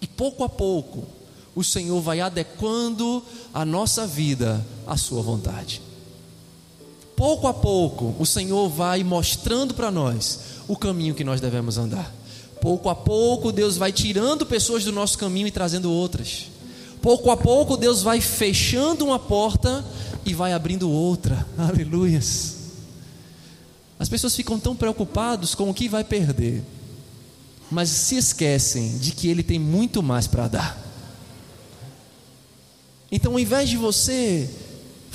E 0.00 0.06
pouco 0.06 0.42
a 0.42 0.48
pouco, 0.48 1.06
o 1.54 1.62
Senhor 1.62 2.00
vai 2.00 2.20
adequando 2.20 3.22
a 3.52 3.64
nossa 3.64 4.06
vida 4.06 4.64
à 4.86 4.96
Sua 4.96 5.20
vontade. 5.20 5.82
Pouco 7.16 7.46
a 7.46 7.54
pouco, 7.54 8.14
o 8.18 8.26
Senhor 8.26 8.68
vai 8.68 9.04
mostrando 9.04 9.72
para 9.74 9.90
nós 9.90 10.40
o 10.66 10.76
caminho 10.76 11.14
que 11.14 11.22
nós 11.22 11.40
devemos 11.40 11.78
andar. 11.78 12.12
Pouco 12.60 12.88
a 12.88 12.94
pouco, 12.94 13.52
Deus 13.52 13.76
vai 13.76 13.92
tirando 13.92 14.46
pessoas 14.46 14.84
do 14.84 14.90
nosso 14.90 15.18
caminho 15.18 15.46
e 15.46 15.50
trazendo 15.50 15.92
outras. 15.92 16.46
Pouco 17.00 17.30
a 17.30 17.36
pouco, 17.36 17.76
Deus 17.76 18.02
vai 18.02 18.20
fechando 18.20 19.04
uma 19.04 19.18
porta 19.18 19.84
e 20.24 20.32
vai 20.32 20.52
abrindo 20.52 20.90
outra. 20.90 21.46
Aleluias. 21.58 22.54
As 23.98 24.08
pessoas 24.08 24.34
ficam 24.34 24.58
tão 24.58 24.74
preocupadas 24.74 25.54
com 25.54 25.70
o 25.70 25.74
que 25.74 25.88
vai 25.88 26.02
perder, 26.02 26.64
mas 27.70 27.90
se 27.90 28.16
esquecem 28.16 28.98
de 28.98 29.12
que 29.12 29.28
Ele 29.28 29.42
tem 29.42 29.58
muito 29.58 30.02
mais 30.02 30.26
para 30.26 30.48
dar. 30.48 30.84
Então, 33.12 33.32
ao 33.32 33.38
invés 33.38 33.68
de 33.68 33.76
você 33.76 34.50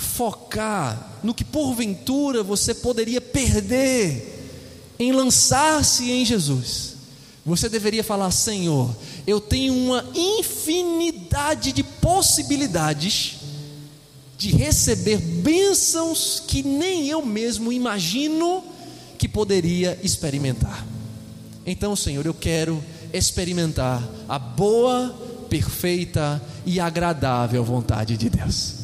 focar 0.00 1.20
no 1.22 1.34
que 1.34 1.44
porventura 1.44 2.42
você 2.42 2.74
poderia 2.74 3.20
perder 3.20 4.38
em 4.98 5.12
lançar-se 5.12 6.10
em 6.10 6.24
Jesus, 6.24 6.96
você 7.44 7.68
deveria 7.68 8.04
falar: 8.04 8.30
Senhor, 8.30 8.94
eu 9.26 9.40
tenho 9.40 9.74
uma 9.74 10.04
infinidade 10.14 11.72
de 11.72 11.82
possibilidades 11.82 13.36
de 14.36 14.50
receber 14.50 15.18
bênçãos 15.18 16.42
que 16.46 16.62
nem 16.62 17.08
eu 17.08 17.24
mesmo 17.24 17.72
imagino 17.72 18.64
que 19.18 19.28
poderia 19.28 19.98
experimentar. 20.02 20.86
Então, 21.66 21.94
Senhor, 21.94 22.24
eu 22.24 22.32
quero 22.32 22.82
experimentar 23.12 24.02
a 24.28 24.38
boa, 24.38 25.14
perfeita 25.50 26.42
e 26.64 26.80
agradável 26.80 27.62
vontade 27.62 28.16
de 28.16 28.30
Deus. 28.30 28.79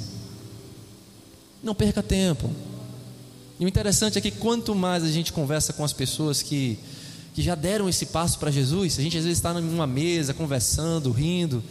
Não 1.66 1.74
perca 1.74 2.00
tempo. 2.00 2.48
E 3.58 3.64
o 3.64 3.68
interessante 3.68 4.16
é 4.16 4.20
que 4.20 4.30
quanto 4.30 4.72
mais 4.72 5.02
a 5.02 5.08
gente 5.08 5.32
conversa 5.32 5.72
com 5.72 5.82
as 5.82 5.92
pessoas 5.92 6.40
que, 6.40 6.78
que 7.34 7.42
já 7.42 7.56
deram 7.56 7.88
esse 7.88 8.06
passo 8.06 8.38
para 8.38 8.52
Jesus, 8.52 8.96
a 9.00 9.02
gente 9.02 9.18
às 9.18 9.24
vezes 9.24 9.38
está 9.38 9.52
numa 9.52 9.84
mesa 9.84 10.32
conversando, 10.32 11.10
rindo, 11.10 11.64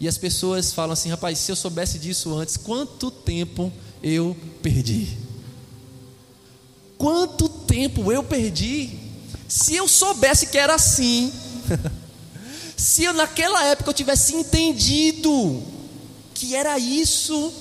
e 0.00 0.08
as 0.08 0.18
pessoas 0.18 0.72
falam 0.72 0.94
assim: 0.94 1.10
rapaz, 1.10 1.38
se 1.38 1.52
eu 1.52 1.54
soubesse 1.54 1.96
disso 1.96 2.34
antes, 2.34 2.56
quanto 2.56 3.08
tempo 3.08 3.72
eu 4.02 4.36
perdi? 4.60 5.16
Quanto 6.98 7.48
tempo 7.48 8.10
eu 8.10 8.24
perdi? 8.24 8.98
Se 9.46 9.76
eu 9.76 9.86
soubesse 9.86 10.48
que 10.48 10.58
era 10.58 10.74
assim, 10.74 11.32
Se 12.76 13.04
eu 13.04 13.12
naquela 13.12 13.64
época 13.66 13.90
eu 13.90 13.94
tivesse 13.94 14.34
entendido 14.34 15.62
que 16.34 16.56
era 16.56 16.76
isso, 16.80 17.52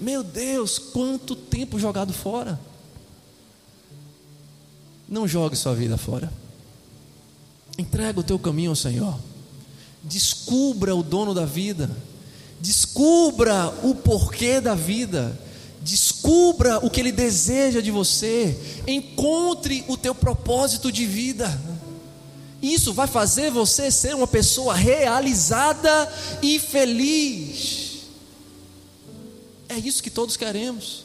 meu 0.00 0.22
Deus, 0.22 0.78
quanto 0.78 1.36
tempo 1.36 1.78
jogado 1.78 2.12
fora. 2.12 2.58
Não 5.08 5.28
jogue 5.28 5.56
sua 5.56 5.74
vida 5.74 5.96
fora. 5.96 6.32
Entrega 7.78 8.20
o 8.20 8.24
teu 8.24 8.38
caminho 8.38 8.70
ao 8.70 8.76
Senhor. 8.76 9.18
Descubra 10.02 10.94
o 10.94 11.02
dono 11.02 11.34
da 11.34 11.44
vida. 11.44 11.90
Descubra 12.60 13.68
o 13.82 13.94
porquê 13.94 14.60
da 14.60 14.74
vida. 14.74 15.38
Descubra 15.82 16.78
o 16.78 16.90
que 16.90 17.00
ele 17.00 17.12
deseja 17.12 17.80
de 17.80 17.90
você. 17.90 18.58
Encontre 18.86 19.84
o 19.88 19.96
teu 19.96 20.14
propósito 20.14 20.90
de 20.90 21.04
vida. 21.04 21.60
Isso 22.62 22.94
vai 22.94 23.06
fazer 23.06 23.50
você 23.50 23.90
ser 23.90 24.14
uma 24.14 24.26
pessoa 24.26 24.74
realizada 24.74 26.10
e 26.40 26.58
feliz. 26.58 27.83
É 29.74 29.78
isso 29.78 30.00
que 30.00 30.10
todos 30.10 30.36
queremos. 30.36 31.04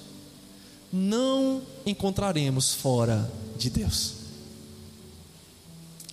Não 0.94 1.64
encontraremos 1.88 2.72
fora 2.72 3.30
de 3.58 3.68
Deus. 3.68 4.14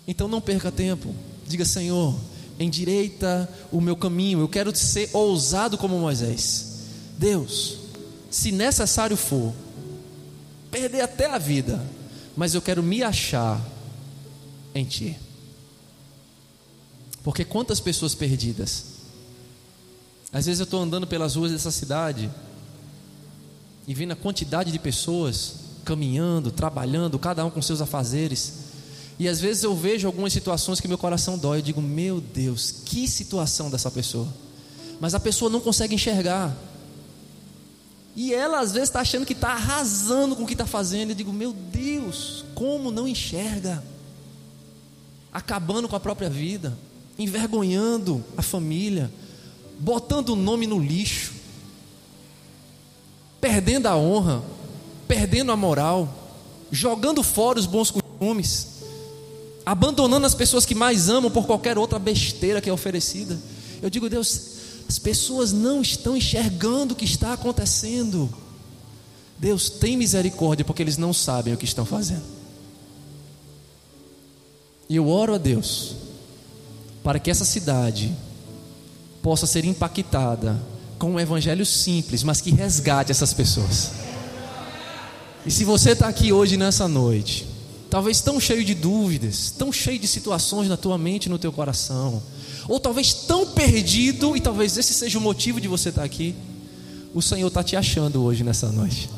Então 0.08 0.26
não 0.26 0.40
perca 0.40 0.72
tempo. 0.72 1.14
Diga, 1.46 1.66
Senhor, 1.66 2.18
endireita 2.58 3.46
o 3.70 3.78
meu 3.78 3.94
caminho. 3.94 4.40
Eu 4.40 4.48
quero 4.48 4.74
ser 4.74 5.10
ousado 5.12 5.76
como 5.76 5.98
Moisés. 5.98 6.78
Deus, 7.18 7.76
se 8.30 8.50
necessário 8.50 9.18
for, 9.18 9.52
perder 10.70 11.02
até 11.02 11.26
a 11.26 11.36
vida, 11.36 11.84
mas 12.34 12.54
eu 12.54 12.62
quero 12.62 12.82
me 12.82 13.02
achar 13.02 13.62
em 14.74 14.86
Ti. 14.86 15.18
Porque 17.22 17.44
quantas 17.44 17.80
pessoas 17.80 18.14
perdidas. 18.14 18.96
Às 20.32 20.46
vezes 20.46 20.60
eu 20.60 20.64
estou 20.64 20.80
andando 20.80 21.06
pelas 21.06 21.34
ruas 21.34 21.52
dessa 21.52 21.70
cidade 21.70 22.30
e 23.86 23.94
vendo 23.94 24.12
a 24.12 24.16
quantidade 24.16 24.72
de 24.72 24.78
pessoas 24.78 25.54
caminhando, 25.84 26.50
trabalhando, 26.50 27.18
cada 27.18 27.44
um 27.44 27.50
com 27.50 27.62
seus 27.62 27.80
afazeres. 27.80 28.66
E 29.18 29.28
às 29.28 29.40
vezes 29.40 29.62
eu 29.62 29.74
vejo 29.74 30.06
algumas 30.06 30.32
situações 30.32 30.80
que 30.80 30.88
meu 30.88 30.98
coração 30.98 31.38
dói. 31.38 31.58
Eu 31.58 31.62
digo, 31.62 31.80
meu 31.80 32.20
Deus, 32.20 32.82
que 32.84 33.06
situação 33.08 33.70
dessa 33.70 33.90
pessoa. 33.90 34.28
Mas 35.00 35.14
a 35.14 35.20
pessoa 35.20 35.50
não 35.50 35.60
consegue 35.60 35.94
enxergar. 35.94 36.54
E 38.14 38.34
ela 38.34 38.60
às 38.60 38.72
vezes 38.72 38.88
está 38.88 39.00
achando 39.00 39.24
que 39.24 39.32
está 39.32 39.52
arrasando 39.52 40.34
com 40.34 40.42
o 40.42 40.46
que 40.46 40.54
está 40.54 40.66
fazendo. 40.66 41.10
Eu 41.10 41.14
digo, 41.14 41.32
meu 41.32 41.52
Deus, 41.52 42.44
como 42.54 42.90
não 42.90 43.06
enxerga? 43.06 43.82
Acabando 45.32 45.88
com 45.88 45.96
a 45.96 46.00
própria 46.00 46.28
vida 46.28 46.76
envergonhando 47.18 48.22
a 48.36 48.42
família, 48.42 49.10
botando 49.78 50.30
o 50.30 50.36
nome 50.36 50.66
no 50.66 50.78
lixo, 50.78 51.25
perdendo 53.46 53.86
a 53.86 53.96
honra, 53.96 54.42
perdendo 55.06 55.52
a 55.52 55.56
moral, 55.56 56.12
jogando 56.68 57.22
fora 57.22 57.60
os 57.60 57.66
bons 57.66 57.92
costumes, 57.92 58.82
abandonando 59.64 60.26
as 60.26 60.34
pessoas 60.34 60.66
que 60.66 60.74
mais 60.74 61.08
amam 61.08 61.30
por 61.30 61.46
qualquer 61.46 61.78
outra 61.78 61.96
besteira 61.96 62.60
que 62.60 62.68
é 62.68 62.72
oferecida. 62.72 63.38
Eu 63.80 63.88
digo, 63.88 64.08
Deus, 64.08 64.56
as 64.88 64.98
pessoas 64.98 65.52
não 65.52 65.80
estão 65.80 66.16
enxergando 66.16 66.92
o 66.92 66.96
que 66.96 67.04
está 67.04 67.34
acontecendo. 67.34 68.28
Deus 69.38 69.70
tem 69.70 69.96
misericórdia 69.96 70.64
porque 70.64 70.82
eles 70.82 70.98
não 70.98 71.12
sabem 71.12 71.54
o 71.54 71.56
que 71.56 71.64
estão 71.64 71.86
fazendo. 71.86 72.24
E 74.88 74.96
eu 74.96 75.08
oro 75.08 75.34
a 75.34 75.38
Deus 75.38 75.94
para 77.04 77.20
que 77.20 77.30
essa 77.30 77.44
cidade 77.44 78.12
possa 79.22 79.46
ser 79.46 79.64
impactada 79.64 80.60
com 80.98 81.12
um 81.12 81.20
evangelho 81.20 81.64
simples, 81.64 82.22
mas 82.22 82.40
que 82.40 82.50
resgate 82.50 83.10
essas 83.10 83.32
pessoas. 83.32 83.92
E 85.44 85.50
se 85.50 85.64
você 85.64 85.92
está 85.92 86.08
aqui 86.08 86.32
hoje 86.32 86.56
nessa 86.56 86.88
noite, 86.88 87.46
talvez 87.88 88.20
tão 88.20 88.40
cheio 88.40 88.64
de 88.64 88.74
dúvidas, 88.74 89.52
tão 89.56 89.72
cheio 89.72 89.98
de 89.98 90.08
situações 90.08 90.68
na 90.68 90.76
tua 90.76 90.98
mente, 90.98 91.28
no 91.28 91.38
teu 91.38 91.52
coração, 91.52 92.22
ou 92.68 92.80
talvez 92.80 93.12
tão 93.12 93.46
perdido, 93.46 94.36
e 94.36 94.40
talvez 94.40 94.76
esse 94.76 94.92
seja 94.92 95.18
o 95.18 95.20
motivo 95.20 95.60
de 95.60 95.68
você 95.68 95.90
estar 95.90 96.02
aqui, 96.02 96.34
o 97.14 97.22
Senhor 97.22 97.46
está 97.46 97.62
te 97.62 97.76
achando 97.76 98.22
hoje 98.22 98.42
nessa 98.42 98.70
noite. 98.72 99.08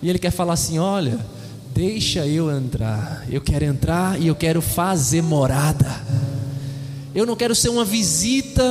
E 0.00 0.08
Ele 0.08 0.18
quer 0.18 0.30
falar 0.30 0.54
assim: 0.54 0.78
olha, 0.78 1.18
deixa 1.74 2.26
eu 2.26 2.50
entrar, 2.50 3.24
eu 3.28 3.40
quero 3.40 3.64
entrar 3.64 4.20
e 4.20 4.26
eu 4.26 4.34
quero 4.34 4.60
fazer 4.60 5.22
morada 5.22 6.00
Eu 7.14 7.26
não 7.26 7.36
quero 7.36 7.54
ser 7.54 7.68
uma 7.68 7.84
visita 7.84 8.64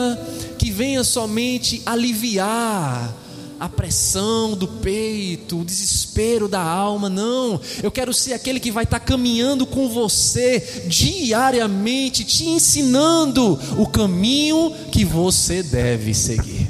que 0.62 0.70
venha 0.70 1.04
somente 1.04 1.82
aliviar 1.88 3.18
a 3.60 3.68
pressão 3.68 4.54
do 4.54 4.68
peito, 4.68 5.60
o 5.60 5.66
desespero 5.66 6.48
da 6.48 6.62
alma, 6.62 7.10
não. 7.10 7.60
Eu 7.82 7.90
quero 7.90 8.14
ser 8.14 8.34
aquele 8.34 8.60
que 8.60 8.72
vai 8.72 8.84
estar 8.84 9.00
caminhando 9.00 9.66
com 9.66 9.90
você 9.90 10.84
diariamente, 10.86 12.24
te 12.24 12.46
ensinando 12.46 13.60
o 13.76 13.88
caminho 13.88 14.72
que 14.92 15.04
você 15.04 15.64
deve 15.64 16.14
seguir. 16.14 16.70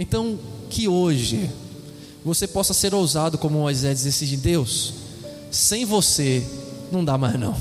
Então, 0.00 0.36
que 0.68 0.88
hoje 0.88 1.48
você 2.24 2.48
possa 2.48 2.74
ser 2.74 2.92
ousado 2.92 3.38
como 3.38 3.60
Moisés 3.60 4.04
e 4.04 4.10
dizer 4.10 4.36
Deus, 4.38 4.94
sem 5.48 5.84
você 5.84 6.44
não 6.90 7.04
dá 7.04 7.16
mais 7.16 7.38
não. 7.38 7.54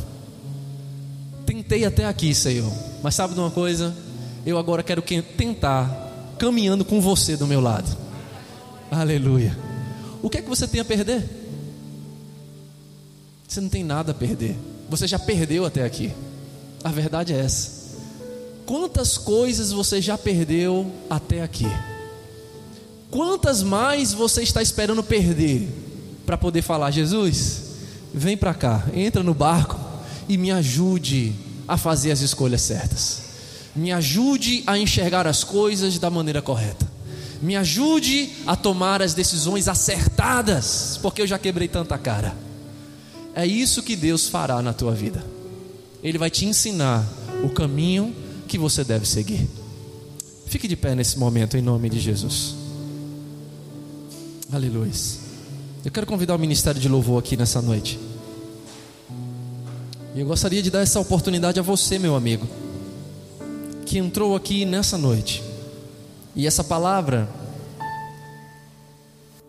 Tentei 1.45 1.86
até 1.86 2.07
aqui, 2.07 2.34
Senhor, 2.34 2.89
mas 3.02 3.16
sabe 3.16 3.34
de 3.34 3.39
uma 3.39 3.52
coisa? 3.52 3.95
Eu 4.45 4.58
agora 4.58 4.84
quero 4.84 5.02
tentar 5.02 6.36
caminhando 6.38 6.86
com 6.86 7.02
você 7.02 7.36
do 7.36 7.47
meu 7.47 7.62
lado. 7.62 7.95
Aleluia. 8.91 9.58
O 10.22 10.30
que 10.30 10.39
é 10.39 10.41
que 10.41 10.50
você 10.50 10.68
tem 10.68 10.82
a 10.82 10.86
perder? 10.86 11.24
Você 13.47 13.62
não 13.62 13.70
tem 13.70 13.84
nada 13.84 14.12
a 14.12 14.16
perder. 14.16 14.56
Você 14.89 15.08
já 15.08 15.20
perdeu 15.20 15.66
até 15.66 15.84
aqui. 15.84 16.14
A 16.84 16.89
verdade 16.89 17.34
é 17.34 17.39
essa. 17.39 17.80
Quantas 18.66 19.18
coisas 19.18 19.72
você 19.72 20.02
já 20.02 20.18
perdeu 20.18 20.91
até 21.10 21.41
aqui? 21.41 21.68
Quantas 23.10 23.64
mais 23.64 24.14
você 24.14 24.43
está 24.43 24.62
esperando 24.62 25.04
perder 25.04 25.68
para 26.26 26.38
poder 26.38 26.62
falar, 26.62 26.91
Jesus, 26.91 27.64
vem 28.14 28.38
para 28.38 28.54
cá, 28.54 28.86
entra 28.93 29.24
no 29.24 29.34
barco 29.34 29.80
e 30.28 30.38
me 30.38 30.52
ajude 30.52 31.34
a 31.70 31.78
fazer 31.78 32.11
as 32.11 32.22
escolhas 32.22 32.61
certas. 32.63 33.22
Me 33.76 33.91
ajude 33.91 34.63
a 34.65 34.76
enxergar 34.76 35.28
as 35.28 35.43
coisas 35.43 35.99
da 35.99 36.09
maneira 36.09 36.41
correta. 36.41 36.89
Me 37.39 37.55
ajude 37.55 38.32
a 38.47 38.55
tomar 38.55 39.03
as 39.03 39.13
decisões 39.13 39.67
acertadas, 39.67 40.99
porque 40.99 41.22
eu 41.22 41.28
já 41.28 41.38
quebrei 41.38 41.67
tanta 41.67 41.95
cara. 41.97 42.36
É 43.36 43.45
isso 43.45 43.84
que 43.84 43.95
Deus 43.95 44.28
fará 44.28 44.63
na 44.63 44.74
tua 44.74 44.93
vida. 44.93 45.24
Ele 46.03 46.17
vai 46.17 46.32
te 46.32 46.43
ensinar 46.43 47.07
o 47.43 47.49
caminho 47.49 48.15
que 48.47 48.57
você 48.57 48.84
deve 48.84 49.05
seguir. 49.05 49.47
Fique 50.47 50.67
de 50.67 50.76
pé 50.76 50.95
nesse 50.95 51.20
momento 51.20 51.55
em 51.55 51.61
nome 51.61 51.88
de 51.88 51.99
Jesus. 51.99 52.55
Aleluia. 54.51 54.91
Eu 55.86 55.91
quero 55.91 56.07
convidar 56.07 56.36
o 56.36 56.39
ministério 56.39 56.82
de 56.82 56.89
louvor 56.89 57.20
aqui 57.20 57.38
nessa 57.38 57.61
noite. 57.61 57.99
Eu 60.20 60.26
gostaria 60.26 60.61
de 60.61 60.70
dar 60.70 60.82
essa 60.82 60.99
oportunidade 60.99 61.61
a 61.61 61.63
você, 61.63 61.97
meu 61.97 62.13
amigo, 62.13 62.45
que 63.86 63.97
entrou 63.97 64.36
aqui 64.36 64.65
nessa 64.65 64.97
noite. 64.97 65.41
E 66.36 66.45
essa 66.45 66.61
palavra 66.61 67.30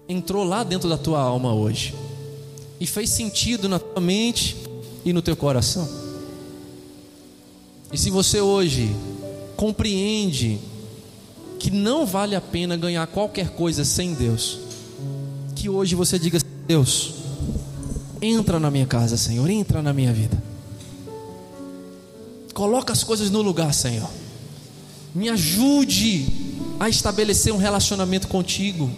entrou 0.09 0.45
lá 0.45 0.63
dentro 0.63 0.89
da 0.89 0.97
tua 0.97 1.21
alma 1.21 1.53
hoje 1.53 1.93
e 2.79 2.87
fez 2.87 3.11
sentido 3.11 3.69
na 3.69 3.81
tua 3.81 4.01
mente 4.01 4.57
e 5.05 5.13
no 5.13 5.21
teu 5.21 5.35
coração. 5.35 5.89
E 7.93 7.99
se 7.99 8.09
você 8.09 8.41
hoje 8.41 8.95
compreende 9.57 10.61
que 11.59 11.73
não 11.73 12.07
vale 12.07 12.37
a 12.37 12.41
pena 12.41 12.77
ganhar 12.77 13.05
qualquer 13.09 13.51
coisa 13.51 13.85
sem 13.85 14.15
Deus, 14.15 14.61
que 15.57 15.69
hoje 15.69 15.97
você 15.97 16.17
diga: 16.17 16.39
Deus, 16.65 17.15
entra 18.23 18.61
na 18.61 18.71
minha 18.71 18.87
casa, 18.87 19.17
Senhor, 19.17 19.51
entra 19.51 19.83
na 19.83 19.93
minha 19.93 20.13
vida. 20.13 20.50
Coloca 22.61 22.93
as 22.93 23.03
coisas 23.03 23.31
no 23.31 23.41
lugar, 23.41 23.73
Senhor. 23.73 24.11
Me 25.15 25.31
ajude 25.31 26.27
a 26.79 26.91
estabelecer 26.91 27.55
um 27.55 27.57
relacionamento 27.57 28.29
contigo. 28.29 28.91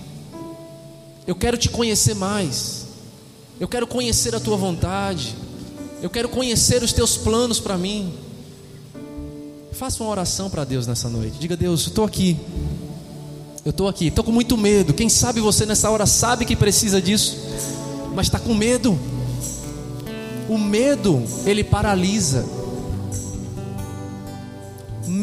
Eu 1.29 1.37
quero 1.37 1.57
te 1.57 1.69
conhecer 1.69 2.17
mais. 2.17 2.87
Eu 3.61 3.69
quero 3.69 3.87
conhecer 3.87 4.35
a 4.35 4.41
tua 4.41 4.57
vontade. 4.57 5.37
Eu 6.03 6.11
quero 6.11 6.29
conhecer 6.29 6.83
os 6.83 6.93
teus 6.93 7.17
planos 7.17 7.61
para 7.61 7.79
mim. 7.79 8.13
Faça 9.71 10.03
uma 10.03 10.11
oração 10.11 10.51
para 10.51 10.65
Deus 10.65 10.89
nessa 10.89 11.09
noite. 11.09 11.39
Diga, 11.39 11.57
Deus, 11.57 11.85
eu 11.85 11.89
estou 11.91 12.05
aqui. 12.05 12.37
Eu 13.65 13.71
estou 13.71 13.87
aqui, 13.87 14.09
estou 14.09 14.25
com 14.25 14.33
muito 14.33 14.57
medo. 14.57 14.93
Quem 14.93 15.09
sabe 15.09 15.41
você 15.41 15.65
nessa 15.65 15.89
hora 15.89 16.05
sabe 16.05 16.45
que 16.45 16.57
precisa 16.57 17.01
disso, 17.01 17.37
mas 18.13 18.27
está 18.27 18.41
com 18.41 18.55
medo. 18.55 18.99
O 20.49 20.59
medo, 20.59 21.23
ele 21.47 21.63
paralisa. 21.63 22.45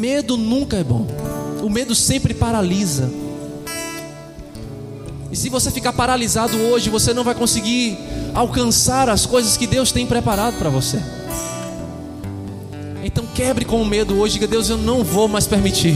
Medo 0.00 0.38
nunca 0.38 0.78
é 0.78 0.82
bom. 0.82 1.06
O 1.62 1.68
medo 1.68 1.94
sempre 1.94 2.32
paralisa. 2.32 3.12
E 5.30 5.36
se 5.36 5.50
você 5.50 5.70
ficar 5.70 5.92
paralisado 5.92 6.56
hoje, 6.56 6.88
você 6.88 7.12
não 7.12 7.22
vai 7.22 7.34
conseguir 7.34 7.98
alcançar 8.32 9.10
as 9.10 9.26
coisas 9.26 9.58
que 9.58 9.66
Deus 9.66 9.92
tem 9.92 10.06
preparado 10.06 10.56
para 10.58 10.70
você. 10.70 10.98
Então 13.04 13.26
quebre 13.34 13.66
com 13.66 13.82
o 13.82 13.84
medo 13.84 14.18
hoje, 14.18 14.34
diga 14.34 14.46
Deus, 14.46 14.70
eu 14.70 14.78
não 14.78 15.04
vou 15.04 15.28
mais 15.28 15.46
permitir 15.46 15.94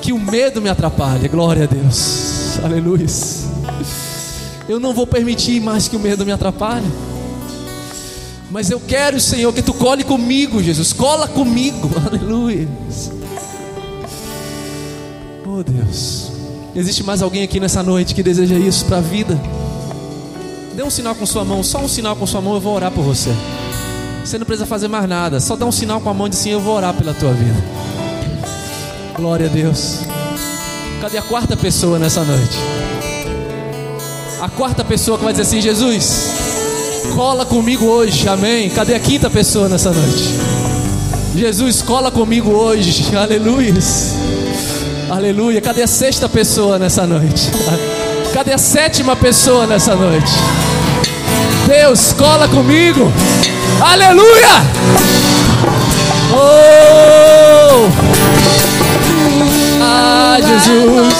que 0.00 0.14
o 0.14 0.18
medo 0.18 0.62
me 0.62 0.70
atrapalhe. 0.70 1.28
Glória 1.28 1.64
a 1.64 1.66
Deus. 1.66 2.58
Aleluia. 2.64 3.04
Eu 4.66 4.80
não 4.80 4.94
vou 4.94 5.06
permitir 5.06 5.60
mais 5.60 5.88
que 5.88 5.96
o 5.96 6.00
medo 6.00 6.24
me 6.24 6.32
atrapalhe. 6.32 6.90
Mas 8.50 8.68
eu 8.70 8.80
quero, 8.80 9.20
Senhor, 9.20 9.52
que 9.52 9.62
tu 9.62 9.72
cole 9.72 10.02
comigo, 10.02 10.62
Jesus. 10.62 10.92
Cola 10.92 11.28
comigo. 11.28 11.90
Aleluia. 12.04 12.68
Oh 15.46 15.62
Deus. 15.62 16.32
Existe 16.74 17.02
mais 17.02 17.22
alguém 17.22 17.42
aqui 17.42 17.60
nessa 17.60 17.82
noite 17.82 18.14
que 18.14 18.22
deseja 18.22 18.56
isso 18.56 18.84
para 18.86 18.98
a 18.98 19.00
vida? 19.00 19.40
Dê 20.74 20.82
um 20.82 20.90
sinal 20.90 21.14
com 21.14 21.26
sua 21.26 21.44
mão, 21.44 21.62
só 21.62 21.78
um 21.78 21.88
sinal 21.88 22.16
com 22.16 22.26
sua 22.26 22.40
mão, 22.40 22.54
eu 22.54 22.60
vou 22.60 22.74
orar 22.74 22.90
por 22.90 23.02
você. 23.02 23.30
Você 24.24 24.38
não 24.38 24.46
precisa 24.46 24.66
fazer 24.66 24.88
mais 24.88 25.08
nada, 25.08 25.40
só 25.40 25.56
dá 25.56 25.66
um 25.66 25.72
sinal 25.72 26.00
com 26.00 26.08
a 26.08 26.14
mão 26.14 26.26
e 26.26 26.30
diz 26.30 26.40
assim: 26.40 26.50
Eu 26.50 26.60
vou 26.60 26.76
orar 26.76 26.94
pela 26.94 27.14
tua 27.14 27.32
vida. 27.32 27.62
Glória 29.16 29.46
a 29.46 29.48
Deus. 29.48 30.00
Cadê 31.00 31.18
a 31.18 31.22
quarta 31.22 31.56
pessoa 31.56 31.98
nessa 31.98 32.22
noite? 32.24 32.56
A 34.40 34.48
quarta 34.48 34.84
pessoa 34.84 35.18
que 35.18 35.24
vai 35.24 35.32
dizer 35.32 35.42
assim: 35.42 35.60
Jesus, 35.60 36.39
cola 37.20 37.44
comigo 37.44 37.84
hoje, 37.84 38.26
amém. 38.26 38.70
Cadê 38.70 38.94
a 38.94 38.98
quinta 38.98 39.28
pessoa 39.28 39.68
nessa 39.68 39.90
noite? 39.90 40.24
Jesus, 41.36 41.82
cola 41.82 42.10
comigo 42.10 42.50
hoje, 42.50 43.04
aleluia. 43.14 43.74
Aleluia. 45.10 45.60
Cadê 45.60 45.82
a 45.82 45.86
sexta 45.86 46.30
pessoa 46.30 46.78
nessa 46.78 47.06
noite? 47.06 47.50
Cadê 48.32 48.54
a 48.54 48.58
sétima 48.58 49.14
pessoa 49.14 49.66
nessa 49.66 49.94
noite? 49.94 50.32
Deus, 51.66 52.14
cola 52.14 52.48
comigo. 52.48 53.12
Aleluia. 53.82 54.62
Oh! 56.32 57.90
Ah, 59.82 60.38
Jesus. 60.40 61.14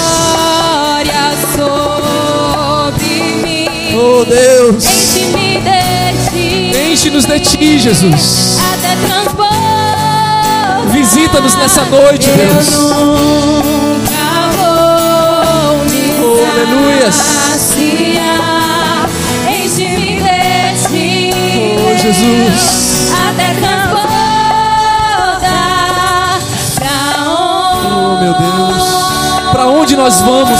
Oh 3.93 4.25
Deus. 4.25 5.50
Enche-nos 6.91 7.25
de 7.25 7.39
ti, 7.39 7.79
Jesus. 7.79 8.57
Visita-nos 10.91 11.55
nessa 11.55 11.85
noite, 11.85 12.29
Deus. 12.31 12.67
Oh, 16.19 16.45
aleluias. 16.51 17.15
Oh, 21.79 21.97
Jesus. 21.97 23.13
Até 23.29 23.53
transbordar. 23.53 24.11
meu 28.19 28.33
Deus. 28.33 28.83
Para 29.53 29.67
onde 29.67 29.95
nós 29.95 30.19
vamos? 30.19 30.59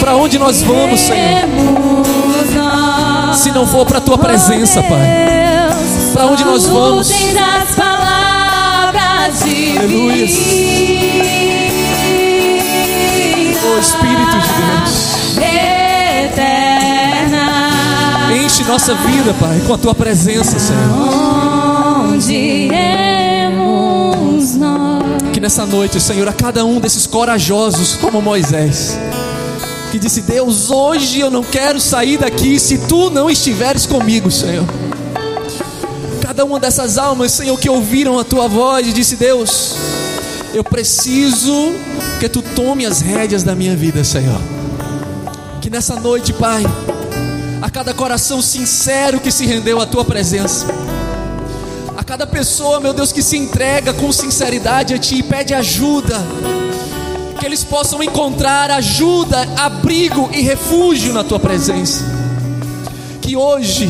Para 0.00 0.16
onde 0.16 0.36
nós 0.36 0.62
vamos, 0.62 0.98
Senhor? 0.98 2.13
Se 3.34 3.50
não 3.50 3.66
for 3.66 3.84
para 3.84 3.98
a 3.98 4.00
tua 4.00 4.16
presença, 4.16 4.82
Pai. 4.82 5.00
Para 6.14 6.26
onde 6.26 6.44
nós 6.44 6.66
vamos? 6.66 7.10
Aleluia. 9.78 10.26
Oh 13.66 13.78
Espírito 13.78 14.38
de 14.38 14.48
Deus. 14.62 15.14
Enche 18.44 18.64
nossa 18.64 18.94
vida, 18.94 19.34
Pai, 19.40 19.60
com 19.66 19.74
a 19.74 19.78
tua 19.78 19.94
presença, 19.94 20.58
Senhor. 20.58 22.10
Onde 22.12 22.32
iremos 22.66 24.54
nós? 24.54 24.94
nessa 25.44 25.66
noite, 25.66 26.00
Senhor, 26.00 26.26
a 26.26 26.32
cada 26.32 26.64
um 26.64 26.80
desses 26.80 27.06
corajosos 27.06 27.96
como 27.96 28.22
Moisés, 28.22 28.98
que 29.94 29.98
disse: 30.00 30.22
Deus, 30.22 30.72
hoje 30.72 31.20
eu 31.20 31.30
não 31.30 31.44
quero 31.44 31.80
sair 31.80 32.16
daqui 32.18 32.58
se 32.58 32.78
tu 32.88 33.10
não 33.10 33.30
estiveres 33.30 33.86
comigo, 33.86 34.28
Senhor. 34.28 34.66
cada 36.20 36.44
uma 36.44 36.58
dessas 36.58 36.98
almas, 36.98 37.30
Senhor, 37.30 37.56
que 37.56 37.70
ouviram 37.70 38.18
a 38.18 38.24
tua 38.24 38.48
voz 38.48 38.92
disse: 38.92 39.14
Deus, 39.14 39.76
eu 40.52 40.64
preciso 40.64 41.72
que 42.18 42.28
tu 42.28 42.42
tome 42.42 42.84
as 42.84 43.00
rédeas 43.00 43.44
da 43.44 43.54
minha 43.54 43.76
vida, 43.76 44.02
Senhor. 44.02 44.40
Que 45.60 45.70
nessa 45.70 45.94
noite, 45.94 46.32
Pai, 46.32 46.64
a 47.62 47.70
cada 47.70 47.94
coração 47.94 48.42
sincero 48.42 49.20
que 49.20 49.30
se 49.30 49.46
rendeu 49.46 49.80
à 49.80 49.86
tua 49.86 50.04
presença, 50.04 50.66
a 51.96 52.02
cada 52.02 52.26
pessoa, 52.26 52.80
meu 52.80 52.92
Deus, 52.92 53.12
que 53.12 53.22
se 53.22 53.36
entrega 53.36 53.92
com 53.92 54.10
sinceridade 54.10 54.92
a 54.92 54.98
ti 54.98 55.18
e 55.18 55.22
pede 55.22 55.54
ajuda, 55.54 56.20
que 57.44 57.48
eles 57.48 57.62
possam 57.62 58.02
encontrar 58.02 58.70
ajuda, 58.70 59.46
abrigo 59.58 60.30
e 60.32 60.40
refúgio 60.40 61.12
na 61.12 61.22
tua 61.22 61.38
presença. 61.38 62.02
Que 63.20 63.36
hoje 63.36 63.86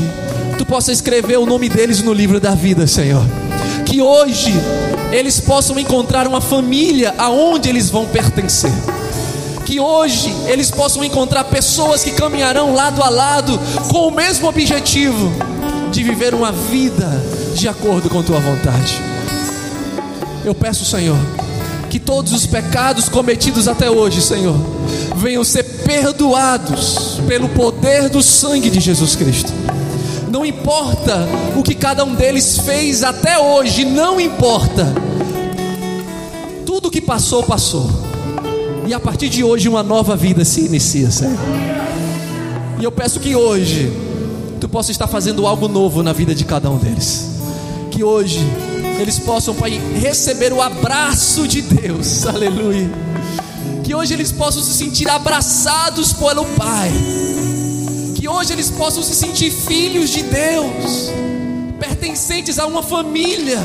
tu 0.59 0.66
possa 0.66 0.90
escrever 0.90 1.38
o 1.38 1.46
nome 1.46 1.68
deles 1.68 2.02
no 2.02 2.12
livro 2.12 2.40
da 2.40 2.52
vida, 2.52 2.84
Senhor. 2.88 3.24
Que 3.86 4.02
hoje 4.02 4.52
eles 5.12 5.38
possam 5.38 5.78
encontrar 5.78 6.26
uma 6.26 6.40
família 6.40 7.14
aonde 7.16 7.68
eles 7.68 7.90
vão 7.90 8.07
pertencer 8.07 8.72
que 9.64 9.80
hoje 9.80 10.34
eles 10.46 10.70
possam 10.70 11.02
encontrar 11.02 11.44
pessoas 11.44 12.05
que 12.05 12.11
caminharão 12.11 12.74
lado 12.74 13.02
a 13.02 13.09
lado 13.09 13.59
com 13.88 14.09
o 14.09 14.11
mesmo 14.11 14.46
objetivo 14.46 15.32
de 15.90 16.02
viver 16.02 16.34
uma 16.34 16.52
vida 16.52 17.09
de 17.55 17.66
acordo 17.66 18.11
com 18.11 18.22
tua 18.22 18.38
vontade. 18.40 19.00
Eu 20.44 20.55
peço, 20.55 20.84
Senhor, 20.84 21.16
que 21.95 22.01
todos 22.01 22.32
os 22.32 22.45
pecados 22.45 23.09
cometidos 23.09 23.68
até 23.68 23.88
hoje, 23.88 24.20
Senhor, 24.20 24.57
venham 25.14 25.45
ser 25.45 25.62
perdoados 25.62 27.20
pelo 27.28 27.49
poder 27.51 28.09
do 28.09 28.20
sangue 28.20 28.68
de 28.68 28.80
Jesus 28.80 29.14
Cristo. 29.14 29.53
Não 30.28 30.45
importa 30.45 31.24
o 31.55 31.62
que 31.62 31.72
cada 31.72 32.05
um 32.05 32.12
deles 32.16 32.59
fez 32.59 33.05
até 33.05 33.38
hoje, 33.38 33.84
não 33.84 34.20
importa. 34.20 34.92
Tudo 36.66 36.90
que 36.90 37.01
passou, 37.01 37.45
passou 37.45 37.88
e 38.88 38.92
a 38.92 38.99
partir 38.99 39.28
de 39.28 39.45
hoje 39.45 39.68
uma 39.68 39.84
nova 39.84 40.16
vida 40.16 40.45
se 40.45 40.62
inicia, 40.62 41.12
Senhor. 41.12 41.38
E 42.80 42.82
eu 42.82 42.90
peço 42.90 43.20
que 43.20 43.36
hoje 43.36 43.92
tu 44.61 44.68
possa 44.68 44.90
estar 44.90 45.07
fazendo 45.07 45.47
algo 45.47 45.68
novo 45.68 46.03
na 46.03 46.12
vida 46.12 46.34
de 46.34 46.45
cada 46.45 46.68
um 46.68 46.76
deles. 46.76 47.30
Que 47.92 48.03
hoje 48.03 48.40
eles 48.99 49.18
possam, 49.18 49.55
Pai, 49.55 49.80
receber 50.01 50.53
o 50.53 50.62
abraço 50.62 51.47
de 51.47 51.62
Deus. 51.62 52.26
Aleluia. 52.26 52.90
Que 53.82 53.95
hoje 53.95 54.14
eles 54.14 54.32
possam 54.32 54.62
se 54.62 54.74
sentir 54.74 55.09
abraçados 55.09 56.12
pelo 56.12 56.45
Pai. 56.57 56.90
Que 58.14 58.28
hoje 58.28 58.53
eles 58.53 58.70
possam 58.70 59.03
se 59.03 59.14
sentir 59.14 59.51
filhos 59.51 60.11
de 60.11 60.22
Deus, 60.22 61.11
pertencentes 61.78 62.59
a 62.59 62.66
uma 62.66 62.82
família 62.82 63.59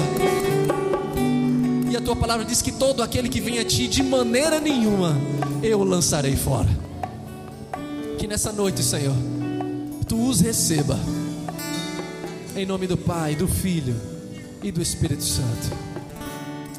a 2.00 2.02
tua 2.02 2.16
palavra 2.16 2.46
diz 2.46 2.62
que 2.62 2.72
todo 2.72 3.04
aquele 3.04 3.28
que 3.28 3.42
vem 3.42 3.60
a 3.60 3.66
ti, 3.66 3.86
de 3.86 4.02
maneira 4.02 4.58
nenhuma, 4.62 5.18
eu 5.62 5.82
o 5.82 5.84
lançarei 5.84 6.34
fora. 6.34 6.70
Que 8.18 8.26
nessa 8.26 8.54
noite, 8.54 8.82
Senhor, 8.82 9.16
tu 10.08 10.30
os 10.30 10.40
receba, 10.40 10.98
em 12.56 12.66
nome 12.66 12.88
do 12.88 12.96
Pai, 12.96 13.36
do 13.36 13.50
Filho 13.50 14.09
e 14.62 14.72
do 14.72 14.82
Espírito 14.82 15.24
Santo. 15.24 15.76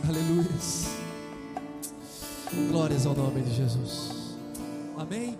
Aleluia. 0.08 0.50
Glórias 2.70 3.06
ao 3.06 3.14
nome 3.14 3.42
de 3.42 3.54
Jesus. 3.54 4.36
Amém. 4.98 5.38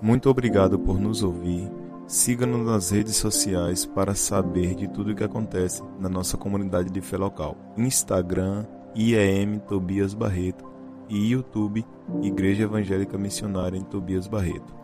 Muito 0.00 0.28
obrigado 0.28 0.78
por 0.78 1.00
nos 1.00 1.22
ouvir. 1.22 1.70
Siga-nos 2.06 2.66
nas 2.66 2.90
redes 2.90 3.16
sociais 3.16 3.84
para 3.84 4.14
saber 4.14 4.74
de 4.74 4.88
tudo 4.88 5.12
o 5.12 5.14
que 5.14 5.24
acontece 5.24 5.82
na 5.98 6.08
nossa 6.08 6.36
comunidade 6.36 6.90
de 6.90 7.00
fé 7.00 7.16
local. 7.16 7.56
Instagram, 7.76 8.64
IEM 8.94 9.58
Tobias 9.58 10.14
Barreto 10.14 10.64
e 11.08 11.32
YouTube 11.32 11.84
Igreja 12.22 12.64
Evangélica 12.64 13.18
Missionária 13.18 13.76
em 13.76 13.82
Tobias 13.82 14.26
Barreto. 14.26 14.77